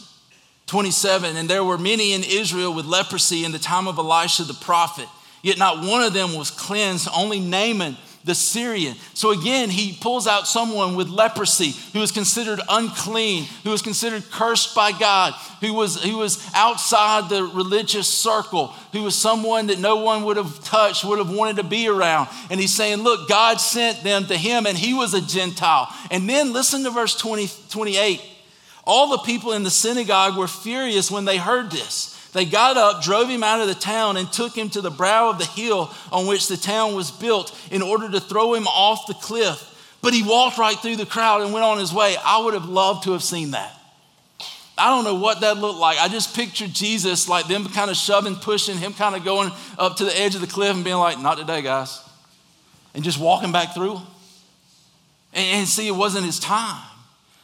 27, 0.66 1.36
and 1.36 1.48
there 1.48 1.64
were 1.64 1.78
many 1.78 2.12
in 2.12 2.22
Israel 2.22 2.72
with 2.72 2.84
leprosy 2.84 3.44
in 3.44 3.50
the 3.50 3.58
time 3.58 3.88
of 3.88 3.98
Elisha 3.98 4.44
the 4.44 4.54
prophet, 4.54 5.08
yet 5.42 5.58
not 5.58 5.84
one 5.84 6.02
of 6.02 6.12
them 6.12 6.34
was 6.34 6.50
cleansed, 6.50 7.08
only 7.12 7.40
Naaman 7.40 7.96
the 8.24 8.34
Syrian. 8.34 8.96
So 9.14 9.30
again, 9.30 9.70
he 9.70 9.96
pulls 9.98 10.26
out 10.26 10.46
someone 10.46 10.94
with 10.94 11.08
leprosy 11.08 11.74
who 11.92 12.00
was 12.00 12.12
considered 12.12 12.60
unclean, 12.68 13.44
who 13.64 13.70
was 13.70 13.80
considered 13.80 14.30
cursed 14.30 14.74
by 14.74 14.92
God, 14.92 15.32
who 15.60 15.72
was, 15.72 16.02
who 16.02 16.18
was 16.18 16.46
outside 16.54 17.30
the 17.30 17.44
religious 17.44 18.08
circle, 18.08 18.68
who 18.92 19.02
was 19.02 19.16
someone 19.16 19.68
that 19.68 19.78
no 19.78 19.96
one 19.96 20.24
would 20.24 20.36
have 20.36 20.62
touched, 20.62 21.04
would 21.04 21.18
have 21.18 21.34
wanted 21.34 21.56
to 21.56 21.62
be 21.62 21.88
around. 21.88 22.28
And 22.50 22.60
he's 22.60 22.74
saying, 22.74 22.98
Look, 22.98 23.28
God 23.28 23.58
sent 23.58 24.02
them 24.02 24.26
to 24.26 24.36
him, 24.36 24.66
and 24.66 24.76
he 24.76 24.92
was 24.92 25.14
a 25.14 25.20
Gentile. 25.22 25.88
And 26.10 26.28
then 26.28 26.52
listen 26.52 26.84
to 26.84 26.90
verse 26.90 27.16
20, 27.16 27.48
28. 27.70 28.20
All 28.84 29.10
the 29.10 29.18
people 29.18 29.52
in 29.52 29.62
the 29.62 29.70
synagogue 29.70 30.36
were 30.36 30.48
furious 30.48 31.10
when 31.10 31.24
they 31.24 31.38
heard 31.38 31.70
this. 31.70 32.19
They 32.32 32.44
got 32.44 32.76
up, 32.76 33.02
drove 33.02 33.28
him 33.28 33.42
out 33.42 33.60
of 33.60 33.66
the 33.66 33.74
town, 33.74 34.16
and 34.16 34.32
took 34.32 34.56
him 34.56 34.70
to 34.70 34.80
the 34.80 34.90
brow 34.90 35.30
of 35.30 35.38
the 35.38 35.46
hill 35.46 35.92
on 36.12 36.26
which 36.26 36.46
the 36.46 36.56
town 36.56 36.94
was 36.94 37.10
built 37.10 37.56
in 37.70 37.82
order 37.82 38.08
to 38.10 38.20
throw 38.20 38.54
him 38.54 38.66
off 38.68 39.06
the 39.06 39.14
cliff. 39.14 39.66
But 40.00 40.14
he 40.14 40.22
walked 40.22 40.56
right 40.56 40.76
through 40.78 40.96
the 40.96 41.06
crowd 41.06 41.42
and 41.42 41.52
went 41.52 41.64
on 41.64 41.78
his 41.78 41.92
way. 41.92 42.16
I 42.24 42.42
would 42.44 42.54
have 42.54 42.66
loved 42.66 43.04
to 43.04 43.12
have 43.12 43.22
seen 43.22 43.50
that. 43.50 43.74
I 44.78 44.88
don't 44.88 45.04
know 45.04 45.16
what 45.16 45.42
that 45.42 45.58
looked 45.58 45.78
like. 45.78 45.98
I 45.98 46.08
just 46.08 46.34
pictured 46.34 46.72
Jesus, 46.72 47.28
like 47.28 47.48
them 47.48 47.66
kind 47.66 47.90
of 47.90 47.96
shoving, 47.96 48.36
pushing, 48.36 48.78
him 48.78 48.94
kind 48.94 49.14
of 49.14 49.24
going 49.24 49.50
up 49.76 49.96
to 49.96 50.04
the 50.04 50.18
edge 50.18 50.34
of 50.34 50.40
the 50.40 50.46
cliff 50.46 50.74
and 50.74 50.84
being 50.84 50.96
like, 50.96 51.20
Not 51.20 51.36
today, 51.36 51.60
guys. 51.60 52.00
And 52.94 53.04
just 53.04 53.18
walking 53.18 53.52
back 53.52 53.74
through. 53.74 53.96
And, 55.34 55.58
and 55.58 55.68
see, 55.68 55.86
it 55.86 55.94
wasn't 55.94 56.24
his 56.24 56.38
time. 56.38 56.82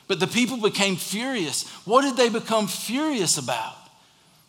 But 0.09 0.20
the 0.20 0.26
people 0.26 0.57
became 0.57 0.97
furious. 0.97 1.68
What 1.84 2.03
did 2.03 2.16
they 2.16 2.28
become 2.28 2.68
furious 2.68 3.37
about? 3.37 3.74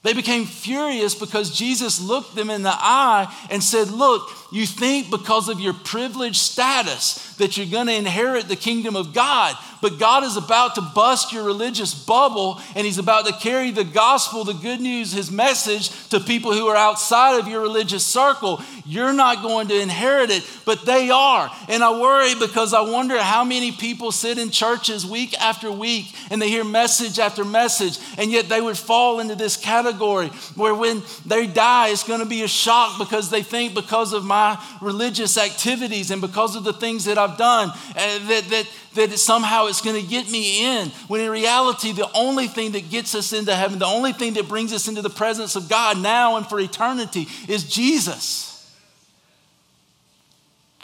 They 0.03 0.13
became 0.13 0.45
furious 0.45 1.15
because 1.15 1.57
Jesus 1.57 1.99
looked 1.99 2.35
them 2.35 2.49
in 2.49 2.61
the 2.61 2.73
eye 2.73 3.33
and 3.49 3.63
said, 3.63 3.89
Look, 3.89 4.29
you 4.51 4.65
think 4.65 5.09
because 5.09 5.49
of 5.49 5.59
your 5.59 5.73
privileged 5.73 6.37
status 6.37 7.35
that 7.35 7.57
you're 7.57 7.67
going 7.67 7.87
to 7.87 7.93
inherit 7.93 8.47
the 8.47 8.55
kingdom 8.55 8.95
of 8.95 9.13
God, 9.13 9.55
but 9.81 9.99
God 9.99 10.23
is 10.23 10.37
about 10.37 10.75
to 10.75 10.81
bust 10.81 11.31
your 11.31 11.43
religious 11.43 11.93
bubble 11.93 12.59
and 12.75 12.85
He's 12.85 12.97
about 12.97 13.25
to 13.27 13.33
carry 13.33 13.71
the 13.71 13.83
gospel, 13.83 14.43
the 14.43 14.53
good 14.53 14.79
news, 14.81 15.11
His 15.11 15.29
message 15.29 15.89
to 16.09 16.19
people 16.19 16.53
who 16.53 16.67
are 16.67 16.75
outside 16.75 17.39
of 17.39 17.47
your 17.47 17.61
religious 17.61 18.05
circle. 18.05 18.61
You're 18.85 19.13
not 19.13 19.43
going 19.43 19.67
to 19.67 19.79
inherit 19.79 20.29
it, 20.29 20.49
but 20.65 20.85
they 20.85 21.09
are. 21.09 21.51
And 21.67 21.83
I 21.83 21.99
worry 21.99 22.33
because 22.35 22.73
I 22.73 22.81
wonder 22.81 23.21
how 23.21 23.43
many 23.43 23.71
people 23.71 24.11
sit 24.11 24.37
in 24.37 24.49
churches 24.49 25.05
week 25.05 25.39
after 25.39 25.71
week 25.71 26.13
and 26.31 26.41
they 26.41 26.49
hear 26.49 26.63
message 26.63 27.19
after 27.19 27.45
message, 27.45 27.99
and 28.17 28.31
yet 28.31 28.49
they 28.49 28.61
would 28.61 28.77
fall 28.77 29.19
into 29.19 29.35
this 29.35 29.57
category 29.57 30.27
where 30.55 30.73
when 30.73 31.03
they 31.25 31.45
die, 31.47 31.89
it's 31.89 32.03
going 32.03 32.21
to 32.21 32.25
be 32.25 32.43
a 32.43 32.47
shock 32.47 32.97
because 32.97 33.29
they 33.29 33.43
think 33.43 33.73
because 33.73 34.13
of 34.13 34.23
my 34.23 34.36
religious 34.81 35.37
activities 35.37 36.11
and 36.11 36.21
because 36.21 36.55
of 36.55 36.63
the 36.63 36.73
things 36.73 37.05
that 37.05 37.17
I've 37.17 37.37
done, 37.37 37.69
uh, 37.69 37.93
that, 37.95 38.43
that, 38.49 38.69
that 38.95 39.11
somehow 39.19 39.67
it's 39.67 39.81
going 39.81 40.01
to 40.01 40.07
get 40.07 40.29
me 40.29 40.65
in. 40.65 40.89
When 41.07 41.21
in 41.21 41.29
reality, 41.29 41.91
the 41.91 42.09
only 42.13 42.47
thing 42.47 42.71
that 42.73 42.89
gets 42.89 43.15
us 43.15 43.33
into 43.33 43.53
heaven, 43.55 43.79
the 43.79 43.85
only 43.85 44.13
thing 44.13 44.33
that 44.33 44.47
brings 44.47 44.73
us 44.73 44.87
into 44.87 45.01
the 45.01 45.09
presence 45.09 45.55
of 45.55 45.69
God 45.69 45.97
now 45.99 46.37
and 46.37 46.47
for 46.47 46.59
eternity 46.59 47.27
is 47.47 47.69
Jesus. 47.69 48.53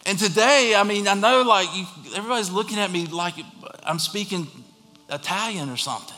And 0.05 0.19
today, 0.19 0.73
I 0.75 0.83
mean, 0.83 1.07
I 1.07 1.13
know 1.13 1.43
like 1.43 1.67
you, 1.75 1.85
everybody's 2.15 2.51
looking 2.51 2.77
at 2.77 2.91
me 2.91 3.05
like 3.05 3.35
I'm 3.83 3.99
speaking 3.99 4.47
Italian 5.09 5.69
or 5.69 5.77
something. 5.77 6.17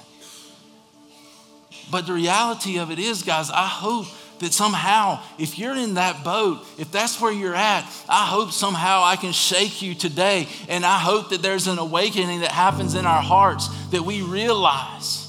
But 1.91 2.07
the 2.07 2.13
reality 2.13 2.79
of 2.79 2.89
it 2.89 2.97
is, 2.97 3.21
guys, 3.21 3.51
I 3.51 3.67
hope 3.67 4.07
that 4.39 4.53
somehow, 4.53 5.21
if 5.39 5.57
you're 5.57 5.75
in 5.75 5.95
that 5.95 6.23
boat, 6.23 6.59
if 6.77 6.91
that's 6.91 7.19
where 7.21 7.31
you're 7.31 7.55
at, 7.55 7.81
I 8.09 8.25
hope 8.25 8.51
somehow 8.51 9.03
I 9.03 9.15
can 9.15 9.31
shake 9.31 9.81
you 9.81 9.95
today. 9.95 10.47
And 10.67 10.85
I 10.85 10.97
hope 10.97 11.29
that 11.29 11.41
there's 11.41 11.67
an 11.67 11.77
awakening 11.77 12.41
that 12.41 12.51
happens 12.51 12.95
in 12.95 13.05
our 13.05 13.21
hearts 13.21 13.69
that 13.91 14.01
we 14.01 14.21
realize 14.21 15.25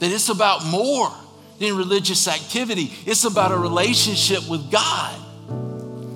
that 0.00 0.10
it's 0.10 0.28
about 0.28 0.64
more 0.66 1.10
than 1.58 1.76
religious 1.76 2.26
activity, 2.26 2.90
it's 3.06 3.24
about 3.24 3.52
a 3.52 3.56
relationship 3.56 4.48
with 4.48 4.70
God. 4.70 5.21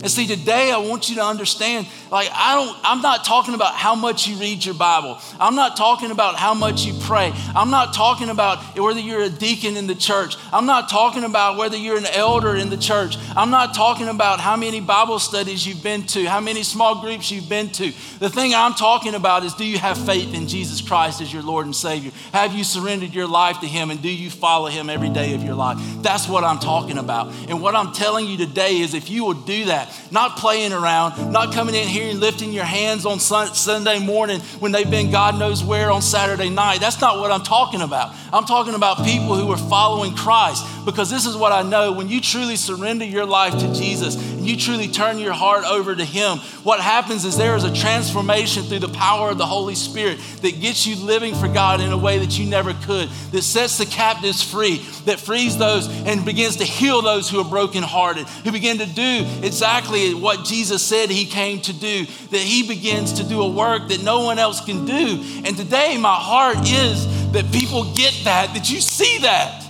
And 0.03 0.11
see, 0.11 0.26
today 0.26 0.70
I 0.70 0.76
want 0.76 1.09
you 1.09 1.16
to 1.16 1.24
understand, 1.24 1.86
like, 2.11 2.28
I 2.32 2.55
don't, 2.55 2.78
I'm 2.84 3.01
not 3.01 3.24
talking 3.24 3.55
about 3.55 3.74
how 3.74 3.94
much 3.94 4.28
you 4.28 4.36
read 4.36 4.64
your 4.64 4.74
Bible. 4.74 5.18
I'm 5.40 5.57
not 5.57 5.76
talking 5.76 6.11
about 6.11 6.36
how 6.36 6.55
much 6.55 6.84
you 6.84 6.94
pray. 7.03 7.32
I'm 7.55 7.70
not 7.70 7.94
talking 7.94 8.28
about 8.28 8.78
whether 8.78 9.01
you're 9.01 9.22
a 9.22 9.30
deacon 9.30 9.76
in 9.76 9.86
the 9.86 9.94
church. 9.94 10.36
I'm 10.53 10.66
not 10.66 10.90
talking 10.90 11.24
about 11.24 11.57
whether 11.57 11.76
you're 11.76 11.97
an 11.97 12.07
elder 12.07 12.55
in 12.55 12.68
the 12.68 12.76
church. 12.76 13.16
I'm 13.34 13.51
not 13.51 13.74
talking 13.74 14.09
about 14.09 14.38
how 14.38 14.55
many 14.55 14.80
Bible 14.80 15.18
studies 15.18 15.66
you've 15.66 15.82
been 15.82 16.05
to, 16.09 16.26
how 16.26 16.40
many 16.40 16.62
small 16.62 17.01
groups 17.01 17.30
you've 17.30 17.49
been 17.49 17.70
to. 17.70 17.92
The 18.18 18.30
thing 18.30 18.55
I'm 18.55 18.74
talking 18.74 19.14
about 19.14 19.44
is 19.44 19.55
do 19.55 19.64
you 19.64 19.78
have 19.78 19.97
faith 19.99 20.34
in 20.34 20.47
Jesus 20.47 20.80
Christ 20.82 21.20
as 21.20 21.32
your 21.32 21.42
Lord 21.42 21.64
and 21.64 21.74
Savior? 21.74 22.12
Have 22.32 22.53
you 22.53 22.64
surrendered 22.64 23.14
your 23.14 23.26
life 23.26 23.61
to 23.61 23.66
Him 23.66 23.90
and 23.90 24.01
do 24.03 24.11
you 24.11 24.30
follow 24.30 24.68
Him 24.68 24.90
every 24.90 25.11
day 25.11 25.34
of 25.34 25.42
your 25.42 25.55
life? 25.55 25.78
That's 26.03 26.28
what 26.28 26.44
I'm 26.44 26.59
talking 26.59 26.99
about. 26.99 27.32
And 27.49 27.62
what 27.62 27.74
I'm 27.74 27.92
telling 27.92 28.26
you 28.26 28.36
today 28.36 28.78
is 28.78 28.92
if 28.92 29.11
you 29.11 29.24
will 29.24 29.34
do 29.34 29.64
that, 29.66 29.86
not 30.11 30.37
playing 30.37 30.72
around, 30.72 31.32
not 31.32 31.53
coming 31.53 31.74
in 31.74 31.89
here 31.89 32.11
and 32.11 32.20
lifting 32.20 32.53
your 32.53 32.64
hands 32.64 33.07
on 33.07 33.20
Sunday 33.20 33.99
morning 33.99 34.41
when 34.61 34.72
they've 34.72 34.91
been 34.91 35.11
God 35.11 35.39
knows 35.39 35.62
where 35.64 35.91
on 35.91 36.03
Saturday 36.03 36.51
night. 36.51 36.80
That's 36.80 37.01
not 37.01 37.18
what 37.18 37.30
I'm 37.30 37.43
talking 37.43 37.80
about. 37.80 38.14
I'm 38.32 38.45
talking 38.45 38.74
about 38.74 39.05
people 39.05 39.37
who 39.37 39.51
are 39.51 39.57
following 39.57 40.14
Christ 40.14 40.64
because 40.84 41.11
this 41.11 41.26
is 41.26 41.37
what 41.37 41.53
I 41.53 41.62
know. 41.62 41.93
When 41.93 42.09
you 42.09 42.20
truly 42.20 42.57
surrender 42.57 43.05
your 43.05 43.26
life 43.26 43.53
to 43.59 43.72
Jesus 43.74 44.16
you 44.47 44.57
truly 44.57 44.88
turn 44.88 45.18
your 45.18 45.32
heart 45.32 45.64
over 45.64 45.94
to 45.94 46.05
Him, 46.05 46.38
what 46.62 46.80
happens 46.80 47.24
is 47.24 47.36
there 47.36 47.57
is 47.57 47.64
a 47.64 47.74
transformation 47.74 48.62
through 48.64 48.80
the 48.80 48.88
power 48.88 49.30
of 49.30 49.38
the 49.38 49.47
Holy 49.47 49.74
Spirit 49.74 50.18
that 50.42 50.61
gets 50.61 50.86
you 50.86 50.97
living 50.97 51.34
for 51.34 51.49
God 51.49 51.80
in 51.80 51.92
a 51.92 51.99
way 51.99 52.18
that 52.18 52.38
you 52.38 52.47
never 52.47 52.74
could, 52.74 53.09
that 53.32 53.42
sets 53.42 53.78
the 53.78 53.86
captives 53.86 54.42
free, 54.42 54.78
that 55.05 55.20
frees 55.20 55.59
those 55.59 55.88
and 56.07 56.24
begins 56.24 56.57
to 56.57 56.64
heal 56.64 57.03
those 57.03 57.28
who 57.28 57.40
are 57.40 57.49
brokenhearted, 57.49 58.26
who 58.26 58.53
begin 58.53 58.78
to 58.78 58.86
do 58.86 59.26
exactly 59.42 60.14
what 60.14 60.44
Jesus 60.44 60.82
said 60.82 61.11
He 61.11 61.26
came 61.26 61.61
to 61.62 61.72
do, 61.72 62.05
that 62.05 62.40
He 62.40 62.66
begins 62.66 63.14
to 63.14 63.24
do 63.24 63.42
a 63.42 63.49
work 63.49 63.88
that 63.88 64.03
no 64.03 64.24
one 64.24 64.38
else 64.38 64.64
can 64.64 64.84
do. 64.84 65.22
And 65.44 65.57
today, 65.57 65.97
my 65.99 66.14
heart 66.14 66.59
is 66.68 67.32
that 67.32 67.51
people 67.53 67.94
get 67.94 68.14
that, 68.24 68.55
that 68.55 68.70
you 68.70 68.80
see 68.80 69.18
that 69.18 69.66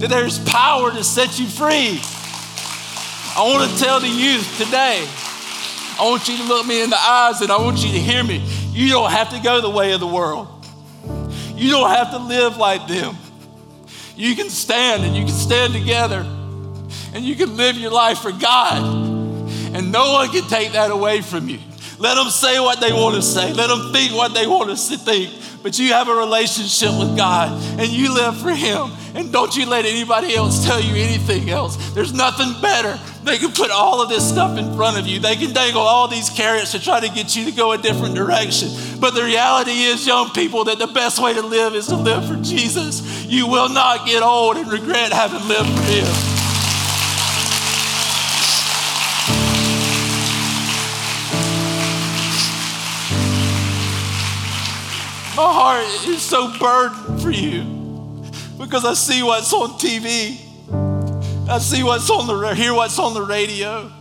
that 0.00 0.10
there's 0.10 0.38
power 0.40 0.90
to 0.90 1.02
set 1.02 1.38
you 1.38 1.46
free. 1.46 2.00
I 3.36 3.42
want 3.42 3.70
to 3.70 3.78
tell 3.78 4.00
the 4.00 4.08
youth 4.08 4.56
today, 4.56 5.06
I 5.98 6.08
want 6.08 6.26
you 6.26 6.38
to 6.38 6.44
look 6.44 6.66
me 6.66 6.82
in 6.82 6.88
the 6.88 6.96
eyes 6.96 7.42
and 7.42 7.52
I 7.52 7.58
want 7.58 7.84
you 7.84 7.92
to 7.92 7.98
hear 7.98 8.24
me. 8.24 8.42
You 8.70 8.88
don't 8.88 9.10
have 9.10 9.28
to 9.30 9.40
go 9.40 9.60
the 9.60 9.68
way 9.68 9.92
of 9.92 10.00
the 10.00 10.06
world. 10.06 10.48
You 11.54 11.70
don't 11.70 11.90
have 11.90 12.12
to 12.12 12.18
live 12.18 12.56
like 12.56 12.88
them. 12.88 13.14
You 14.16 14.34
can 14.36 14.48
stand 14.48 15.04
and 15.04 15.14
you 15.14 15.26
can 15.26 15.34
stand 15.34 15.74
together 15.74 16.20
and 17.12 17.22
you 17.24 17.34
can 17.34 17.58
live 17.58 17.76
your 17.76 17.90
life 17.90 18.20
for 18.20 18.32
God. 18.32 18.82
And 19.74 19.92
no 19.92 20.14
one 20.14 20.30
can 20.30 20.44
take 20.48 20.72
that 20.72 20.90
away 20.90 21.20
from 21.20 21.50
you. 21.50 21.58
Let 21.98 22.14
them 22.14 22.28
say 22.28 22.60
what 22.60 22.80
they 22.80 22.92
want 22.92 23.14
to 23.16 23.22
say. 23.22 23.52
Let 23.52 23.68
them 23.68 23.92
think 23.92 24.12
what 24.12 24.34
they 24.34 24.46
want 24.46 24.70
us 24.70 24.88
to 24.90 24.98
think 24.98 25.32
but 25.66 25.80
you 25.80 25.94
have 25.94 26.08
a 26.08 26.14
relationship 26.14 26.96
with 26.96 27.16
God 27.16 27.50
and 27.80 27.88
you 27.88 28.14
live 28.14 28.38
for 28.40 28.52
Him. 28.52 28.92
And 29.16 29.32
don't 29.32 29.56
you 29.56 29.66
let 29.66 29.84
anybody 29.84 30.32
else 30.32 30.64
tell 30.64 30.80
you 30.80 30.94
anything 30.94 31.50
else. 31.50 31.74
There's 31.90 32.12
nothing 32.12 32.54
better. 32.62 32.96
They 33.24 33.36
can 33.38 33.50
put 33.50 33.72
all 33.72 34.00
of 34.00 34.08
this 34.08 34.28
stuff 34.28 34.56
in 34.58 34.76
front 34.76 34.96
of 34.96 35.08
you, 35.08 35.18
they 35.18 35.34
can 35.34 35.52
dangle 35.52 35.82
all 35.82 36.06
these 36.06 36.30
carrots 36.30 36.70
to 36.70 36.78
try 36.78 37.00
to 37.00 37.08
get 37.08 37.34
you 37.34 37.46
to 37.46 37.50
go 37.50 37.72
a 37.72 37.78
different 37.78 38.14
direction. 38.14 38.68
But 39.00 39.14
the 39.14 39.24
reality 39.24 39.72
is, 39.72 40.06
young 40.06 40.30
people, 40.30 40.62
that 40.66 40.78
the 40.78 40.86
best 40.86 41.20
way 41.20 41.34
to 41.34 41.42
live 41.42 41.74
is 41.74 41.88
to 41.88 41.96
live 41.96 42.28
for 42.28 42.36
Jesus. 42.36 43.24
You 43.24 43.48
will 43.48 43.68
not 43.68 44.06
get 44.06 44.22
old 44.22 44.56
and 44.56 44.70
regret 44.70 45.12
having 45.12 45.48
lived 45.48 45.68
for 45.68 45.82
Him. 45.82 46.35
My 55.36 55.52
heart 55.52 56.08
is 56.08 56.22
so 56.22 56.50
burdened 56.58 57.20
for 57.20 57.30
you. 57.30 57.62
because 58.58 58.86
I 58.86 58.94
see 58.94 59.22
what's 59.22 59.52
on 59.52 59.70
TV. 59.78 60.40
I 61.46 61.58
see 61.58 61.82
what's 61.82 62.08
on 62.08 62.26
the 62.26 62.54
hear 62.54 62.72
what's 62.72 62.98
on 62.98 63.12
the 63.12 63.22
radio. 63.22 63.92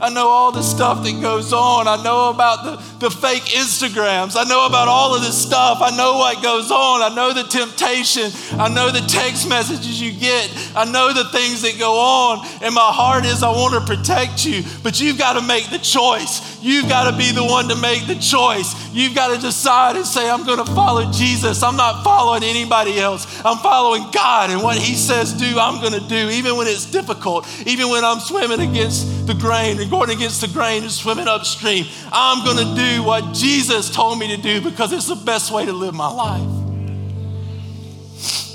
I 0.00 0.10
know 0.10 0.28
all 0.28 0.52
the 0.52 0.62
stuff 0.62 1.02
that 1.02 1.20
goes 1.20 1.52
on. 1.52 1.88
I 1.88 2.02
know 2.02 2.30
about 2.30 2.64
the, 2.64 3.08
the 3.08 3.10
fake 3.10 3.44
Instagrams. 3.44 4.36
I 4.36 4.44
know 4.44 4.66
about 4.66 4.86
all 4.86 5.14
of 5.14 5.22
this 5.22 5.40
stuff. 5.40 5.78
I 5.80 5.96
know 5.96 6.18
what 6.18 6.42
goes 6.42 6.70
on. 6.70 7.02
I 7.02 7.14
know 7.14 7.32
the 7.32 7.42
temptation. 7.42 8.30
I 8.58 8.68
know 8.68 8.90
the 8.90 9.00
text 9.08 9.48
messages 9.48 10.00
you 10.00 10.12
get. 10.12 10.50
I 10.76 10.84
know 10.84 11.12
the 11.12 11.24
things 11.30 11.62
that 11.62 11.78
go 11.78 11.98
on. 11.98 12.46
And 12.62 12.74
my 12.74 12.92
heart 12.92 13.24
is 13.24 13.42
I 13.42 13.50
want 13.50 13.74
to 13.74 13.96
protect 13.96 14.44
you, 14.44 14.62
but 14.82 15.00
you've 15.00 15.18
got 15.18 15.34
to 15.34 15.42
make 15.42 15.70
the 15.70 15.78
choice. 15.78 16.62
You've 16.62 16.88
got 16.88 17.10
to 17.10 17.16
be 17.16 17.32
the 17.32 17.44
one 17.44 17.68
to 17.68 17.76
make 17.76 18.06
the 18.06 18.16
choice. 18.16 18.74
You've 18.92 19.14
got 19.14 19.34
to 19.34 19.40
decide 19.40 19.96
and 19.96 20.06
say, 20.06 20.28
I'm 20.28 20.44
going 20.44 20.64
to 20.64 20.72
follow 20.74 21.10
Jesus. 21.12 21.62
I'm 21.62 21.76
not 21.76 22.04
following 22.04 22.42
anybody 22.42 22.98
else. 22.98 23.26
I'm 23.44 23.58
following 23.58 24.10
God. 24.12 24.50
And 24.50 24.62
what 24.62 24.76
He 24.76 24.94
says 24.94 25.32
do, 25.32 25.58
I'm 25.58 25.80
going 25.80 26.00
to 26.00 26.08
do, 26.08 26.30
even 26.30 26.56
when 26.56 26.66
it's 26.66 26.86
difficult, 26.86 27.46
even 27.66 27.88
when 27.90 28.04
I'm 28.04 28.20
swimming 28.20 28.60
against 28.60 29.26
the 29.26 29.34
grain 29.34 29.78
going 29.90 30.10
against 30.10 30.40
the 30.40 30.48
grain 30.48 30.82
and 30.82 30.92
swimming 30.92 31.28
upstream. 31.28 31.86
I'm 32.12 32.44
going 32.44 32.56
to 32.56 32.74
do 32.74 33.02
what 33.02 33.34
Jesus 33.34 33.90
told 33.90 34.18
me 34.18 34.36
to 34.36 34.42
do 34.42 34.60
because 34.60 34.92
it's 34.92 35.08
the 35.08 35.16
best 35.16 35.50
way 35.50 35.64
to 35.64 35.72
live 35.72 35.94
my 35.94 36.10
life. 36.10 36.58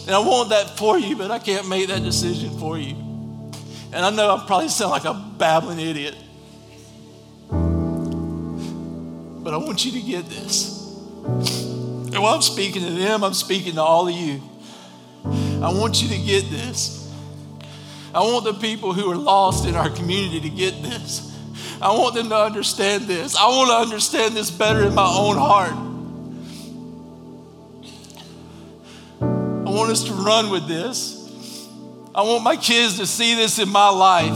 And 0.06 0.12
I 0.12 0.20
want 0.20 0.50
that 0.50 0.78
for 0.78 1.00
you, 1.00 1.16
but 1.16 1.32
I 1.32 1.40
can't 1.40 1.68
make 1.70 1.88
that 1.88 2.04
decision 2.04 2.58
for 2.60 2.78
you. 2.78 2.96
And 3.94 4.06
I 4.06 4.10
know 4.10 4.36
I 4.36 4.44
probably 4.46 4.70
sound 4.70 4.92
like 4.92 5.06
a 5.06 5.14
babbling 5.14 5.80
idiot. 5.80 6.16
But 9.44 9.54
I 9.54 9.58
want 9.58 9.86
you 9.86 9.92
to 9.92 10.02
get 10.02 10.26
this. 10.30 10.80
And 12.14 12.22
while 12.22 12.36
I'm 12.36 12.42
speaking 12.42 12.82
to 12.84 12.92
them, 12.92 13.24
I'm 13.24 13.34
speaking 13.34 13.76
to 13.76 13.82
all 13.82 14.08
of 14.08 14.14
you. 14.14 14.42
I 15.26 15.74
want 15.74 16.02
you 16.02 16.10
to 16.10 16.18
get 16.18 16.50
this. 16.50 17.03
I 18.14 18.20
want 18.20 18.46
the 18.46 18.54
people 18.54 18.94
who 18.94 19.10
are 19.10 19.16
lost 19.16 19.66
in 19.66 19.76
our 19.76 19.90
community 19.90 20.42
to 20.42 20.50
get 20.50 20.84
this. 20.84 21.36
I 21.82 21.92
want 21.98 22.14
them 22.16 22.30
to 22.30 22.38
understand 22.38 23.06
this. 23.06 23.36
I 23.36 23.48
want 23.48 23.70
to 23.70 23.76
understand 23.76 24.36
this 24.36 24.52
better 24.52 24.84
in 24.84 24.94
my 24.94 25.06
own 25.06 25.36
heart. 25.36 25.74
I 29.68 29.70
want 29.70 29.92
us 29.92 30.04
to 30.04 30.14
run 30.14 30.52
with 30.52 30.68
this. 30.68 31.20
I 32.14 32.22
want 32.22 32.44
my 32.44 32.56
kids 32.56 33.00
to 33.00 33.08
see 33.08 33.34
this 33.34 33.58
in 33.58 33.70
my 33.70 33.90
life. 33.90 34.32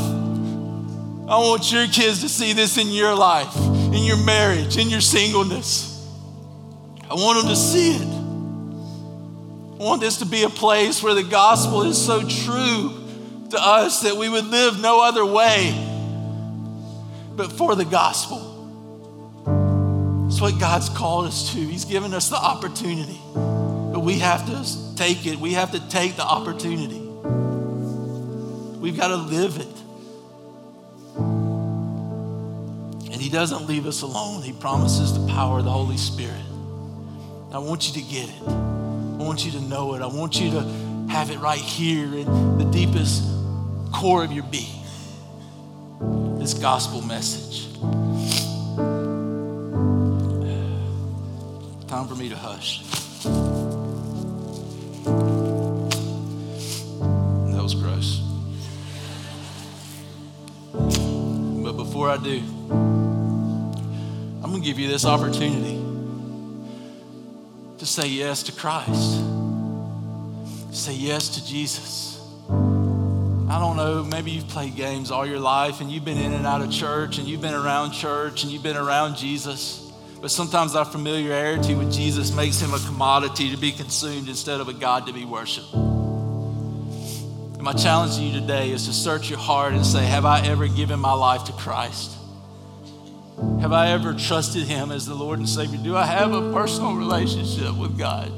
I 1.29 1.37
want 1.37 1.71
your 1.71 1.85
kids 1.87 2.21
to 2.21 2.29
see 2.29 2.53
this 2.53 2.79
in 2.79 2.89
your 2.89 3.13
life, 3.13 3.55
in 3.55 4.03
your 4.03 4.17
marriage, 4.17 4.77
in 4.77 4.89
your 4.89 5.01
singleness. 5.01 5.93
I 7.09 7.13
want 7.13 7.39
them 7.39 7.49
to 7.49 7.55
see 7.55 7.95
it. 7.95 8.07
I 9.79 9.83
want 9.83 10.01
this 10.01 10.17
to 10.17 10.25
be 10.25 10.43
a 10.43 10.49
place 10.49 11.03
where 11.03 11.13
the 11.13 11.23
gospel 11.23 11.83
is 11.83 12.03
so 12.03 12.27
true 12.27 13.06
to 13.51 13.57
us 13.59 14.01
that 14.01 14.15
we 14.15 14.29
would 14.29 14.45
live 14.45 14.79
no 14.79 15.01
other 15.03 15.25
way 15.25 15.73
but 17.37 17.51
for 17.51 17.75
the 17.75 17.85
gospel. 17.85 18.55
It's 20.27 20.41
what 20.41 20.59
God's 20.59 20.89
called 20.89 21.27
us 21.27 21.53
to. 21.53 21.59
He's 21.59 21.85
given 21.85 22.13
us 22.13 22.29
the 22.29 22.35
opportunity, 22.35 23.19
but 23.33 24.01
we 24.01 24.19
have 24.19 24.45
to 24.47 24.95
take 24.97 25.25
it. 25.25 25.37
We 25.37 25.53
have 25.53 25.71
to 25.71 25.89
take 25.89 26.15
the 26.17 26.25
opportunity. 26.25 26.99
We've 28.79 28.97
got 28.97 29.07
to 29.09 29.15
live 29.15 29.57
it. 29.57 29.67
And 33.11 33.21
He 33.21 33.29
doesn't 33.29 33.67
leave 33.67 33.85
us 33.85 34.01
alone. 34.01 34.41
He 34.41 34.51
promises 34.51 35.13
the 35.13 35.25
power 35.27 35.59
of 35.59 35.65
the 35.65 35.71
Holy 35.71 35.97
Spirit. 35.97 36.33
I 37.51 37.59
want 37.59 37.87
you 37.87 38.01
to 38.01 38.09
get 38.09 38.27
it. 38.29 38.41
I 38.47 39.23
want 39.23 39.45
you 39.45 39.51
to 39.51 39.61
know 39.61 39.93
it. 39.93 40.01
I 40.01 40.07
want 40.07 40.39
you 40.39 40.51
to 40.51 40.61
have 41.09 41.31
it 41.31 41.39
right 41.39 41.57
here 41.57 42.05
in 42.05 42.57
the 42.57 42.65
deepest 42.65 43.36
core 43.91 44.23
of 44.23 44.31
your 44.31 44.45
being. 44.45 44.83
This 46.39 46.53
gospel 46.53 47.01
message. 47.01 47.73
Time 51.87 52.07
for 52.07 52.15
me 52.15 52.29
to 52.29 52.35
hush. 52.35 52.83
That 57.53 57.63
was 57.63 57.73
gross. 57.75 58.21
But 61.63 61.73
before 61.73 62.09
I 62.09 62.17
do, 62.17 62.41
I'm 62.69 64.51
going 64.51 64.61
to 64.61 64.67
give 64.67 64.79
you 64.79 64.87
this 64.87 65.05
opportunity 65.05 65.81
to 67.77 67.85
say 67.85 68.07
yes 68.07 68.43
to 68.43 68.51
Christ. 68.51 69.23
Say 70.71 70.93
yes 70.93 71.29
to 71.29 71.45
Jesus. 71.45 72.16
I 73.49 73.59
don't 73.59 73.77
know, 73.77 74.03
maybe 74.03 74.31
you've 74.31 74.49
played 74.49 74.75
games 74.75 75.09
all 75.09 75.25
your 75.25 75.39
life 75.39 75.79
and 75.79 75.89
you've 75.89 76.03
been 76.03 76.17
in 76.17 76.33
and 76.33 76.45
out 76.45 76.61
of 76.61 76.69
church 76.69 77.17
and 77.17 77.25
you've 77.25 77.41
been 77.41 77.53
around 77.53 77.93
church 77.93 78.43
and 78.43 78.51
you've 78.51 78.61
been 78.61 78.75
around 78.75 79.15
Jesus. 79.15 79.89
But 80.19 80.31
sometimes 80.31 80.75
our 80.75 80.83
familiarity 80.83 81.73
with 81.73 81.93
Jesus 81.93 82.35
makes 82.35 82.59
him 82.59 82.73
a 82.73 82.79
commodity 82.79 83.51
to 83.51 83.57
be 83.57 83.71
consumed 83.71 84.27
instead 84.27 84.59
of 84.59 84.67
a 84.67 84.73
God 84.73 85.07
to 85.07 85.13
be 85.13 85.23
worshiped. 85.23 85.73
And 85.73 87.61
my 87.61 87.71
challenge 87.71 88.17
to 88.17 88.21
you 88.21 88.37
today 88.37 88.71
is 88.71 88.85
to 88.87 88.93
search 88.93 89.29
your 89.29 89.39
heart 89.39 89.71
and 89.71 89.85
say, 89.85 90.03
Have 90.05 90.25
I 90.25 90.45
ever 90.45 90.67
given 90.67 90.99
my 90.99 91.13
life 91.13 91.45
to 91.45 91.53
Christ? 91.53 92.17
Have 93.61 93.71
I 93.71 93.91
ever 93.91 94.13
trusted 94.13 94.63
him 94.63 94.91
as 94.91 95.05
the 95.05 95.15
Lord 95.15 95.39
and 95.39 95.47
Savior? 95.47 95.79
Do 95.81 95.95
I 95.95 96.05
have 96.05 96.33
a 96.33 96.51
personal 96.51 96.95
relationship 96.95 97.77
with 97.77 97.97
God? 97.97 98.29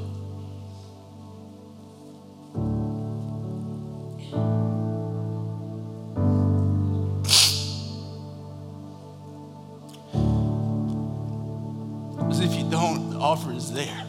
There. 13.84 14.04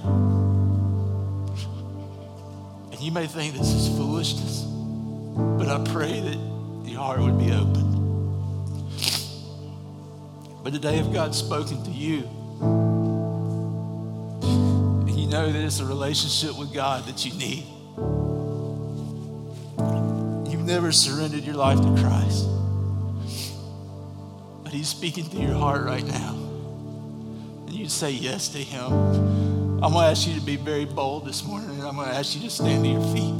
And 2.92 3.00
you 3.00 3.12
may 3.12 3.28
think 3.28 3.54
this 3.54 3.74
is 3.74 3.88
foolishness, 3.98 4.64
but 4.64 5.68
I 5.68 5.84
pray 5.92 6.20
that 6.20 6.38
your 6.90 7.00
heart 7.00 7.20
would 7.22 7.38
be 7.40 7.52
open. 7.52 7.90
But 10.64 10.74
today, 10.74 11.00
if 11.00 11.12
God's 11.12 11.38
spoken 11.38 11.84
to 11.84 11.90
you, 11.90 12.28
and 15.08 15.18
you 15.18 15.28
know 15.28 15.52
that 15.52 15.64
it's 15.64 15.80
a 15.80 15.86
relationship 15.86 16.58
with 16.60 16.74
God 16.74 17.06
that 17.06 17.26
you 17.26 17.34
need, 17.34 17.64
you've 20.52 20.66
never 20.66 20.92
surrendered 20.92 21.44
your 21.44 21.56
life 21.56 21.80
to 21.80 21.96
Christ, 22.02 22.48
but 24.64 24.74
He's 24.74 24.90
speaking 24.90 25.30
to 25.30 25.38
your 25.38 25.54
heart 25.54 25.86
right 25.86 26.06
now 26.06 26.41
you 27.74 27.90
say 27.90 28.12
yes 28.12 28.50
to 28.50 28.58
Him, 28.58 28.92
I'm 29.84 29.94
going 29.94 30.06
to 30.06 30.12
ask 30.12 30.28
you 30.28 30.36
to 30.36 30.46
be 30.46 30.58
very 30.58 30.86
bold 30.86 31.26
this 31.26 31.44
morning, 31.44 31.72
and 31.72 31.84
I'm 31.84 31.96
going 31.96 32.08
to 32.08 32.16
ask 32.16 32.36
you 32.36 32.42
to 32.42 32.50
stand 32.50 32.84
to 32.84 32.90
your 32.90 33.02
feet 33.14 33.34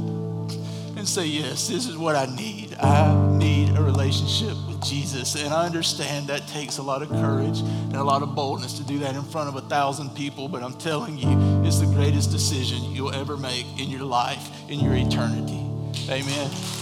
and 0.96 1.08
say, 1.08 1.26
Yes, 1.26 1.68
this 1.68 1.86
is 1.86 1.96
what 1.96 2.16
I 2.16 2.26
need. 2.26 2.74
I 2.80 3.14
need 3.36 3.76
a 3.76 3.82
relationship 3.82 4.56
with 4.68 4.82
Jesus. 4.82 5.34
And 5.34 5.52
I 5.52 5.66
understand 5.66 6.28
that 6.28 6.46
takes 6.48 6.78
a 6.78 6.82
lot 6.82 7.02
of 7.02 7.08
courage 7.10 7.60
and 7.60 7.96
a 7.96 8.04
lot 8.04 8.22
of 8.22 8.34
boldness 8.34 8.74
to 8.74 8.84
do 8.84 8.98
that 9.00 9.14
in 9.14 9.22
front 9.22 9.48
of 9.48 9.56
a 9.56 9.68
thousand 9.68 10.10
people, 10.10 10.48
but 10.48 10.62
I'm 10.62 10.74
telling 10.74 11.18
you, 11.18 11.64
it's 11.66 11.80
the 11.80 11.86
greatest 11.86 12.30
decision 12.30 12.92
you'll 12.92 13.14
ever 13.14 13.36
make 13.36 13.66
in 13.80 13.90
your 13.90 14.04
life, 14.04 14.48
in 14.68 14.80
your 14.80 14.94
eternity. 14.94 15.66
Amen. 16.08 16.81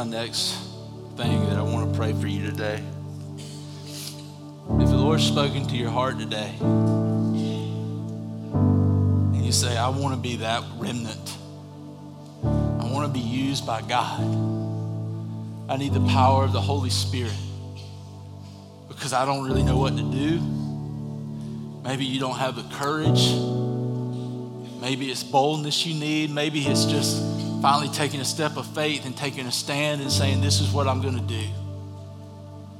My 0.00 0.06
next 0.06 0.54
thing 1.18 1.44
that 1.50 1.58
I 1.58 1.62
want 1.62 1.92
to 1.92 1.98
pray 1.98 2.14
for 2.14 2.26
you 2.26 2.50
today. 2.50 2.82
If 3.36 4.88
the 4.88 4.96
Lord's 4.96 5.24
spoken 5.24 5.68
to 5.68 5.76
your 5.76 5.90
heart 5.90 6.18
today, 6.18 6.54
and 6.62 7.36
you 9.44 9.52
say, 9.52 9.76
I 9.76 9.90
want 9.90 10.14
to 10.14 10.20
be 10.20 10.36
that 10.36 10.64
remnant, 10.78 11.36
I 12.42 12.90
want 12.90 13.12
to 13.12 13.20
be 13.20 13.20
used 13.20 13.66
by 13.66 13.82
God, 13.82 14.22
I 15.68 15.76
need 15.76 15.92
the 15.92 16.06
power 16.08 16.44
of 16.44 16.54
the 16.54 16.62
Holy 16.62 16.88
Spirit 16.88 17.36
because 18.88 19.12
I 19.12 19.26
don't 19.26 19.44
really 19.46 19.62
know 19.62 19.76
what 19.76 19.98
to 19.98 20.02
do. 20.02 20.40
Maybe 21.84 22.06
you 22.06 22.20
don't 22.20 22.38
have 22.38 22.56
the 22.56 22.64
courage. 22.74 23.34
Maybe 24.80 25.10
it's 25.10 25.22
boldness 25.22 25.84
you 25.84 25.92
need. 25.92 26.30
Maybe 26.30 26.62
it's 26.62 26.86
just 26.86 27.29
finally 27.60 27.88
taking 27.88 28.20
a 28.20 28.24
step 28.24 28.56
of 28.56 28.66
faith 28.74 29.04
and 29.04 29.16
taking 29.16 29.46
a 29.46 29.52
stand 29.52 30.00
and 30.00 30.10
saying, 30.10 30.40
This 30.40 30.60
is 30.60 30.72
what 30.72 30.88
I'm 30.88 31.02
going 31.02 31.16
to 31.16 31.20
do. 31.20 31.46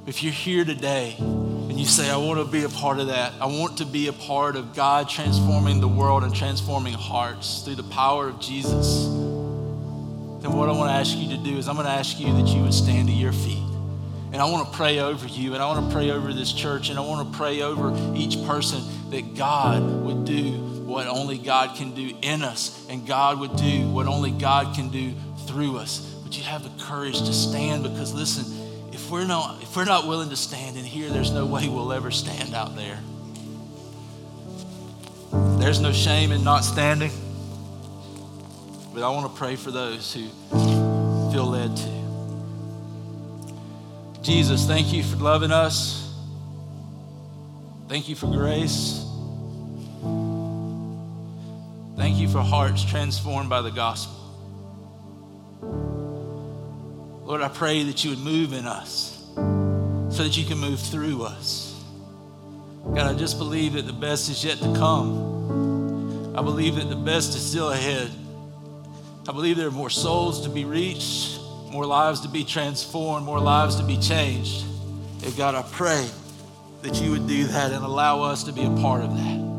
If 0.07 0.23
you're 0.23 0.33
here 0.33 0.65
today 0.65 1.15
and 1.19 1.79
you 1.79 1.85
say, 1.85 2.11
I 2.11 2.17
want 2.17 2.41
to 2.41 2.51
be 2.51 2.65
a 2.65 2.69
part 2.69 2.99
of 2.99 3.09
that, 3.09 3.35
I 3.41 3.47
want 3.47 3.79
to 3.79 3.85
be 3.85 4.09
a 4.09 4.13
part 4.13 4.57
of 4.57 4.75
God 4.75 5.09
transforming 5.09 5.81
the 5.81 5.89
world 5.89 6.25
and 6.25 6.35
transforming 6.35 6.95
hearts 6.95 7.63
through 7.63 7.77
the 7.77 7.85
power 7.85 8.29
of 8.29 8.41
Jesus, 8.41 9.05
then 9.05 10.53
what 10.53 10.69
I 10.69 10.73
want 10.73 10.91
to 10.91 10.95
ask 10.95 11.17
you 11.17 11.37
to 11.37 11.43
do 11.43 11.59
is 11.59 11.69
I'm 11.69 11.75
going 11.75 11.87
to 11.87 11.93
ask 11.93 12.19
you 12.19 12.33
that 12.33 12.49
you 12.49 12.63
would 12.63 12.75
stand 12.75 13.09
to 13.09 13.15
your 13.15 13.33
feet. 13.33 13.63
And 14.33 14.37
I 14.37 14.49
want 14.49 14.71
to 14.71 14.77
pray 14.77 15.01
over 15.01 15.27
you, 15.27 15.55
and 15.55 15.63
I 15.63 15.67
want 15.67 15.87
to 15.87 15.93
pray 15.93 16.11
over 16.11 16.33
this 16.33 16.53
church, 16.53 16.89
and 16.89 16.99
I 16.99 17.03
want 17.03 17.31
to 17.31 17.37
pray 17.37 17.63
over 17.63 17.93
each 18.17 18.43
person 18.47 18.81
that 19.11 19.35
God 19.35 19.83
would 19.83 20.25
do 20.25 20.70
what 20.91 21.07
only 21.07 21.39
God 21.39 21.77
can 21.77 21.95
do 21.95 22.13
in 22.21 22.43
us, 22.43 22.85
and 22.91 23.07
God 23.07 23.39
would 23.39 23.55
do 23.57 23.89
what 23.89 24.07
only 24.07 24.33
God 24.33 24.75
can 24.75 24.91
do 24.91 25.15
through 25.47 25.79
us. 25.79 26.01
But 26.25 26.37
you 26.37 26.43
have 26.43 26.65
the 26.65 26.85
courage 26.85 27.19
to 27.19 27.33
stand 27.33 27.85
because, 27.85 28.13
listen, 28.13 28.93
if 28.93 29.09
we're 29.09 29.27
not, 29.27 29.63
if 29.63 29.77
we're 29.77 29.85
not 29.85 30.09
willing 30.09 30.31
to 30.31 30.37
stand 30.37 30.77
in 30.77 30.85
here, 30.85 31.09
there's 31.09 31.31
no 31.31 31.47
way 31.47 31.69
we'll 31.69 31.93
ever 31.93 32.11
stand 32.11 32.55
out 32.55 32.75
there. 32.75 32.99
There's 35.61 35.79
no 35.81 35.93
shame 35.93 36.33
in 36.33 36.43
not 36.43 36.65
standing. 36.65 37.13
But 38.93 39.05
I 39.05 39.11
want 39.11 39.33
to 39.33 39.39
pray 39.39 39.55
for 39.55 39.71
those 39.71 40.13
who 40.13 40.29
feel 41.31 41.47
led 41.47 41.77
to. 41.77 42.01
Jesus, 44.23 44.67
thank 44.67 44.93
you 44.93 45.05
for 45.05 45.17
loving 45.17 45.53
us. 45.53 46.13
Thank 47.89 48.09
you 48.09 48.17
for 48.17 48.27
grace. 48.27 49.07
Thank 52.01 52.17
you 52.17 52.29
for 52.29 52.41
hearts 52.41 52.83
transformed 52.83 53.51
by 53.51 53.61
the 53.61 53.71
gospel. 53.71 54.17
Lord, 57.25 57.43
I 57.43 57.49
pray 57.49 57.83
that 57.85 58.03
you 58.03 58.11
would 58.11 58.21
move 58.21 58.55
in 58.55 58.67
us 58.67 59.23
so 59.37 60.25
that 60.25 60.37
you 60.37 60.47
can 60.47 60.59
move 60.59 60.81
through 60.81 61.23
us. 61.23 61.79
God, 62.85 63.15
I 63.15 63.17
just 63.17 63.39
believe 63.39 63.75
that 63.75 63.87
the 63.87 63.93
best 63.93 64.31
is 64.31 64.43
yet 64.43 64.59
to 64.59 64.73
come. 64.75 66.35
I 66.37 66.43
believe 66.43 66.77
that 66.77 66.89
the 66.89 66.97
best 66.97 67.37
is 67.37 67.45
still 67.45 67.71
ahead. 67.71 68.11
I 69.29 69.33
believe 69.33 69.57
there 69.59 69.69
are 69.69 69.71
more 69.71 69.91
souls 69.91 70.43
to 70.45 70.49
be 70.49 70.65
reached 70.65 71.39
more 71.71 71.87
lives 71.87 72.21
to 72.23 72.29
be 72.29 72.43
transformed, 72.43 73.25
more 73.25 73.39
lives 73.39 73.77
to 73.77 73.85
be 73.85 73.97
changed. 73.97 74.65
And 75.25 75.37
God, 75.37 75.55
I 75.55 75.63
pray 75.71 76.09
that 76.83 77.01
you 77.01 77.13
would 77.13 77.29
do 77.29 77.45
that 77.45 77.71
and 77.71 77.85
allow 77.85 78.23
us 78.23 78.45
to 78.45 78.53
be 78.53 78.65
a 78.65 78.71
part 78.71 79.03
of 79.03 79.15
that. 79.17 79.50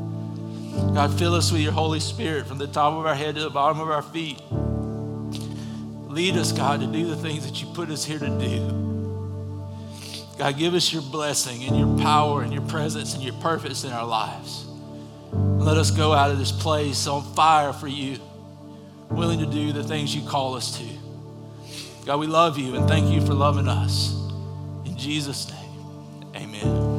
God, 0.93 1.17
fill 1.17 1.35
us 1.35 1.51
with 1.51 1.61
your 1.61 1.71
Holy 1.71 1.99
Spirit 1.99 2.47
from 2.47 2.57
the 2.57 2.67
top 2.67 2.93
of 2.93 3.05
our 3.05 3.15
head 3.15 3.35
to 3.35 3.41
the 3.41 3.49
bottom 3.49 3.79
of 3.79 3.89
our 3.89 4.01
feet. 4.01 4.39
Lead 6.11 6.35
us, 6.35 6.51
God, 6.51 6.81
to 6.81 6.87
do 6.87 7.07
the 7.07 7.15
things 7.15 7.45
that 7.45 7.61
you 7.61 7.67
put 7.73 7.89
us 7.89 8.03
here 8.03 8.19
to 8.19 8.27
do. 8.27 8.81
God, 10.37 10.57
give 10.57 10.73
us 10.73 10.91
your 10.91 11.01
blessing 11.03 11.63
and 11.63 11.77
your 11.77 11.97
power 11.99 12.41
and 12.41 12.51
your 12.51 12.63
presence 12.63 13.13
and 13.13 13.23
your 13.23 13.35
purpose 13.35 13.83
in 13.83 13.91
our 13.91 14.05
lives. 14.05 14.65
Let 15.31 15.77
us 15.77 15.91
go 15.91 16.13
out 16.13 16.31
of 16.31 16.39
this 16.39 16.51
place 16.51 17.05
on 17.07 17.23
fire 17.35 17.71
for 17.71 17.87
you, 17.87 18.17
willing 19.09 19.39
to 19.39 19.45
do 19.45 19.71
the 19.71 19.83
things 19.83 20.15
you 20.15 20.27
call 20.27 20.55
us 20.55 20.77
to. 20.79 20.85
God, 22.05 22.19
we 22.19 22.27
love 22.27 22.57
you 22.57 22.75
and 22.75 22.87
thank 22.87 23.13
you 23.13 23.25
for 23.25 23.33
loving 23.33 23.67
us. 23.67 24.13
In 24.85 24.97
Jesus' 24.97 25.49
name, 25.51 26.25
amen. 26.35 26.90